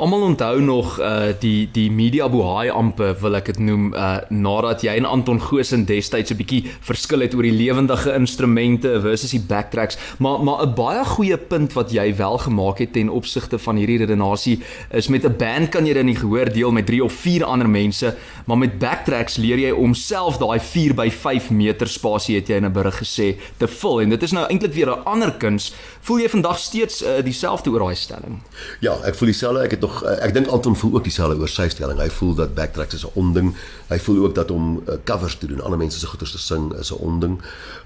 Almal 0.03 0.21
onthou 0.21 0.61
nog 0.61 0.99
uh 0.99 1.31
die 1.39 1.69
die 1.71 1.91
media 1.91 2.25
bohaai 2.29 2.67
ampe 2.75 3.13
wil 3.21 3.37
ek 3.37 3.53
dit 3.53 3.59
noem 3.63 3.85
uh 3.95 4.17
nadat 4.35 4.81
jy 4.83 4.97
en 4.99 5.05
Anton 5.07 5.37
Goosen 5.39 5.85
destyds 5.87 6.33
'n 6.33 6.35
bietjie 6.41 6.65
verskil 6.83 7.23
het 7.23 7.35
oor 7.37 7.47
die 7.47 7.55
lewendige 7.55 8.11
instrumente 8.11 8.99
versus 8.99 9.31
die 9.31 9.39
backtracks. 9.39 9.95
Maar 10.19 10.43
maar 10.43 10.65
'n 10.65 10.73
baie 10.75 11.05
goeie 11.05 11.37
punt 11.37 11.73
wat 11.73 11.91
jy 11.91 12.15
wel 12.15 12.37
gemaak 12.37 12.79
het 12.83 12.93
ten 12.93 13.09
opsigte 13.09 13.57
van 13.57 13.79
hierdie 13.79 13.97
redenasie 14.03 14.59
is 14.91 15.07
met 15.07 15.23
'n 15.23 15.37
band 15.37 15.69
kan 15.69 15.85
jy 15.85 15.93
dit 15.93 16.03
nie 16.03 16.19
gehoor 16.19 16.51
deel 16.51 16.71
met 16.71 16.85
3 16.85 17.03
of 17.03 17.13
4 17.13 17.45
ander 17.45 17.69
mense 17.69 18.15
maar 18.45 18.57
met 18.57 18.79
backtracks 18.79 19.37
leer 19.37 19.57
jy 19.57 19.71
om 19.71 19.93
self 19.93 20.37
daai 20.37 20.59
4 20.59 20.93
by 20.93 21.09
5 21.09 21.49
meter 21.49 21.87
spasie 21.87 22.35
het 22.35 22.47
jy 22.47 22.55
in 22.55 22.65
'n 22.65 22.73
berig 22.73 22.99
gesê 22.99 23.39
te 23.57 23.67
vul. 23.67 24.01
En 24.01 24.09
dit 24.09 24.23
is 24.23 24.31
nou 24.31 24.47
eintlik 24.47 24.73
weer 24.73 24.89
'n 24.89 25.03
ander 25.05 25.31
kuns 25.31 25.73
voel 26.01 26.19
jy 26.19 26.29
vandag 26.29 26.59
steeds 26.59 27.03
uh, 27.03 27.23
dieselfde 27.23 27.69
oor 27.69 27.79
daai 27.79 27.95
stelling? 27.95 28.41
Ja 28.79 28.99
ek 29.05 29.15
voel 29.15 29.27
dieselfde 29.27 29.63
ek 29.63 29.71
het 29.71 29.79
nog 29.79 29.92
uh, 30.01 30.17
ek 30.25 30.33
dink 30.33 30.47
Anton 30.47 30.75
voel 30.75 30.97
ook 30.97 31.03
dieselfde 31.03 31.39
oor 31.39 31.51
sy 31.51 31.67
stelling. 31.69 31.99
Hy 31.99 32.09
voel 32.09 32.35
dat 32.35 32.55
backtracks 32.57 32.93
is 32.93 33.05
'n 33.05 33.13
onding. 33.13 33.53
Hy 33.89 33.99
voel 33.99 34.23
ook 34.25 34.35
dat 34.35 34.51
om 34.51 34.81
uh, 34.87 34.97
covers 35.03 35.37
te 35.37 35.47
doen, 35.47 35.61
ander 35.61 35.79
mense 35.79 35.99
se 35.99 36.07
goeders 36.07 36.31
te 36.31 36.39
sing 36.39 36.73
is 36.79 36.91
'n 36.91 36.99
onding. 36.99 37.41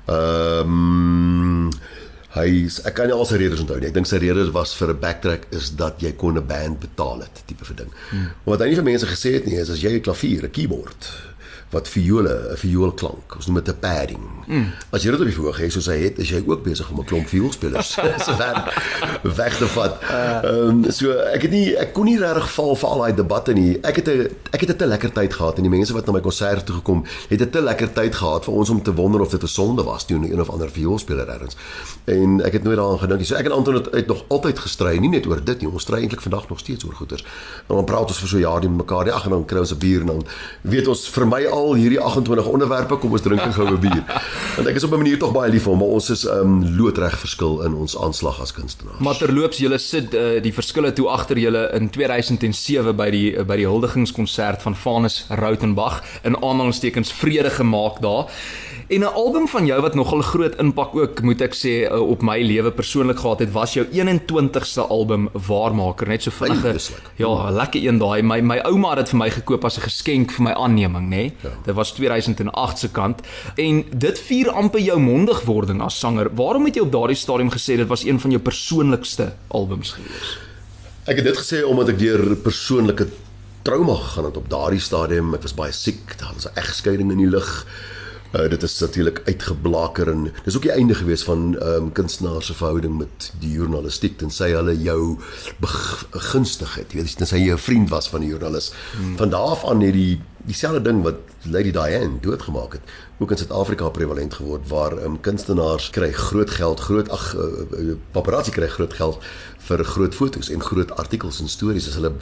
Ehm 0.05 1.67
um, 1.67 1.71
hy 2.37 2.69
ek 2.85 2.93
kan 2.93 3.07
nie 3.07 3.15
al 3.15 3.25
sy 3.25 3.35
redes 3.35 3.59
onthou 3.59 3.79
nie. 3.79 3.87
Ek 3.87 3.93
dink 3.93 4.05
sy 4.05 4.17
rede 4.17 4.51
was 4.51 4.75
vir 4.75 4.93
'n 4.93 4.99
backtrack 4.99 5.47
is 5.49 5.75
dat 5.75 6.01
jy 6.01 6.11
kon 6.15 6.37
'n 6.37 6.45
band 6.47 6.79
betaal 6.79 7.19
het, 7.19 7.43
tipe 7.45 7.65
van 7.65 7.75
ding. 7.75 7.91
Hmm. 8.09 8.29
Wat 8.43 8.59
hy 8.59 8.67
nie 8.67 8.75
vir 8.75 8.83
mense 8.83 9.05
gesê 9.05 9.33
het 9.33 9.45
nie 9.45 9.57
is 9.57 9.69
as 9.69 9.81
jy 9.81 9.97
'n 9.97 10.01
klavier, 10.01 10.43
'n 10.43 10.51
keyboard 10.51 11.11
wat 11.69 11.87
viole, 11.87 12.51
'n 12.51 12.57
vioolklank. 12.57 13.35
Ons 13.35 13.45
noem 13.45 13.55
dit 13.55 13.67
'n 13.67 13.79
padding. 13.79 14.19
Mm. 14.47 14.71
As 14.89 15.03
jy 15.03 15.11
dit 15.11 15.19
op 15.19 15.25
die 15.25 15.35
verhoog 15.35 15.57
het 15.57 15.71
soos 15.71 15.85
hy 15.85 15.97
het, 16.03 16.19
is 16.19 16.29
jy 16.29 16.43
ook 16.45 16.63
besig 16.63 16.89
om 16.89 16.99
'n 16.99 17.05
klomp 17.05 17.27
vioolspelers 17.27 17.91
se 18.25 18.35
werk 18.37 18.71
weg 19.21 19.57
te 19.57 19.67
vat. 19.67 20.01
Ehm 20.01 20.85
um, 20.85 20.91
so 20.91 21.11
ek 21.11 21.41
het 21.41 21.51
nie 21.51 21.75
ek 21.75 21.93
kon 21.93 22.05
nie 22.05 22.17
regtig 22.19 22.51
val 22.51 22.75
vir 22.75 22.89
al 22.89 22.97
daai 23.03 23.15
debatte 23.15 23.53
nie. 23.53 23.77
Ek 23.81 23.95
het 23.95 24.07
'n 24.07 24.29
ek 24.51 24.59
het 24.59 24.69
'n 24.69 24.75
te 24.75 24.85
lekker 24.85 25.11
tyd 25.11 25.33
gehad 25.33 25.57
en 25.57 25.63
die 25.63 25.75
mense 25.77 25.93
wat 25.93 26.05
na 26.05 26.11
my 26.11 26.21
konsert 26.21 26.65
toe 26.65 26.75
gekom 26.75 27.03
het 27.29 27.41
'n 27.41 27.49
te 27.49 27.61
lekker 27.61 27.93
tyd 27.93 28.15
gehad 28.15 28.43
vir 28.45 28.53
ons 28.53 28.69
om 28.69 28.81
te 28.81 28.93
wonder 28.93 29.21
of 29.21 29.29
dit 29.29 29.43
'n 29.43 29.47
sonde 29.47 29.83
was 29.83 30.05
toe 30.05 30.17
een 30.17 30.41
of 30.41 30.49
ander 30.49 30.69
vioolspeler 30.71 31.27
ergens. 31.27 31.55
En 32.05 32.41
ek 32.45 32.53
het 32.53 32.63
nooit 32.63 32.77
daaraan 32.77 32.99
gedink 32.99 33.19
nie. 33.19 33.27
So 33.27 33.35
ek 33.35 33.45
en 33.45 33.51
Anton 33.51 33.73
het, 33.73 33.87
het 33.91 34.07
nog 34.07 34.23
altyd 34.27 34.59
gestry, 34.59 34.97
nie 34.97 35.09
net 35.09 35.25
oor 35.25 35.43
dit 35.43 35.61
nie. 35.61 35.69
Ons 35.69 35.81
stry 35.81 35.99
eintlik 35.99 36.21
vandag 36.21 36.49
nog 36.49 36.59
steeds 36.59 36.85
oor 36.85 36.93
goeters. 36.93 37.23
En 37.67 37.75
dan 37.75 37.85
praat 37.85 38.07
ons 38.07 38.19
vir 38.19 38.29
so 38.29 38.37
jaar 38.37 38.61
die 38.61 38.69
met 38.69 38.77
mekaar. 38.77 39.11
Ag 39.11 39.23
en 39.23 39.29
dan 39.29 39.45
kry 39.45 39.59
ons 39.59 39.73
'n 39.73 39.77
bier 39.77 39.99
en 40.01 40.07
dan 40.07 40.25
weet 40.61 40.87
ons 40.87 41.07
vir 41.09 41.27
my 41.27 41.45
al 41.57 41.73
hierdie 41.79 41.99
28 41.99 42.47
onderwerpe 42.47 42.97
kom 43.01 43.11
ons 43.11 43.21
drink 43.21 43.41
'n 43.41 43.53
goue 43.53 43.77
bier. 43.77 44.03
Want 44.55 44.67
ek 44.67 44.75
is 44.75 44.83
op 44.83 44.93
'n 44.93 44.97
manier 44.97 45.19
tog 45.19 45.31
baie 45.31 45.51
lief 45.51 45.63
vir 45.63 45.71
hom, 45.71 45.79
maar 45.79 45.93
ons 45.97 46.09
is 46.09 46.23
um 46.25 46.63
loodreg 46.77 47.17
verskil 47.19 47.61
in 47.65 47.73
ons 47.73 47.97
aanslag 47.97 48.41
as 48.41 48.53
kunstenaars. 48.53 48.99
Maar 48.99 49.17
terloops, 49.17 49.57
julle 49.57 49.77
sit 49.77 50.13
uh, 50.13 50.41
die 50.41 50.53
verskille 50.53 50.93
toe 50.93 51.07
agter 51.09 51.37
julle 51.37 51.71
in 51.73 51.89
2007 51.89 52.95
by 52.95 53.09
die 53.09 53.37
uh, 53.37 53.43
by 53.43 53.55
die 53.55 53.67
huldigingskonsert 53.67 54.61
van 54.61 54.75
Vanus 54.75 55.25
Rautenbach 55.29 56.03
in 56.23 56.35
aanhalingstekens 56.35 57.11
vrede 57.11 57.49
gemaak 57.49 58.01
daar. 58.01 58.27
En 58.87 58.99
'n 58.99 59.03
album 59.03 59.47
van 59.47 59.65
jou 59.65 59.81
wat 59.81 59.95
nogal 59.95 60.21
groot 60.21 60.55
impak 60.55 60.95
ook 60.95 61.21
moet 61.21 61.41
ek 61.41 61.53
sê 61.55 61.91
uh, 61.91 61.99
op 61.99 62.21
my 62.21 62.41
lewe 62.41 62.71
persoonlik 62.71 63.19
gehad 63.19 63.39
het, 63.39 63.51
was 63.51 63.73
jou 63.73 63.85
21ste 63.85 64.87
album 64.89 65.29
Waarmaker, 65.33 66.07
net 66.07 66.23
so 66.23 66.31
vinnige. 66.31 66.79
Ja, 67.15 67.51
lekker 67.51 67.83
een 67.83 67.97
daai. 67.97 68.21
My 68.21 68.41
my 68.41 68.57
ouma 68.63 68.89
het 68.89 68.97
dit 68.97 69.09
vir 69.09 69.17
my 69.17 69.29
gekoop 69.29 69.65
as 69.65 69.77
'n 69.77 69.81
geskenk 69.81 70.31
vir 70.31 70.43
my 70.43 70.51
aanneming, 70.51 71.09
nê. 71.09 71.09
Nee? 71.09 71.33
Ja. 71.47 71.61
Dit 71.65 71.75
was 71.75 71.93
2008 71.97 72.79
se 72.79 72.89
kant 72.93 73.21
en 73.55 73.83
dit 73.91 74.19
vier 74.29 74.49
amper 74.51 74.83
jou 74.83 74.99
mondigwording 74.99 75.81
as 75.85 75.99
sanger. 75.99 76.29
Waarom 76.35 76.67
het 76.69 76.75
jy 76.75 76.85
op 76.85 76.91
daardie 76.91 77.19
stadium 77.19 77.51
gesê 77.53 77.77
dit 77.79 77.89
was 77.89 78.05
een 78.05 78.19
van 78.19 78.35
jou 78.35 78.41
persoonlikste 78.41 79.31
albums 79.47 79.95
gewees? 79.97 80.35
Ek 81.07 81.21
het 81.21 81.25
dit 81.29 81.37
gesê 81.39 81.63
omdat 81.63 81.93
ek 81.93 81.99
deur 82.01 82.35
persoonlike 82.43 83.07
trauma 83.67 83.95
gegaan 83.99 84.29
het 84.29 84.37
op 84.37 84.49
daardie 84.51 84.83
stadium. 84.83 85.33
Ek 85.35 85.45
was 85.47 85.55
baie 85.55 85.75
siek, 85.75 86.17
daar 86.19 86.33
was 86.33 86.47
'n 86.47 86.59
egskeiding 86.59 87.11
in 87.11 87.23
die 87.23 87.31
lug. 87.31 87.65
Uh, 88.35 88.49
dit 88.49 88.63
is 88.63 88.79
natuurlik 88.79 89.21
uitgeblaker 89.25 90.09
en 90.11 90.31
dis 90.43 90.55
ook 90.55 90.67
die 90.67 90.71
einde 90.71 90.95
gewees 90.95 91.23
van 91.23 91.55
ehm 91.55 91.83
um, 91.87 91.91
kunstenaars 91.91 92.45
se 92.45 92.53
verhouding 92.53 92.97
met 92.97 93.31
die 93.39 93.51
journalistiek 93.51 94.17
tensy 94.17 94.51
hulle 94.51 94.75
jou 94.81 95.17
begunstig 95.63 96.75
het. 96.75 96.91
Jy 96.91 97.01
weet 97.01 97.17
tensy 97.17 97.37
jy 97.37 97.53
'n 97.53 97.57
vriend 97.57 97.89
was 97.89 98.09
van 98.09 98.19
die 98.19 98.29
joernalis. 98.29 98.73
Hmm. 98.97 99.17
Van 99.17 99.29
daardie 99.29 99.47
af 99.47 99.65
aan 99.65 99.81
het 99.81 99.93
die 99.93 100.21
dieselfde 100.47 100.81
ding 100.81 101.03
wat 101.03 101.15
Lady 101.43 101.71
Diane 101.71 102.19
doodgemaak 102.21 102.73
het, 102.73 102.81
ook 103.19 103.31
in 103.31 103.37
Suid-Afrika 103.37 103.89
prevalent 103.89 104.33
geword 104.33 104.67
waar 104.67 104.97
ehm 104.97 105.05
um, 105.05 105.19
kunstenaars 105.21 105.89
kry 105.89 106.11
groot 106.11 106.49
geld, 106.49 106.79
groot 106.79 107.09
ag 107.09 107.35
uh, 107.35 107.95
paparazzi 108.11 108.51
kry 108.51 108.67
groot 108.67 108.93
geld 108.93 109.23
vir 109.57 109.83
groot 109.83 110.15
fotos 110.15 110.49
en 110.49 110.63
groot 110.63 110.91
artikels 110.91 111.39
en 111.39 111.47
stories 111.47 111.87
as 111.87 111.97
hulle 111.99 112.13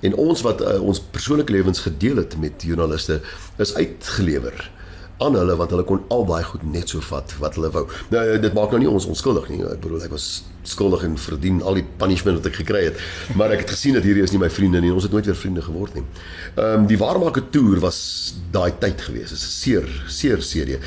en 0.00 0.14
ons 0.14 0.42
wat 0.42 0.60
uh, 0.60 0.80
ons 0.82 1.00
persoonlike 1.00 1.52
lewens 1.52 1.80
gedeel 1.80 2.16
het 2.16 2.36
met 2.38 2.62
joernaliste 2.62 3.20
is 3.56 3.74
uitgelewer 3.74 4.70
aan 5.20 5.36
hulle 5.36 5.56
want 5.56 5.72
hulle 5.74 5.84
kon 5.88 6.04
al 6.14 6.24
daai 6.28 6.42
goed 6.48 6.62
net 6.64 6.92
so 6.92 7.02
vat 7.04 7.34
wat 7.42 7.58
hulle 7.58 7.70
wou. 7.74 7.84
Nou 8.12 8.22
dit 8.40 8.54
maak 8.56 8.72
nou 8.72 8.80
nie 8.82 8.90
ons 8.90 9.06
onskuldig 9.10 9.50
nie. 9.52 9.60
Ek 9.68 9.82
bedoel 9.84 10.06
ek 10.08 10.14
was 10.14 10.28
skuldig 10.68 11.04
en 11.04 11.16
verdien 11.20 11.60
al 11.64 11.78
die 11.80 11.84
punishment 12.00 12.40
wat 12.40 12.48
ek 12.50 12.60
gekry 12.62 12.84
het. 12.88 13.02
Maar 13.36 13.56
ek 13.56 13.64
het 13.64 13.74
gesien 13.74 13.96
dat 13.96 14.06
hierdie 14.06 14.24
is 14.24 14.32
nie 14.34 14.40
my 14.42 14.50
vriende 14.52 14.80
nie. 14.80 14.92
Ons 14.92 15.08
het 15.08 15.12
nooit 15.12 15.28
weer 15.28 15.38
vriende 15.38 15.64
geword 15.66 15.98
nie. 15.98 16.04
Ehm 16.54 16.80
um, 16.80 16.86
die 16.90 16.98
waarmaker 17.00 17.48
toer 17.52 17.82
was 17.84 18.00
daai 18.52 18.72
tyd 18.80 19.04
gewees. 19.08 19.34
Dit 19.34 19.38
is 19.38 19.44
'n 19.44 19.56
seer 19.60 19.88
seer 20.08 20.42
serie. 20.42 20.78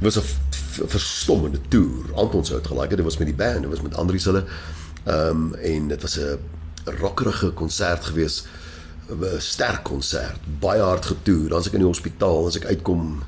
Dit 0.00 0.06
was 0.14 0.18
'n 0.18 0.86
verstommende 0.86 1.58
toer. 1.68 2.14
Anton 2.14 2.44
gelaik 2.44 2.90
het. 2.94 2.98
Dit 3.02 3.08
was 3.10 3.18
met 3.18 3.26
die 3.26 3.36
band, 3.36 3.62
dit 3.62 3.70
was 3.70 3.82
met 3.82 3.96
Andrius 3.96 4.24
hulle. 4.24 4.44
Ehm 5.04 5.28
um, 5.28 5.54
en 5.54 5.88
dit 5.88 6.02
was 6.02 6.18
'n 6.18 6.38
rockerige 6.84 7.50
konsert 7.50 8.04
geweest. 8.04 8.46
'n 9.10 9.40
sterk 9.40 9.82
konsert, 9.82 10.38
baie 10.60 10.80
hard 10.80 11.06
getoer. 11.06 11.48
Dan's 11.48 11.66
ek 11.66 11.72
in 11.72 11.84
die 11.84 11.88
hospitaal, 11.88 12.46
as 12.46 12.56
ek 12.60 12.68
uitkom, 12.70 13.22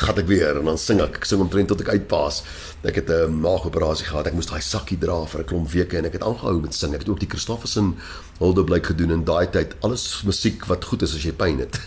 gaan 0.00 0.18
ek 0.18 0.26
weer 0.26 0.58
en 0.58 0.64
dan 0.64 0.78
sing 0.78 1.00
ek. 1.04 1.20
Ek 1.20 1.28
sing 1.28 1.40
omtrent 1.42 1.68
tot 1.72 1.80
ek 1.84 1.92
uitpaas. 1.94 2.42
Ek 2.82 2.96
het 2.98 3.10
'n 3.10 3.40
maagoperasie 3.40 4.06
gehad. 4.06 4.26
Ek 4.26 4.34
moes 4.34 4.46
daai 4.46 4.60
sakkie 4.60 4.98
dra 4.98 5.24
vir 5.26 5.40
'n 5.40 5.44
klomp 5.44 5.70
weke 5.70 5.98
en 5.98 6.04
ek 6.04 6.12
het 6.12 6.22
aangehou 6.22 6.60
met 6.60 6.74
sing. 6.74 6.94
Ek 6.94 7.00
het 7.00 7.08
ook 7.08 7.20
die 7.20 7.28
Christofferson 7.28 7.96
Huldeblyk 8.38 8.86
gedoen 8.86 9.10
in 9.10 9.24
daai 9.24 9.50
tyd. 9.50 9.74
Alles 9.80 10.22
musiek 10.24 10.64
wat 10.66 10.84
goed 10.84 11.02
is 11.02 11.14
as 11.14 11.22
jy 11.22 11.32
pyn 11.32 11.58
het. 11.58 11.80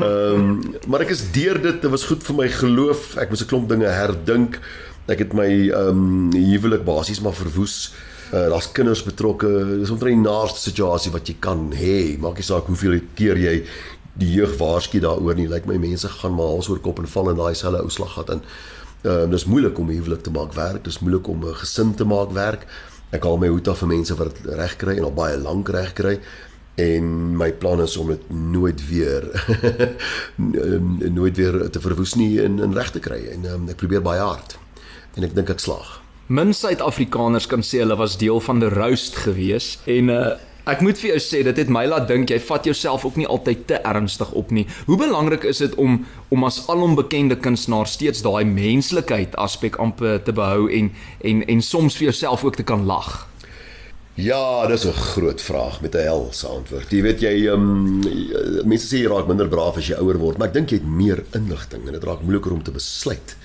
Ehm 0.00 0.34
um, 0.34 0.74
maar 0.86 1.00
ek 1.00 1.10
is 1.10 1.30
deur 1.32 1.60
dit. 1.60 1.82
Dit 1.82 1.90
was 1.90 2.04
goed 2.04 2.22
vir 2.22 2.34
my 2.34 2.48
geloof. 2.48 3.16
Ek 3.16 3.30
moes 3.30 3.42
'n 3.42 3.46
klomp 3.46 3.68
dinge 3.68 3.88
herdink. 3.88 4.60
Ek 5.06 5.18
het 5.18 5.32
my 5.32 5.70
ehm 5.70 5.88
um, 5.88 6.32
huwelik 6.32 6.84
basies 6.84 7.20
maar 7.20 7.34
verwoes. 7.34 7.92
Uh, 8.34 8.48
daar's 8.50 8.72
kinders 8.72 9.04
betrokke. 9.06 9.78
Dis 9.78 9.90
omtrent 9.90 10.16
die 10.16 10.30
naaste 10.30 10.58
situasie 10.58 11.12
wat 11.12 11.28
jy 11.28 11.36
kan 11.38 11.70
hê. 11.70 12.18
Maak 12.18 12.40
nie 12.40 12.42
saak 12.42 12.66
hoeveel 12.66 12.98
keer 13.14 13.38
jy 13.38 13.62
die 14.18 14.32
jeug 14.38 14.56
waarsku 14.60 15.00
daaroor 15.04 15.36
nie. 15.38 15.48
Lyk 15.48 15.68
my 15.68 15.78
mense 15.82 16.08
gaan 16.08 16.34
maar 16.34 16.54
hals 16.54 16.68
oor 16.72 16.80
kop 16.80 16.98
en 17.02 17.08
val 17.08 17.30
in 17.30 17.40
daai 17.40 17.54
selfe 17.54 17.84
ou 17.84 17.92
slag 17.92 18.12
gehad 18.16 18.34
in. 18.36 18.42
Ehm 19.04 19.24
uh, 19.26 19.30
dis 19.30 19.46
moeilik 19.46 19.78
om 19.78 19.90
'n 19.90 19.98
huwelik 20.00 20.22
te 20.22 20.30
maak 20.30 20.52
werk. 20.54 20.84
Dis 20.84 20.98
moeilik 20.98 21.28
om 21.28 21.44
'n 21.44 21.54
gesin 21.54 21.94
te 21.94 22.04
maak 22.04 22.32
werk. 22.32 22.66
Ek 23.10 23.22
haal 23.22 23.38
my 23.38 23.48
hoed 23.48 23.68
af 23.68 23.78
vir 23.78 23.88
mense 23.88 24.14
wat 24.14 24.38
reg 24.44 24.76
kry 24.76 24.96
en 24.96 25.04
al 25.04 25.14
baie 25.14 25.36
lank 25.38 25.68
reg 25.68 25.92
kry 25.92 26.20
en 26.76 27.36
my 27.36 27.52
plan 27.52 27.80
is 27.80 27.96
om 27.96 28.10
dit 28.12 28.30
nooit 28.30 28.88
weer 28.88 29.24
nooit 31.20 31.36
weer 31.36 31.70
te 31.70 31.80
verwoes 31.80 32.14
nie 32.14 32.42
in 32.42 32.58
in 32.60 32.74
reg 32.76 32.90
te 32.92 33.00
kry 33.00 33.22
en 33.32 33.46
um, 33.52 33.68
ek 33.72 33.80
probeer 33.80 34.04
baie 34.04 34.20
hard 34.20 34.58
en 35.16 35.24
ek 35.24 35.32
dink 35.36 35.50
ek 35.54 35.62
slaag. 35.64 36.02
Min 36.28 36.52
Suid-Afrikaners 36.52 37.46
kan 37.48 37.62
sê 37.64 37.80
hulle 37.80 37.96
was 37.96 38.18
deel 38.20 38.42
van 38.44 38.60
die 38.60 38.68
roast 38.72 39.16
gewees 39.24 39.76
en 39.86 40.12
uh 40.12 40.26
Ek 40.66 40.80
moet 40.82 40.98
vir 40.98 41.12
jou 41.12 41.18
sê 41.22 41.44
dit 41.46 41.58
het 41.60 41.68
my 41.70 41.84
laat 41.86 42.08
dink 42.10 42.32
jy 42.32 42.40
vat 42.42 42.64
jouself 42.66 43.04
ook 43.06 43.14
nie 43.20 43.26
altyd 43.30 43.60
te 43.70 43.76
ernstig 43.86 44.32
op 44.34 44.50
nie. 44.50 44.64
Hoe 44.88 44.96
belangrik 44.98 45.44
is 45.46 45.62
dit 45.62 45.74
om 45.78 46.00
om 46.34 46.44
as 46.48 46.58
alombekende 46.72 47.36
kunstenaar 47.38 47.86
steeds 47.86 48.24
daai 48.26 48.42
menslikheid 48.50 49.36
aspek 49.38 49.78
amper 49.78 50.18
te 50.26 50.34
behou 50.34 50.66
en 50.66 50.90
en 51.22 51.44
en 51.46 51.62
soms 51.62 51.94
vir 51.94 52.08
jouself 52.08 52.42
ook 52.44 52.58
te 52.58 52.66
kan 52.66 52.82
lag? 52.86 53.28
Ja, 54.16 54.66
dis 54.66 54.86
'n 54.86 54.92
groot 54.92 55.42
vraag 55.42 55.80
met 55.80 55.94
'n 55.94 56.02
helse 56.02 56.46
antwoord. 56.46 56.90
Jy 56.90 57.02
weet 57.02 57.20
jy 57.20 57.46
um, 57.46 58.00
mense 58.64 58.86
sê 58.86 58.98
jy 59.02 59.08
raak 59.08 59.28
minder 59.28 59.48
braaf 59.48 59.76
as 59.76 59.86
jy 59.86 59.94
ouer 59.94 60.18
word, 60.18 60.38
maar 60.38 60.48
ek 60.48 60.54
dink 60.54 60.70
jy 60.70 60.76
het 60.76 60.88
meer 60.88 61.24
inligting 61.32 61.86
en 61.86 61.92
dit 61.92 62.04
raak 62.04 62.22
moeiliker 62.22 62.52
om 62.52 62.62
te 62.62 62.70
besluit. 62.70 63.36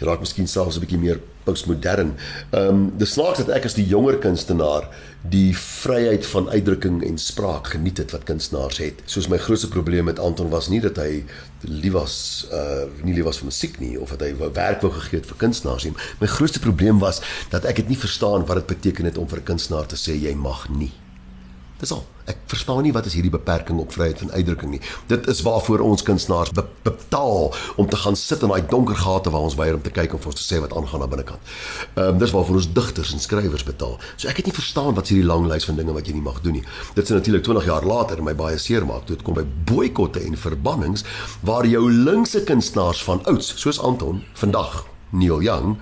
Jy 0.00 0.08
raak 0.08 0.22
miskien 0.24 0.48
selfs 0.48 0.76
'n 0.76 0.80
bietjie 0.80 0.98
meer 0.98 1.20
postmodern. 1.44 2.14
Ehm 2.50 2.68
um, 2.68 2.92
dis 2.98 3.12
snaaks 3.12 3.42
dat 3.42 3.50
ek 3.56 3.66
as 3.68 3.76
die 3.76 3.86
jonger 3.86 4.18
kunstenaar 4.18 4.88
die 5.20 5.52
vryheid 5.56 6.26
van 6.26 6.48
uitdrukking 6.48 7.02
en 7.04 7.18
spraak 7.18 7.72
geniet 7.74 7.98
het 8.00 8.14
wat 8.16 8.24
kunstenaars 8.24 8.78
het. 8.80 9.02
Soos 9.04 9.28
my 9.28 9.36
grootste 9.36 9.68
probleem 9.68 10.04
met 10.08 10.18
Anton 10.18 10.48
was 10.48 10.68
nie 10.68 10.80
dat 10.80 10.96
hy 10.96 11.24
lief 11.60 11.92
was 11.92 12.46
uh 12.52 12.88
nie 13.04 13.14
lief 13.14 13.24
was 13.28 13.42
vir 13.42 13.50
musiek 13.50 13.80
nie 13.80 13.98
of 14.00 14.16
dat 14.16 14.24
hy 14.24 14.32
werk 14.54 14.80
wou 14.80 14.92
gegee 14.92 15.20
het 15.20 15.28
vir 15.28 15.36
kunstenaars 15.36 15.84
nie. 15.84 15.94
My 16.20 16.26
grootste 16.26 16.60
probleem 16.60 16.98
was 16.98 17.20
dat 17.50 17.64
ek 17.64 17.76
dit 17.76 17.92
nie 17.92 18.00
verstaan 18.00 18.46
wat 18.46 18.62
dit 18.62 18.72
beteken 18.76 19.04
het 19.04 19.18
om 19.18 19.28
vir 19.28 19.40
'n 19.40 19.50
kunstenaar 19.52 19.86
te 19.86 19.96
sê 19.96 20.16
jy 20.16 20.34
mag 20.34 20.68
nie. 20.68 20.92
Dis 21.80 21.92
al. 21.92 22.04
Ek 22.30 22.38
verstaan 22.50 22.84
nie 22.86 22.92
wat 22.94 23.08
is 23.08 23.16
hierdie 23.18 23.32
beperking 23.32 23.80
op 23.82 23.94
vryheid 23.94 24.20
van 24.22 24.30
uitdrukking 24.36 24.74
nie. 24.76 24.80
Dit 25.10 25.26
is 25.30 25.42
waarvoor 25.46 25.82
ons 25.86 26.04
kunstenaars 26.06 26.52
be 26.54 26.64
betaal 26.86 27.50
om 27.76 27.88
te 27.90 27.98
gaan 28.00 28.16
sit 28.16 28.44
in 28.46 28.52
daai 28.52 28.66
donker 28.70 28.96
gate 28.96 29.32
waar 29.34 29.46
ons 29.48 29.56
weier 29.58 29.74
om 29.74 29.82
te 29.82 29.92
kyk 29.94 30.14
of 30.14 30.26
ons 30.30 30.38
te 30.38 30.44
sê 30.46 30.60
wat 30.62 30.74
aangaan 30.76 31.02
aan 31.04 31.12
binnekant. 31.12 31.54
Ehm 31.94 32.14
um, 32.14 32.20
dis 32.20 32.34
waarvoor 32.34 32.60
ons 32.60 32.70
digters 32.76 33.12
en 33.16 33.22
skrywers 33.22 33.66
betaal. 33.66 33.96
So 34.16 34.28
ek 34.30 34.42
het 34.42 34.50
nie 34.50 34.54
verstaan 34.54 34.94
wat 34.94 35.08
is 35.08 35.14
hierdie 35.14 35.28
lang 35.28 35.48
lys 35.50 35.66
van 35.68 35.80
dinge 35.80 35.96
wat 35.96 36.06
jy 36.06 36.14
nie 36.18 36.26
mag 36.26 36.40
doen 36.44 36.58
nie. 36.60 36.64
Dit 36.94 37.04
is 37.04 37.16
natuurlik 37.16 37.44
20 37.48 37.66
jaar 37.70 37.86
later 37.86 38.22
my 38.22 38.34
baie 38.34 38.58
seer 38.58 38.86
maak 38.86 39.06
toe 39.06 39.16
dit 39.16 39.26
kom 39.26 39.38
by 39.38 39.46
boikotte 39.72 40.22
en 40.22 40.38
verbannings 40.38 41.04
waar 41.46 41.66
jou 41.66 41.82
linkse 41.90 42.44
kunstenaars 42.46 43.02
van 43.08 43.24
ouds 43.32 43.54
soos 43.60 43.80
Anton 43.80 44.22
vandag 44.38 44.84
Neil 45.10 45.42
Young 45.42 45.76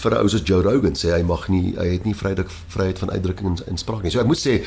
vir 0.00 0.14
'n 0.14 0.22
ou 0.22 0.28
soos 0.28 0.44
Joe 0.44 0.62
Rogan 0.62 0.96
sê 0.96 1.12
hy 1.12 1.22
mag 1.22 1.48
nie 1.48 1.74
hy 1.76 1.88
het 1.94 2.04
nie 2.04 2.14
vryheid 2.14 2.44
vryheid 2.68 2.98
van 2.98 3.10
uitdrukking 3.10 3.48
en, 3.48 3.58
en 3.66 3.76
spraak 3.76 4.02
nie. 4.02 4.10
So 4.10 4.20
ek 4.20 4.26
moet 4.26 4.40
sê 4.40 4.60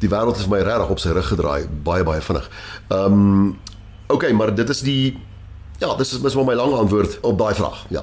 die 0.00 0.08
wêreld 0.08 0.36
het 0.36 0.46
vir 0.46 0.54
my 0.56 0.62
regtig 0.64 0.90
op 0.90 1.00
sy 1.00 1.12
rug 1.16 1.28
gedraai 1.28 1.68
baie 1.84 2.04
baie 2.04 2.20
vinnig. 2.20 2.50
Ehm 2.90 3.12
um, 3.12 3.56
okay, 4.08 4.32
maar 4.32 4.54
dit 4.54 4.68
is 4.68 4.80
die 4.80 5.16
ja, 5.78 5.94
dis 5.96 6.12
is 6.12 6.20
mis 6.20 6.34
my 6.34 6.54
lang 6.54 6.74
antwoord 6.74 7.18
op 7.22 7.38
daai 7.38 7.54
vraag. 7.54 7.86
Ja. 7.90 8.02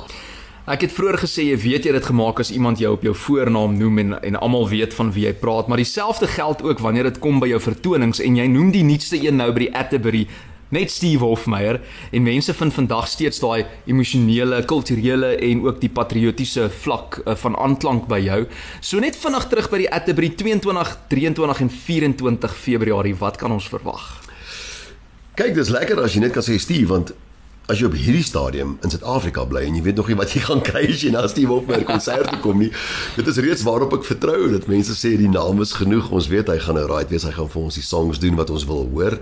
Ek 0.65 0.81
het 0.81 0.93
vroeër 0.95 1.19
gesê 1.21 1.43
jy 1.45 1.57
weet 1.61 1.85
jy 1.85 1.91
het 1.93 2.07
gemaak 2.09 2.39
as 2.41 2.49
iemand 2.49 2.79
jou 2.81 2.95
op 2.95 3.03
jou 3.05 3.13
voornaam 3.13 3.75
noem 3.77 3.99
en 4.01 4.15
en 4.21 4.39
almal 4.39 4.65
weet 4.69 4.93
van 4.97 5.11
wie 5.13 5.27
jy 5.27 5.33
praat, 5.37 5.67
maar 5.67 5.77
dieselfde 5.77 6.27
geld 6.27 6.63
ook 6.63 6.79
wanneer 6.81 7.03
dit 7.03 7.19
kom 7.21 7.39
by 7.39 7.51
jou 7.51 7.59
vertonings 7.61 8.19
en 8.19 8.39
jy 8.39 8.47
noem 8.49 8.71
die 8.73 8.83
nuutste 8.83 9.19
een 9.21 9.37
nou 9.37 9.51
by 9.53 9.67
die 9.67 9.75
Atterbury 9.75 10.23
net 10.73 10.91
Steve 10.91 11.25
Hofmeyer 11.25 11.79
en 12.11 12.25
mense 12.25 12.53
vind 12.53 12.73
vandag 12.73 13.07
steeds 13.07 13.39
daai 13.43 13.65
emosionele, 13.85 14.63
kulturele 14.65 15.35
en 15.35 15.65
ook 15.67 15.81
die 15.83 15.91
patriotiese 15.93 16.69
vlak 16.83 17.19
uh, 17.25 17.35
van 17.43 17.57
aanklank 17.57 18.07
by 18.11 18.21
jou. 18.25 18.41
So 18.81 18.99
net 19.03 19.19
vinnig 19.19 19.49
terug 19.51 19.69
by 19.73 19.83
die 19.83 19.91
Atterbury 19.91 20.31
22, 20.35 20.95
23 21.13 21.65
en 21.67 21.69
24 21.69 22.57
Februarie, 22.65 23.15
wat 23.21 23.37
kan 23.41 23.53
ons 23.53 23.69
verwag? 23.69 24.07
Kyk, 25.35 25.53
dis 25.57 25.69
lekker 25.73 25.99
as 25.99 26.15
jy 26.15 26.23
net 26.23 26.35
kan 26.35 26.45
sê 26.45 26.57
Steve 26.61 26.89
want 26.93 27.13
as 27.65 27.79
jy 27.81 27.87
op 27.89 27.95
hierdie 27.97 28.23
stadium 28.25 28.75
in 28.85 28.91
Suid-Afrika 28.93 29.43
bly 29.49 29.63
en 29.65 29.77
jy 29.79 29.81
weet 29.87 29.97
nog 29.97 30.09
nie 30.11 30.17
wat 30.19 30.35
jy 30.35 30.43
gaan 30.45 30.61
kry 30.65 30.83
as 30.85 31.01
jy 31.01 31.09
na 31.13 31.23
Steve 31.31 31.49
Hofmeyer 31.49 31.85
konsert 31.87 32.29
toe 32.29 32.39
kom 32.43 32.61
nie. 32.61 32.69
Dit 33.17 33.29
is 33.31 33.41
reeds 33.41 33.65
waarop 33.65 33.95
ek 33.97 34.05
vertrou 34.05 34.51
dat 34.53 34.69
mense 34.69 34.93
sê 34.97 35.15
die 35.17 35.31
naam 35.31 35.63
is 35.65 35.73
genoeg. 35.77 36.11
Ons 36.13 36.29
weet 36.29 36.51
hy 36.53 36.59
gaan 36.61 36.77
nou 36.77 36.85
right 36.91 37.09
wees, 37.09 37.25
hy 37.25 37.33
gaan 37.35 37.49
vir 37.49 37.63
ons 37.63 37.79
die 37.79 37.85
songs 37.85 38.21
doen 38.21 38.37
wat 38.37 38.53
ons 38.53 38.67
wil 38.69 38.85
hoor. 38.93 39.17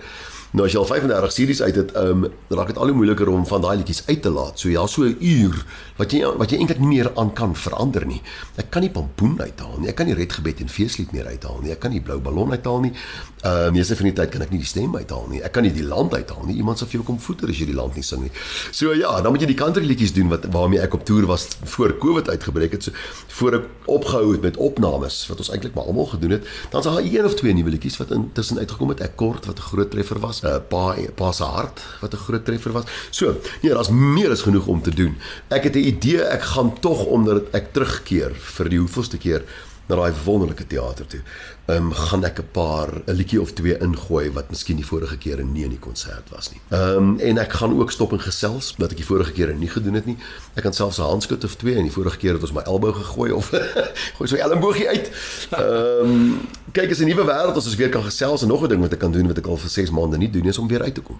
Nou 0.53 0.67
as 0.67 0.73
jy 0.75 0.81
al 0.83 0.85
35 0.85 1.31
series 1.33 1.61
uit 1.65 1.77
het, 1.79 1.91
ehm 1.97 2.25
um, 2.25 2.33
raak 2.53 2.67
dit 2.69 2.77
al 2.77 2.91
hoe 2.91 2.95
moeiliker 2.95 3.29
om 3.31 3.45
van 3.49 3.61
daai 3.63 3.77
liedjies 3.79 4.03
uit 4.05 4.21
te 4.21 4.29
laat. 4.29 4.59
So 4.61 4.69
ja, 4.69 4.85
so 4.87 5.01
'n 5.01 5.17
uur 5.19 5.65
wat 5.97 6.11
jy 6.13 6.21
wat 6.37 6.51
jy 6.51 6.57
eintlik 6.57 6.79
nie 6.79 6.87
meer 6.87 7.09
aan 7.15 7.33
kan 7.33 7.55
verander 7.55 8.05
nie. 8.05 8.21
Ek 8.55 8.69
kan 8.69 8.81
nie 8.81 8.91
Pampoen 8.91 9.41
uithaal 9.41 9.79
nie. 9.79 9.89
Ek 9.89 9.95
kan 9.95 10.05
nie 10.05 10.13
Redgebed 10.13 10.59
en 10.59 10.69
Feeslied 10.69 11.11
meer 11.11 11.25
uithaal 11.25 11.59
nie. 11.61 11.71
Ek 11.71 11.79
kan 11.79 11.91
nie 11.91 12.01
Blou 12.01 12.19
Ballon 12.19 12.51
uithaal 12.51 12.79
nie. 12.79 12.93
Ehm 13.41 13.67
uh, 13.67 13.71
meeste 13.71 13.95
van 13.95 14.05
die 14.05 14.13
tyd 14.13 14.29
kan 14.29 14.41
ek 14.41 14.51
nie 14.51 14.59
die 14.59 14.67
stem 14.67 14.95
uithaal 14.95 15.25
nie. 15.29 15.41
Ek 15.41 15.51
kan 15.51 15.63
nie 15.63 15.73
die 15.73 15.83
land 15.83 16.13
uithaal 16.13 16.45
nie. 16.45 16.55
Iemand 16.55 16.77
sal 16.77 16.87
vir 16.87 16.93
jou 16.99 17.03
kom 17.03 17.19
voeter 17.19 17.49
as 17.49 17.57
jy 17.57 17.65
die 17.65 17.75
land 17.75 17.95
nie 17.95 18.03
sing 18.03 18.21
nie. 18.21 18.31
So 18.71 18.93
ja, 18.93 19.21
dan 19.21 19.31
moet 19.31 19.41
jy 19.41 19.47
die 19.47 19.57
country 19.57 19.85
liedjies 19.85 20.13
doen 20.13 20.29
wat 20.29 20.45
waarmee 20.53 20.79
ek 20.79 20.93
op 20.93 21.05
toer 21.05 21.25
was 21.25 21.47
voor 21.63 21.97
Covid 21.97 22.29
uitgebreek 22.29 22.71
het. 22.71 22.83
So 22.83 22.91
voor 23.27 23.53
ek 23.53 23.65
opgehou 23.85 24.31
het 24.31 24.41
met 24.41 24.57
opnames 24.57 25.27
wat 25.27 25.37
ons 25.37 25.49
eintlik 25.49 25.73
maar 25.73 25.89
almal 25.89 26.05
gedoen 26.13 26.37
het, 26.37 26.45
dan 26.69 26.83
sal 26.83 26.93
daar 26.93 27.09
een 27.09 27.25
of 27.25 27.33
twee 27.33 27.53
nuwe 27.53 27.69
liedjies 27.73 27.97
wat 27.97 28.11
intussen 28.11 28.57
uitgekom 28.61 28.93
het. 28.93 29.01
Ek 29.01 29.15
kort 29.17 29.45
wat 29.45 29.57
'n 29.57 29.69
groot 29.73 29.91
treffer 29.91 30.19
was. 30.19 30.42
Uh, 30.43 30.59
Pa 30.69 30.95
Pa 31.15 31.31
se 31.31 31.43
hart 31.43 31.81
wat 32.01 32.13
'n 32.13 32.23
groot 32.25 32.45
treffer 32.45 32.71
was. 32.71 32.85
So, 33.09 33.35
nee, 33.61 33.73
daar's 33.73 33.89
meer 33.89 34.31
as 34.31 34.41
genoeg 34.41 34.67
om 34.67 34.81
te 34.81 34.91
doen. 34.91 35.17
Ek 35.47 35.63
het 35.63 35.75
'n 35.75 35.87
idee 35.87 36.21
ek 36.21 36.41
gaan 36.41 36.79
tog 36.79 37.05
omdat 37.05 37.51
ek 37.51 37.73
terugkeer 37.73 38.31
vir 38.35 38.69
die 38.69 38.79
hoeveelste 38.79 39.17
keer 39.17 39.43
na 39.87 39.95
daai 39.95 40.13
wonderlike 40.23 40.67
teater 40.67 41.07
toe. 41.07 41.19
Ehm 41.65 41.75
um, 41.75 41.93
gaan 41.93 42.23
ek 42.23 42.39
'n 42.39 42.51
paar 42.51 42.89
'n 43.05 43.15
liedjie 43.15 43.41
of 43.41 43.53
twee 43.53 43.77
ingooi 43.77 44.31
wat 44.31 44.49
miskien 44.49 44.75
die 44.75 44.85
vorige 44.85 45.17
keer 45.17 45.43
nie 45.43 45.63
in 45.63 45.69
die 45.69 45.79
konsert 45.79 46.29
was 46.29 46.51
nie. 46.51 46.61
Ehm 46.69 46.97
um, 46.97 47.19
en 47.19 47.37
ek 47.37 47.53
gaan 47.53 47.79
ook 47.79 47.91
stop 47.91 48.11
en 48.11 48.19
gesels 48.19 48.73
wat 48.77 48.91
ek 48.91 48.97
die 48.97 49.05
vorige 49.05 49.31
keer 49.31 49.55
nie 49.55 49.69
gedoen 49.69 49.93
het 49.93 50.05
nie. 50.05 50.17
Ek 50.53 50.63
kan 50.63 50.73
selfs 50.73 50.97
'n 50.97 51.01
handskud 51.01 51.43
of 51.43 51.55
twee 51.55 51.75
en 51.75 51.83
die 51.83 51.91
vorige 51.91 52.17
keer 52.17 52.33
het 52.33 52.41
ons 52.41 52.51
my 52.51 52.61
elbow 52.61 52.95
gegooi 52.95 53.31
of 53.31 53.49
gooi 54.17 54.27
so 54.27 54.35
elmboogie 54.35 54.87
uit. 54.87 55.11
Ehm 55.51 56.11
um, 56.11 56.47
kyk 56.71 56.89
is 56.89 56.99
'n 56.99 57.07
nuwe 57.07 57.25
wêreld 57.25 57.55
as 57.55 57.65
ons 57.65 57.75
weer 57.75 57.89
kan 57.89 58.03
gesels 58.03 58.41
en 58.41 58.47
nog 58.47 58.63
'n 58.63 58.67
ding 58.67 58.81
wat 58.81 58.93
ek 58.93 58.99
kan 58.99 59.11
doen 59.11 59.27
wat 59.27 59.37
ek 59.37 59.47
al 59.47 59.57
vir 59.57 59.69
6 59.69 59.91
maande 59.91 60.17
nie 60.17 60.29
doen 60.29 60.45
is 60.45 60.57
om 60.57 60.67
weer 60.67 60.81
uit 60.83 60.95
te 60.95 61.01
kom. 61.01 61.19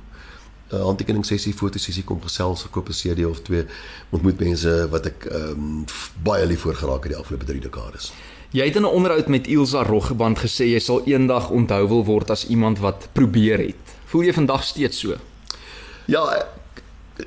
'n 0.74 0.76
uh, 0.76 0.84
handtekening 0.84 1.26
sessie, 1.26 1.54
fotosessie 1.54 2.04
kom 2.04 2.22
gesels, 2.22 2.66
koop 2.70 2.90
'n 2.90 2.94
CD 2.94 3.26
of 3.26 3.42
twee, 3.42 3.66
ontmoet 4.10 4.40
mense 4.40 4.88
wat 4.90 5.06
ek 5.06 5.26
ehm 5.26 5.50
um, 5.50 5.86
baie 6.24 6.46
lief 6.46 6.60
voor 6.60 6.76
geraak 6.76 7.04
het 7.04 7.12
die 7.14 7.20
afgelope 7.22 7.46
3 7.46 7.60
dekades. 7.60 8.12
Jy 8.54 8.68
het 8.70 8.76
in 8.76 8.86
'n 8.86 8.96
onderhoud 8.98 9.28
met 9.28 9.48
Ilsa 9.48 9.82
Roggeband 9.84 10.38
gesê 10.40 10.66
jy 10.70 10.80
sal 10.80 11.02
eendag 11.06 11.50
onthou 11.50 11.88
wil 11.88 12.06
word 12.06 12.30
as 12.30 12.48
iemand 12.48 12.80
wat 12.80 13.08
probeer 13.12 13.58
het. 13.58 13.76
Voel 14.06 14.24
jy 14.24 14.34
vandag 14.34 14.64
steeds 14.64 15.00
so? 15.00 15.16
Ja, 16.06 16.46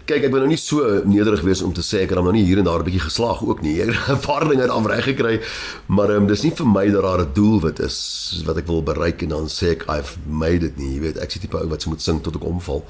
kyk 0.04 0.22
ek 0.22 0.30
wil 0.30 0.38
nou 0.38 0.48
nie 0.48 0.56
so 0.56 1.02
nederig 1.04 1.42
wees 1.42 1.62
om 1.62 1.72
te 1.72 1.82
sê 1.82 2.04
ek 2.04 2.10
het 2.10 2.18
hom 2.18 2.24
nou 2.24 2.32
nie 2.32 2.44
hier 2.44 2.58
en 2.58 2.64
daar 2.64 2.78
'n 2.78 2.84
bietjie 2.84 3.08
geslaag 3.10 3.42
ook 3.42 3.60
nie. 3.62 3.80
Ek 3.82 3.90
het 3.90 4.16
'n 4.16 4.26
paar 4.26 4.48
dinge 4.48 4.70
aan 4.70 4.86
reg 4.86 5.04
gekry, 5.04 5.40
maar 5.86 6.10
um, 6.10 6.26
dis 6.26 6.42
nie 6.42 6.52
vir 6.54 6.66
my 6.66 6.90
dat 6.90 7.02
daar 7.02 7.20
'n 7.26 7.32
doel 7.34 7.60
wat 7.60 7.80
is 7.80 8.42
wat 8.46 8.56
ek 8.56 8.66
wil 8.66 8.82
bereik 8.82 9.22
en 9.22 9.28
dan 9.28 9.46
sê 9.48 9.70
ek 9.74 9.84
I've 9.88 10.16
made 10.28 10.64
it 10.64 10.78
nie. 10.78 10.94
Jy 10.94 11.00
weet, 11.00 11.18
ek 11.18 11.30
sê 11.30 11.40
tipe 11.40 11.58
ou 11.58 11.68
wat 11.68 11.82
se 11.82 11.88
moet 11.88 12.02
sing 12.02 12.22
tot 12.22 12.36
ek 12.36 12.44
omval. 12.44 12.84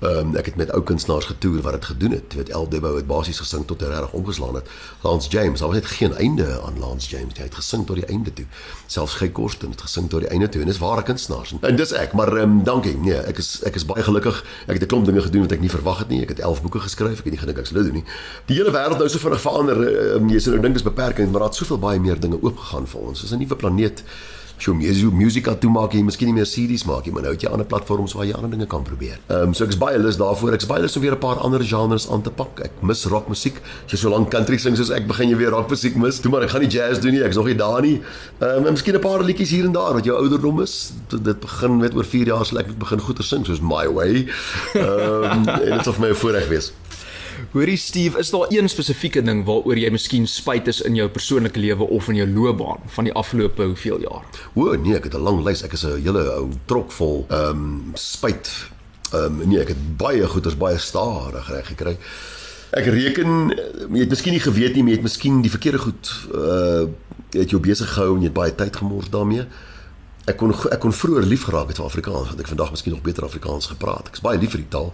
Ehm 0.00 0.18
um, 0.18 0.36
ek 0.36 0.46
het 0.48 0.56
met 0.56 0.70
ou 0.72 0.80
kunstenaars 0.82 1.26
getoer 1.28 1.60
wat 1.60 1.72
dit 1.72 1.84
gedoen 1.84 2.10
het. 2.10 2.32
Jy 2.32 2.36
weet 2.36 2.48
El 2.56 2.68
Debo 2.68 2.94
het 2.96 3.06
basies 3.06 3.38
gesing 3.38 3.66
tot 3.68 3.82
hy 3.84 3.88
reg 3.92 4.12
omgeslaan 4.16 4.54
het. 4.56 4.68
Lance 5.02 5.28
James, 5.28 5.60
daar 5.60 5.68
was 5.68 5.76
net 5.76 5.86
geen 5.86 6.14
einde 6.16 6.46
aan 6.64 6.78
Lance 6.78 7.08
James. 7.10 7.36
Hy 7.36 7.44
het 7.44 7.54
gesing 7.54 7.84
tot 7.86 8.00
die 8.00 8.06
einde 8.06 8.32
toe. 8.32 8.46
Selfs 8.86 9.14
Gey 9.20 9.28
Korsten 9.28 9.70
het 9.70 9.84
gesing 9.84 10.08
tot 10.08 10.24
die 10.24 10.30
einde 10.32 10.48
toe 10.48 10.62
en 10.64 10.72
dis 10.72 10.80
ware 10.80 11.02
kunstenaars. 11.02 11.52
En 11.60 11.76
dis 11.76 11.92
ek, 11.92 12.16
maar 12.16 12.32
ehm 12.32 12.56
um, 12.56 12.64
dankie. 12.64 12.96
Nee, 12.96 13.20
ek 13.28 13.42
is 13.44 13.60
ek 13.68 13.76
is 13.76 13.84
baie 13.84 14.02
gelukkig. 14.02 14.40
Ek 14.66 14.80
het 14.80 14.82
'n 14.82 14.86
klomp 14.86 15.04
dinge 15.04 15.20
gedoen 15.20 15.42
wat 15.42 15.52
ek 15.52 15.60
nie 15.60 15.70
verwag 15.70 15.98
het 15.98 16.08
nie. 16.08 16.22
Ek 16.22 16.28
het 16.28 16.40
11 16.40 16.62
boeke 16.62 16.80
geskryf. 16.80 17.18
Ek 17.18 17.24
het 17.24 17.32
nie 17.36 17.42
gedink 17.44 17.58
ek 17.58 17.66
sou 17.66 17.76
dit 17.76 17.84
doen 17.84 18.00
nie. 18.00 18.04
Die 18.46 18.56
hele 18.56 18.72
wêreld 18.72 18.98
nou 18.98 19.08
so 19.08 19.18
vinnig 19.18 19.40
verander. 19.40 19.76
Um, 20.16 20.28
jy 20.28 20.40
sê 20.40 20.48
nou 20.48 20.60
dink 20.60 20.74
dis 20.74 20.82
beperkend, 20.82 21.30
maar 21.30 21.40
daar 21.40 21.52
het 21.52 21.58
soveel 21.58 21.78
baie 21.78 22.00
meer 22.00 22.20
dinge 22.20 22.40
oopgegaan 22.40 22.86
vir 22.86 23.00
ons. 23.00 23.20
Dis 23.20 23.32
'n 23.32 23.38
nuwe 23.38 23.56
planeet 23.56 24.02
show 24.60 24.74
music 24.74 25.12
musika 25.12 25.54
toe 25.56 25.70
maak 25.72 25.94
jy 25.96 26.02
miskien 26.04 26.30
nie 26.30 26.36
meer 26.36 26.48
series 26.48 26.84
maak 26.88 27.06
jy 27.08 27.12
maar 27.14 27.24
nou 27.24 27.32
het 27.34 27.44
jy 27.44 27.50
ander 27.52 27.66
platforms 27.68 28.14
waar 28.16 28.26
jy 28.28 28.34
ander 28.36 28.50
dinge 28.52 28.66
kan 28.70 28.84
probeer. 28.86 29.18
Ehm 29.28 29.50
um, 29.50 29.54
so 29.56 29.64
ek 29.64 29.74
is 29.74 29.78
baie 29.80 29.98
lus 29.98 30.18
daarvoor. 30.20 30.54
Ek 30.56 30.64
is 30.64 30.68
baie 30.70 30.82
lus 30.84 30.96
om 30.98 31.04
weer 31.04 31.16
'n 31.16 31.22
paar 31.22 31.40
ander 31.46 31.64
genres 31.64 32.08
aan 32.10 32.22
te 32.22 32.30
pak. 32.30 32.60
Ek 32.68 32.82
mis 32.82 33.04
rock 33.06 33.28
musiek. 33.28 33.56
As 33.86 33.92
jy 33.92 33.98
so 34.02 34.10
lank 34.10 34.30
country 34.30 34.58
sing 34.58 34.76
soos 34.76 34.90
ek 34.90 35.06
begin 35.08 35.30
jy 35.30 35.36
weer 35.36 35.50
rock 35.50 35.70
musiek 35.70 35.96
mis. 35.96 36.20
Toe 36.20 36.30
maar 36.30 36.42
ek 36.42 36.50
gaan 36.50 36.60
nie 36.60 36.70
jazz 36.70 37.00
doen 37.00 37.12
nie. 37.12 37.22
Ek's 37.24 37.36
nog 37.36 37.46
nie 37.46 37.56
daar 37.56 37.82
nie. 37.82 38.00
Ehm 38.40 38.58
um, 38.58 38.66
en 38.66 38.72
miskien 38.72 38.94
'n 38.94 39.00
paar 39.00 39.24
liedjies 39.24 39.50
hier 39.50 39.64
en 39.64 39.72
daar 39.72 39.94
wat 39.94 40.04
jou 40.04 40.16
ouderdom 40.16 40.60
is. 40.60 40.92
Dit 41.08 41.40
begin 41.40 41.76
met 41.76 41.94
oor 41.94 42.04
4 42.04 42.26
jaar 42.26 42.44
sal 42.44 42.58
ek 42.58 42.78
begin 42.78 43.00
goeie 43.00 43.22
sing 43.22 43.46
soos 43.46 43.60
My 43.60 43.88
Way. 43.88 44.26
Ehm 44.74 45.24
um, 45.24 45.48
en 45.68 45.76
dit 45.76 45.84
sal 45.84 45.92
vir 45.92 46.02
my 46.02 46.10
'n 46.10 46.14
voorreg 46.14 46.48
wees. 46.48 46.72
Hoorie 47.52 47.76
Steve, 47.76 48.18
is 48.18 48.30
daar 48.30 48.46
een 48.48 48.68
spesifieke 48.68 49.22
ding 49.22 49.44
waaroor 49.44 49.78
jy 49.78 49.90
miskien 49.90 50.26
spyt 50.30 50.68
is 50.70 50.80
in 50.86 50.96
jou 50.98 51.08
persoonlike 51.12 51.60
lewe 51.60 51.86
of 51.96 52.08
in 52.08 52.20
jou 52.20 52.26
loopbaan 52.28 52.82
van 52.94 53.08
die 53.08 53.14
afgelope 53.14 53.62
hoeveel 53.72 54.00
jaar? 54.04 54.24
O 54.54 54.74
nee, 54.76 54.96
ek 54.96 55.08
het 55.10 55.14
'n 55.14 55.24
lang 55.26 55.44
lys. 55.44 55.62
Ek 55.62 55.72
is 55.72 55.84
'n 55.84 56.02
hele 56.02 56.22
ou 56.32 56.48
trok 56.64 56.92
vol 56.92 57.26
ehm 57.28 57.50
um, 57.50 57.90
spyt. 57.94 58.50
Ehm 59.12 59.40
um, 59.40 59.48
nee, 59.48 59.60
ek 59.60 59.68
het 59.68 59.96
baie 59.96 60.26
goeders 60.26 60.56
baie 60.56 60.78
stadig 60.78 61.48
reg 61.48 61.66
gekry. 61.66 61.96
Ek 62.70 62.84
reken 62.84 63.50
jy 63.92 64.00
het 64.00 64.08
miskien 64.08 64.32
nie 64.32 64.40
geweet 64.40 64.74
nie, 64.74 64.84
jy 64.84 64.90
het 65.00 65.02
miskien 65.02 65.42
die 65.42 65.50
verkeerde 65.50 65.78
goed 65.78 66.10
uh 66.34 66.86
het 67.30 67.50
jou 67.50 67.60
besig 67.62 67.92
gehou 67.94 68.14
en 68.16 68.22
jy 68.22 68.26
het 68.26 68.34
baie 68.34 68.54
tyd 68.54 68.76
gemors 68.76 69.10
daarmee 69.10 69.46
ek 70.30 70.38
kon 70.40 70.54
ek 70.54 70.80
kon 70.82 70.94
vroeër 70.94 71.26
lief 71.28 71.44
geraak 71.48 71.70
het 71.72 71.80
vir 71.80 71.86
Afrikaans 71.86 72.32
want 72.32 72.40
ek 72.42 72.50
vandag 72.50 72.72
miskien 72.74 72.94
nog 72.94 73.04
beter 73.06 73.26
Afrikaans 73.26 73.70
gepraat. 73.72 74.10
Ek 74.10 74.18
is 74.18 74.24
baie 74.24 74.40
lief 74.40 74.54
vir 74.54 74.64
die 74.64 74.72
taal. 74.72 74.90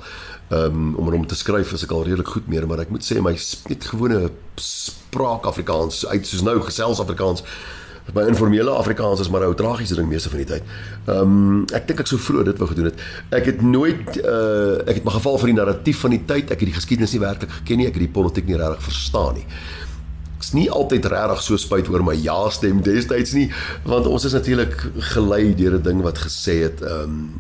Ehm 0.51 0.83
um, 0.83 0.93
om 1.01 1.15
om 1.21 1.27
te 1.27 1.39
skryf 1.39 1.73
is 1.77 1.87
ek 1.87 1.95
al 1.95 2.05
redelik 2.09 2.35
goed 2.35 2.49
meer, 2.53 2.67
maar 2.67 2.85
ek 2.85 2.93
moet 2.95 3.07
sê 3.07 3.21
my 3.23 3.35
net 3.71 3.89
gewone 3.93 4.31
spraak 4.61 5.49
Afrikaans 5.49 6.05
uit 6.07 6.27
soos 6.27 6.45
nou 6.47 6.61
gesels 6.69 7.03
Afrikaans 7.03 7.45
my 8.15 8.23
informele 8.31 8.71
Afrikaans 8.71 9.21
is 9.21 9.29
maar 9.29 9.43
'n 9.43 9.51
ou 9.51 9.55
tragiese 9.59 9.97
ding 9.99 10.07
meeste 10.09 10.31
van 10.31 10.39
die 10.39 10.51
tyd. 10.53 10.63
Ehm 11.07 11.21
um, 11.23 11.65
ek 11.75 11.89
dink 11.89 12.01
ek 12.01 12.13
sou 12.13 12.21
vroeër 12.21 12.53
dit 12.53 12.59
wou 12.59 12.69
gedoen 12.69 12.91
het. 12.91 13.01
Ek 13.31 13.51
het 13.51 13.63
nooit 13.63 14.21
uh 14.23 14.79
ek 14.87 15.01
het 15.01 15.05
my 15.05 15.17
geval 15.19 15.39
vir 15.39 15.53
die 15.53 15.59
narratief 15.61 15.99
van 16.05 16.15
die 16.15 16.25
tyd. 16.25 16.51
Ek 16.51 16.61
het 16.61 16.69
die 16.71 16.79
geskiedenis 16.79 17.13
nie 17.13 17.25
werklik 17.25 17.51
geken 17.51 17.79
nie. 17.79 17.89
Ek 17.91 17.99
het 17.99 18.07
die 18.07 18.17
politiek 18.21 18.47
nie 18.47 18.57
regtig 18.57 18.83
verstaan 18.83 19.35
nie 19.43 19.47
ek's 20.37 20.53
nie 20.53 20.69
altyd 20.71 21.09
regtig 21.13 21.43
so 21.43 21.57
spyt 21.61 21.89
oor 21.89 22.05
my 22.05 22.15
ja 22.15 22.39
stem 22.53 22.83
destyds 22.85 23.35
nie 23.37 23.49
want 23.85 24.07
ons 24.07 24.25
is 24.29 24.37
natuurlik 24.37 24.77
gelei 25.15 25.55
deur 25.55 25.79
'n 25.79 25.83
ding 25.83 26.03
wat 26.03 26.19
gesê 26.19 26.63
het 26.69 26.83
um, 26.83 27.33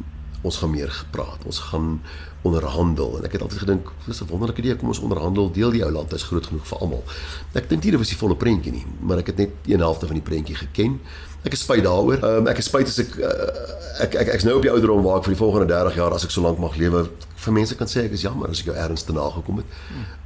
ons 0.42 0.56
gaan 0.62 0.70
meer 0.70 0.90
gepraat 0.90 1.44
ons 1.44 1.58
gaan 1.70 2.00
onderhandel. 2.46 3.16
En 3.18 3.24
ek 3.26 3.32
het 3.36 3.42
altyd 3.42 3.58
gedink 3.64 3.88
dis 4.06 4.20
'n 4.22 4.28
wonderlike 4.30 4.60
idee 4.62 4.76
kom 4.76 4.88
ons 4.88 4.98
onderhandel 4.98 5.50
deel 5.52 5.70
die 5.70 5.84
ou 5.84 5.90
land 5.90 6.12
is 6.12 6.22
groot 6.22 6.46
genoeg 6.46 6.66
vir 6.66 6.78
almal. 6.78 7.04
Ek 7.52 7.68
dink 7.68 7.82
nie 7.82 7.90
dit 7.90 8.00
was 8.00 8.08
die 8.08 8.16
volle 8.16 8.36
prentjie 8.36 8.72
nie 8.72 8.86
maar 9.00 9.18
ek 9.18 9.26
het 9.26 9.36
net 9.36 9.50
een 9.66 9.80
helfte 9.80 10.06
van 10.06 10.14
die 10.14 10.28
prentjie 10.30 10.54
geken. 10.54 11.00
Ek 11.44 11.52
is 11.52 11.60
spyt 11.60 11.84
daaroor. 11.84 12.22
Um, 12.24 12.46
ek 12.46 12.58
is 12.58 12.64
spyt 12.64 12.86
as 12.86 12.98
ek, 12.98 13.18
uh, 13.18 14.02
ek 14.02 14.14
ek 14.14 14.28
ek's 14.34 14.44
nou 14.44 14.56
op 14.56 14.62
die 14.62 14.70
ouderdom 14.70 15.02
waar 15.02 15.18
ek 15.18 15.24
vir 15.24 15.34
die 15.34 15.42
volgende 15.44 15.66
30 15.66 15.94
jaar 15.94 16.12
as 16.12 16.24
ek 16.24 16.30
so 16.30 16.42
lank 16.42 16.58
mag 16.58 16.76
lewe 16.76 17.08
vir 17.36 17.52
mense 17.52 17.76
kan 17.78 17.86
sê 17.86 18.04
ek 18.06 18.12
is 18.12 18.22
jammer 18.22 18.50
as 18.50 18.60
ek 18.60 18.66
jou 18.66 18.76
erns 18.76 19.02
te 19.02 19.12
nagekom 19.12 19.56
het. 19.62 19.66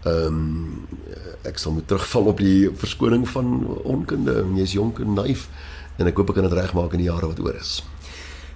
Ehm 0.04 0.26
um, 0.26 0.86
ek 1.48 1.58
sal 1.58 1.72
moet 1.72 1.86
terugval 1.88 2.32
op 2.32 2.38
die 2.38 2.68
verskoning 2.80 3.28
van 3.28 3.66
onkunde. 3.84 4.44
Jy's 4.56 4.72
jonk 4.72 5.00
en 5.00 5.14
naïef 5.14 5.48
en 5.98 6.08
ek 6.08 6.16
hoop 6.16 6.32
ek 6.32 6.40
kan 6.40 6.48
dit 6.48 6.58
regmaak 6.58 6.92
in 6.96 7.04
die 7.04 7.10
jare 7.10 7.28
wat 7.30 7.40
oor 7.40 7.56
is. 7.60 7.80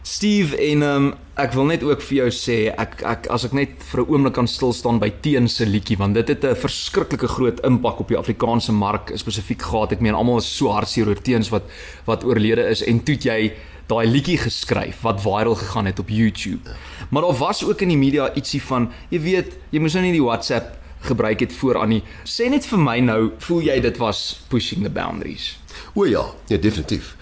Steve 0.04 0.56
en 0.60 0.82
um, 0.84 1.06
ek 1.40 1.54
wil 1.56 1.64
net 1.70 1.84
ook 1.86 2.02
vir 2.04 2.18
jou 2.18 2.26
sê 2.36 2.56
ek 2.76 2.98
ek 3.08 3.28
as 3.32 3.46
ek 3.48 3.54
net 3.56 3.78
vir 3.88 4.02
'n 4.02 4.10
oomblik 4.12 4.34
kan 4.36 4.46
stil 4.46 4.74
staan 4.76 4.98
by 5.00 5.08
Teen 5.24 5.48
se 5.48 5.64
liedjie 5.64 5.96
want 5.96 6.14
dit 6.14 6.28
het 6.28 6.44
'n 6.44 6.54
verskriklike 6.54 7.28
groot 7.28 7.60
impak 7.64 8.00
op 8.00 8.08
die 8.08 8.18
Afrikaanse 8.20 8.72
mark 8.72 9.12
spesifiek 9.16 9.62
gehad. 9.62 9.92
Ek 9.92 10.00
meen 10.00 10.14
almal 10.14 10.38
is 10.38 10.56
so 10.56 10.68
hartseer 10.68 11.08
oor 11.08 11.22
Teens 11.22 11.48
wat 11.48 11.64
wat 12.04 12.24
oorlede 12.24 12.68
is 12.68 12.82
en 12.82 13.00
toe 13.00 13.16
jy 13.16 13.52
daai 13.88 14.06
liedjie 14.06 14.38
geskryf 14.38 15.00
wat 15.02 15.20
viral 15.20 15.54
gegaan 15.54 15.86
het 15.86 15.98
op 15.98 16.08
YouTube. 16.08 16.68
Maar 17.10 17.22
daar 17.22 17.38
was 17.38 17.64
ook 17.64 17.80
in 17.80 17.88
die 17.88 17.96
media 17.96 18.34
ietsie 18.34 18.62
van 18.62 18.92
jy 19.10 19.20
weet, 19.20 19.56
jy 19.70 19.80
moes 19.80 19.94
nou 19.94 20.04
nie 20.04 20.12
die 20.12 20.24
WhatsApp 20.24 20.83
gebruik 21.04 21.40
het 21.40 21.52
vooraan 21.52 21.88
nie. 21.88 22.02
Sê 22.24 22.48
net 22.50 22.66
vir 22.66 22.80
my 22.80 22.98
nou, 23.04 23.20
voel 23.46 23.68
jy 23.68 23.80
dit 23.84 24.00
was 24.02 24.24
pushing 24.48 24.82
the 24.82 24.90
boundaries? 24.90 25.54
O 25.94 26.06
ja, 26.08 26.24
ja 26.48 26.58
definitief. 26.58 27.14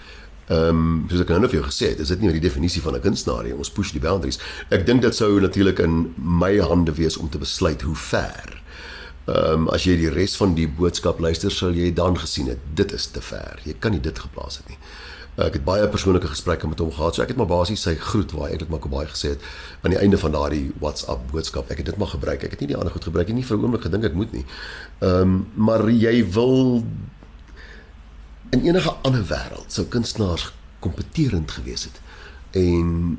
Ehm 0.51 0.69
um, 0.69 1.05
soos 1.09 1.21
ek 1.23 1.29
nou 1.31 1.47
vir 1.47 1.61
jou 1.61 1.67
gesê 1.69 1.93
het, 1.93 2.01
is 2.03 2.11
dit 2.11 2.21
nie 2.21 2.33
die 2.35 2.43
definisie 2.43 2.81
van 2.83 2.95
'n 2.95 3.01
kunstenaar 3.01 3.43
nie. 3.43 3.55
Ons 3.55 3.71
push 3.71 3.91
die 3.91 4.03
boundaries. 4.03 4.39
Ek 4.69 4.85
dink 4.85 5.01
dit 5.01 5.15
sou 5.15 5.39
natuurlik 5.39 5.79
in 5.79 6.13
my 6.17 6.57
hande 6.59 6.91
wees 6.91 7.17
om 7.17 7.29
te 7.29 7.37
besluit 7.37 7.81
hoe 7.81 7.95
ver. 7.95 8.61
Ehm 9.25 9.53
um, 9.53 9.69
as 9.69 9.83
jy 9.83 9.95
die 9.97 10.09
res 10.09 10.35
van 10.35 10.53
die 10.53 10.67
boodskap 10.67 11.19
luister, 11.19 11.51
sal 11.51 11.71
jy 11.71 11.93
dan 11.93 12.17
gesien 12.17 12.47
het 12.47 12.59
dit 12.75 12.91
is 12.91 13.07
te 13.07 13.21
ver. 13.21 13.59
Jy 13.63 13.75
kan 13.79 13.91
nie 13.91 14.01
dit 14.01 14.19
geplaas 14.19 14.57
het 14.57 14.67
nie. 14.67 14.77
Ek 15.35 15.53
het 15.57 15.63
baie 15.65 15.87
persoonlike 15.89 16.29
gesprekke 16.29 16.67
met 16.67 16.79
hom 16.79 16.91
gehad. 16.93 17.15
So 17.15 17.23
ek 17.23 17.33
het 17.33 17.37
maar 17.37 17.49
basies 17.49 17.81
sy 17.81 17.95
groet 17.97 18.31
waar 18.37 18.51
eintlik 18.53 18.69
maar 18.69 18.83
baie 18.85 19.07
gesê 19.09 19.33
het 19.33 19.41
aan 19.81 19.95
die 19.95 19.99
einde 19.99 20.17
van 20.17 20.31
daardie 20.35 20.71
WhatsApp 20.79 21.31
boodskap. 21.31 21.71
Ek 21.73 21.81
het 21.81 21.89
dit 21.89 21.97
maar 21.97 22.13
gebruik. 22.13 22.43
Ek 22.43 22.53
het 22.53 22.61
nie 22.61 22.69
die 22.73 22.77
ander 22.77 22.93
goed 22.93 23.09
gebruik 23.09 23.33
nie 23.33 23.45
vir 23.45 23.57
'n 23.57 23.63
oomblik 23.63 23.87
gedink 23.89 24.03
ek 24.03 24.13
moet 24.13 24.31
nie. 24.31 24.45
Ehm 25.01 25.21
um, 25.21 25.47
maar 25.55 25.89
jy 25.89 26.29
wil 26.29 26.83
in 28.53 28.61
enige 28.61 28.93
ander 29.01 29.25
wêreld 29.25 29.73
sou 29.73 29.85
kunstenaars 29.85 30.51
kompeterend 30.79 31.51
gewees 31.51 31.87
het 31.89 32.01
en 32.51 33.17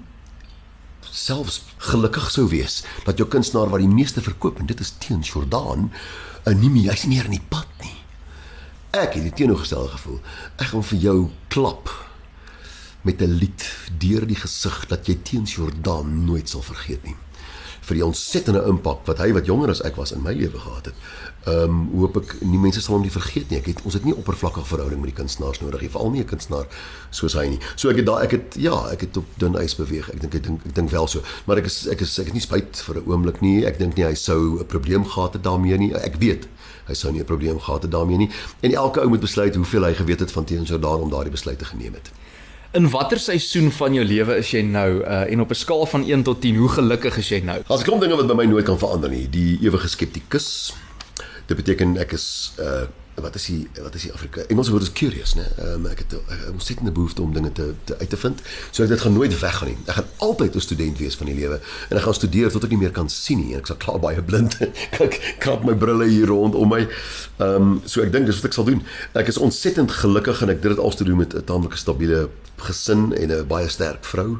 selfs 1.10 1.62
gelukkig 1.90 2.30
sou 2.30 2.46
wees 2.48 2.82
dat 3.04 3.18
jou 3.18 3.28
kunstenaar 3.28 3.72
wat 3.72 3.82
die 3.82 3.90
meeste 3.90 4.22
verkoop 4.22 4.58
en 4.58 4.70
dit 4.70 4.80
is 4.80 4.94
teen 4.98 5.20
Jordan 5.20 5.90
'n 6.46 6.58
nie 6.60 6.70
meer 6.70 6.90
hy's 6.90 7.04
nie 7.04 7.16
meer 7.16 7.24
in 7.24 7.38
die 7.38 7.48
pad 7.48 7.66
nie. 7.80 8.03
Ek 8.94 9.16
het 9.16 9.24
die 9.26 9.32
teenoorgestelde 9.34 9.90
gevoel. 9.96 10.18
Ek 10.62 10.68
gaan 10.70 10.84
vir 10.86 10.98
jou 11.02 11.16
klap 11.50 11.90
met 13.02 13.20
'n 13.22 13.38
lied 13.40 13.62
deur 13.98 14.26
die 14.26 14.38
gesig 14.38 14.86
dat 14.86 15.06
jy 15.06 15.18
teens 15.22 15.54
Jordan 15.54 16.24
nooit 16.24 16.48
sal 16.48 16.62
vergeet 16.62 17.02
nie. 17.02 17.16
Vir 17.80 17.94
die 17.94 18.04
ontsettende 18.04 18.62
impak 18.68 19.06
wat 19.06 19.18
hy 19.18 19.32
wat 19.32 19.46
jonger 19.46 19.70
as 19.70 19.82
ek 19.82 19.96
was 19.96 20.12
in 20.12 20.22
my 20.22 20.32
lewe 20.32 20.58
gehad 20.58 20.84
het. 20.84 20.94
Ehm 21.44 21.64
um, 21.64 21.80
hoop 22.00 22.16
ek 22.22 22.30
nie 22.40 22.58
mense 22.58 22.80
sal 22.80 22.94
hom 22.94 23.02
nie 23.04 23.12
vergeet 23.12 23.50
nie. 23.50 23.58
Ek 23.58 23.66
het 23.68 23.82
ons 23.84 23.94
het 23.98 24.04
nie 24.08 24.14
oppervlakkige 24.16 24.64
verhouding 24.64 25.02
met 25.02 25.10
die 25.12 25.18
kunstenaars 25.18 25.60
nodig 25.60 25.82
nie, 25.84 25.90
veral 25.92 26.10
nie 26.10 26.22
'n 26.22 26.30
kunstenaar 26.30 26.66
soos 27.10 27.34
hy 27.36 27.46
nie. 27.48 27.58
So 27.76 27.90
ek 27.90 27.96
het 28.00 28.06
daai 28.06 28.24
ek 28.24 28.30
het 28.30 28.56
ja, 28.56 28.76
ek 28.92 29.00
het 29.00 29.16
op 29.16 29.26
dun 29.36 29.54
ys 29.60 29.76
beweeg. 29.76 30.08
Ek 30.08 30.20
dink 30.20 30.34
ek 30.34 30.42
dink 30.42 30.64
ek 30.64 30.74
dink 30.74 30.90
wel 30.90 31.06
so. 31.06 31.20
Maar 31.44 31.58
ek 31.58 31.66
is 31.66 31.86
ek 31.86 32.00
is 32.00 32.18
ek 32.18 32.26
is 32.26 32.32
nie 32.32 32.40
spyt 32.40 32.80
vir 32.86 32.96
'n 32.96 33.04
oomblik 33.06 33.40
nie. 33.42 33.66
Ek 33.66 33.78
dink 33.78 33.96
nie 33.96 34.04
hy 34.04 34.14
sou 34.14 34.60
'n 34.60 34.66
probleem 34.66 35.04
gehad 35.04 35.32
het 35.32 35.42
daarmee 35.44 35.76
nie. 35.78 35.92
Ek 35.92 36.16
weet 36.16 36.48
hy 36.88 36.94
sou 36.94 37.12
nie 37.12 37.20
'n 37.20 37.24
probleem 37.24 37.60
gehad 37.60 37.82
het 37.82 37.90
daarmee 37.90 38.16
nie. 38.16 38.30
En 38.62 38.72
elke 38.72 39.00
ou 39.00 39.08
moet 39.08 39.20
besluit 39.20 39.54
hoeveel 39.54 39.84
hy 39.84 39.94
geweet 39.94 40.20
het 40.20 40.32
van 40.32 40.44
teenoor 40.44 40.66
Jordan 40.66 41.00
om 41.00 41.10
daardie 41.10 41.30
besluit 41.30 41.58
te 41.58 41.64
geneem 41.64 41.92
het. 41.92 42.10
In 42.72 42.90
watter 42.90 43.18
seisoen 43.18 43.70
van 43.70 43.94
jou 43.94 44.04
lewe 44.04 44.36
is 44.36 44.50
jy 44.50 44.62
nou 44.62 45.04
uh, 45.04 45.30
en 45.30 45.40
op 45.40 45.50
'n 45.50 45.54
skaal 45.54 45.86
van 45.86 46.04
1 46.04 46.22
tot 46.22 46.40
10 46.40 46.56
hoe 46.56 46.68
gelukkig 46.68 47.16
is 47.16 47.28
jy 47.28 47.40
nou? 47.40 47.62
As 47.68 47.80
ek 47.80 47.86
kom 47.86 48.00
dinge 48.00 48.16
wat 48.16 48.26
by 48.26 48.34
my 48.34 48.44
nooit 48.44 48.64
kan 48.64 48.78
verander 48.78 49.10
nie, 49.10 49.28
die 49.30 49.58
ewige 49.62 49.88
skeptikus. 49.88 50.74
Dit 51.46 51.56
beteken 51.56 51.96
ek 51.96 52.12
is 52.12 52.52
uh 52.58 52.84
wat 53.14 53.34
is 53.34 53.44
die 53.46 53.68
wat 53.82 53.94
is 53.94 54.02
die 54.02 54.12
Afrika 54.12 54.42
Engelse 54.50 54.70
woord 54.70 54.82
is 54.82 54.92
curious 54.92 55.34
né? 55.38 55.44
Um, 55.62 55.86
ek 55.86 56.02
het 56.02 56.16
ons 56.50 56.66
sit 56.66 56.80
in 56.82 56.86
'n 56.86 56.92
behoefte 56.92 57.22
om 57.22 57.32
dinge 57.32 57.52
te, 57.52 57.74
te 57.84 57.98
uit 57.98 58.10
te 58.10 58.16
vind. 58.16 58.42
So 58.70 58.82
ek 58.82 58.88
dit 58.88 59.00
gaan 59.00 59.12
nooit 59.12 59.38
weggaan 59.38 59.68
nie. 59.68 59.78
Ek 59.86 59.94
gaan 59.94 60.08
altyd 60.16 60.54
'n 60.54 60.60
student 60.60 60.98
wees 60.98 61.14
van 61.14 61.26
die 61.26 61.34
lewe 61.34 61.60
en 61.88 61.96
ek 61.96 62.02
gaan 62.02 62.14
studeer 62.14 62.50
tot 62.50 62.64
ek 62.64 62.70
nie 62.70 62.78
meer 62.78 62.90
kan 62.90 63.08
sien 63.08 63.38
nie 63.38 63.52
en 63.52 63.58
ek 63.58 63.66
sal 63.66 63.76
klaar 63.76 64.00
baie 64.00 64.22
blind. 64.22 64.58
Kyk 64.98 65.36
krap 65.38 65.64
my 65.64 65.74
brille 65.74 66.04
hier 66.04 66.26
rond 66.26 66.54
om 66.54 66.68
my 66.68 66.88
ehm 67.38 67.62
um, 67.62 67.82
so 67.84 68.02
ek 68.02 68.12
dink 68.12 68.26
dis 68.26 68.36
wat 68.36 68.44
ek 68.44 68.52
sal 68.52 68.64
doen. 68.64 68.82
Ek 69.14 69.28
is 69.28 69.38
ontsettend 69.38 69.90
gelukkig 69.90 70.42
en 70.42 70.50
ek 70.50 70.62
dit 70.62 70.70
het 70.70 70.80
alles 70.80 70.96
te 70.96 71.04
doen 71.04 71.16
met 71.16 71.34
'n 71.34 71.44
tamelike 71.44 71.76
stabiele 71.76 72.28
gesin 72.56 73.14
en 73.14 73.30
'n 73.30 73.46
baie 73.46 73.68
sterk 73.68 74.04
vrou. 74.04 74.38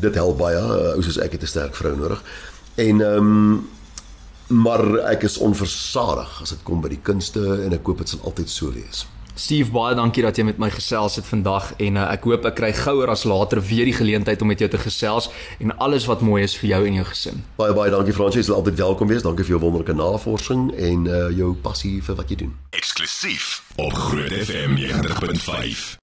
Dit 0.00 0.14
help 0.14 0.38
baie 0.38 0.60
ou 0.60 1.02
soos 1.02 1.18
ek 1.18 1.32
het 1.32 1.42
'n 1.42 1.46
sterk 1.46 1.74
vrou 1.74 1.96
nodig. 1.96 2.22
En 2.76 3.00
ehm 3.00 3.16
um, 3.16 3.68
maar 4.50 4.82
ek 5.12 5.24
is 5.28 5.38
onversadig 5.38 6.42
as 6.42 6.54
dit 6.54 6.62
kom 6.66 6.82
by 6.82 6.92
die 6.92 7.02
kunste 7.02 7.42
en 7.64 7.74
ek 7.76 7.86
hoop 7.86 8.02
dit 8.02 8.12
sal 8.12 8.22
altyd 8.28 8.50
so 8.52 8.74
wees. 8.74 9.06
Steve, 9.40 9.70
baie 9.72 9.94
dankie 9.96 10.20
dat 10.20 10.36
jy 10.36 10.44
met 10.44 10.58
my 10.60 10.68
gesels 10.74 11.14
het 11.16 11.24
vandag 11.24 11.70
en 11.80 11.96
uh, 11.96 12.08
ek 12.12 12.26
hoop 12.28 12.44
ek 12.50 12.58
kry 12.58 12.70
gouer 12.76 13.08
as 13.12 13.22
later 13.24 13.62
weer 13.64 13.88
die 13.88 13.94
geleentheid 13.96 14.42
om 14.44 14.50
met 14.52 14.60
jou 14.60 14.68
te 14.68 14.80
gesels 14.82 15.30
en 15.62 15.72
alles 15.80 16.04
wat 16.10 16.20
mooi 16.26 16.42
is 16.44 16.56
vir 16.60 16.74
jou 16.74 16.82
en 16.90 16.98
jou 17.00 17.06
gesin. 17.08 17.40
Baie 17.60 17.72
baie 17.76 17.94
dankie 17.94 18.16
Fransie, 18.16 18.42
jy 18.42 18.50
sal 18.50 18.58
altyd 18.58 18.82
welkom 18.82 19.08
wees. 19.08 19.24
Dankie 19.24 19.46
vir 19.46 19.56
jou 19.56 19.62
wonderlike 19.62 19.96
navorsing 19.96 20.68
en 20.76 21.08
uh, 21.08 21.22
jou 21.32 21.54
passie 21.64 21.96
vir 22.04 22.20
wat 22.20 22.34
jy 22.34 22.42
doen. 22.44 22.52
Eksklusief 22.76 23.48
op 23.80 23.96
Groot 23.96 24.36
FM 24.44 24.76
90.5. 24.82 25.96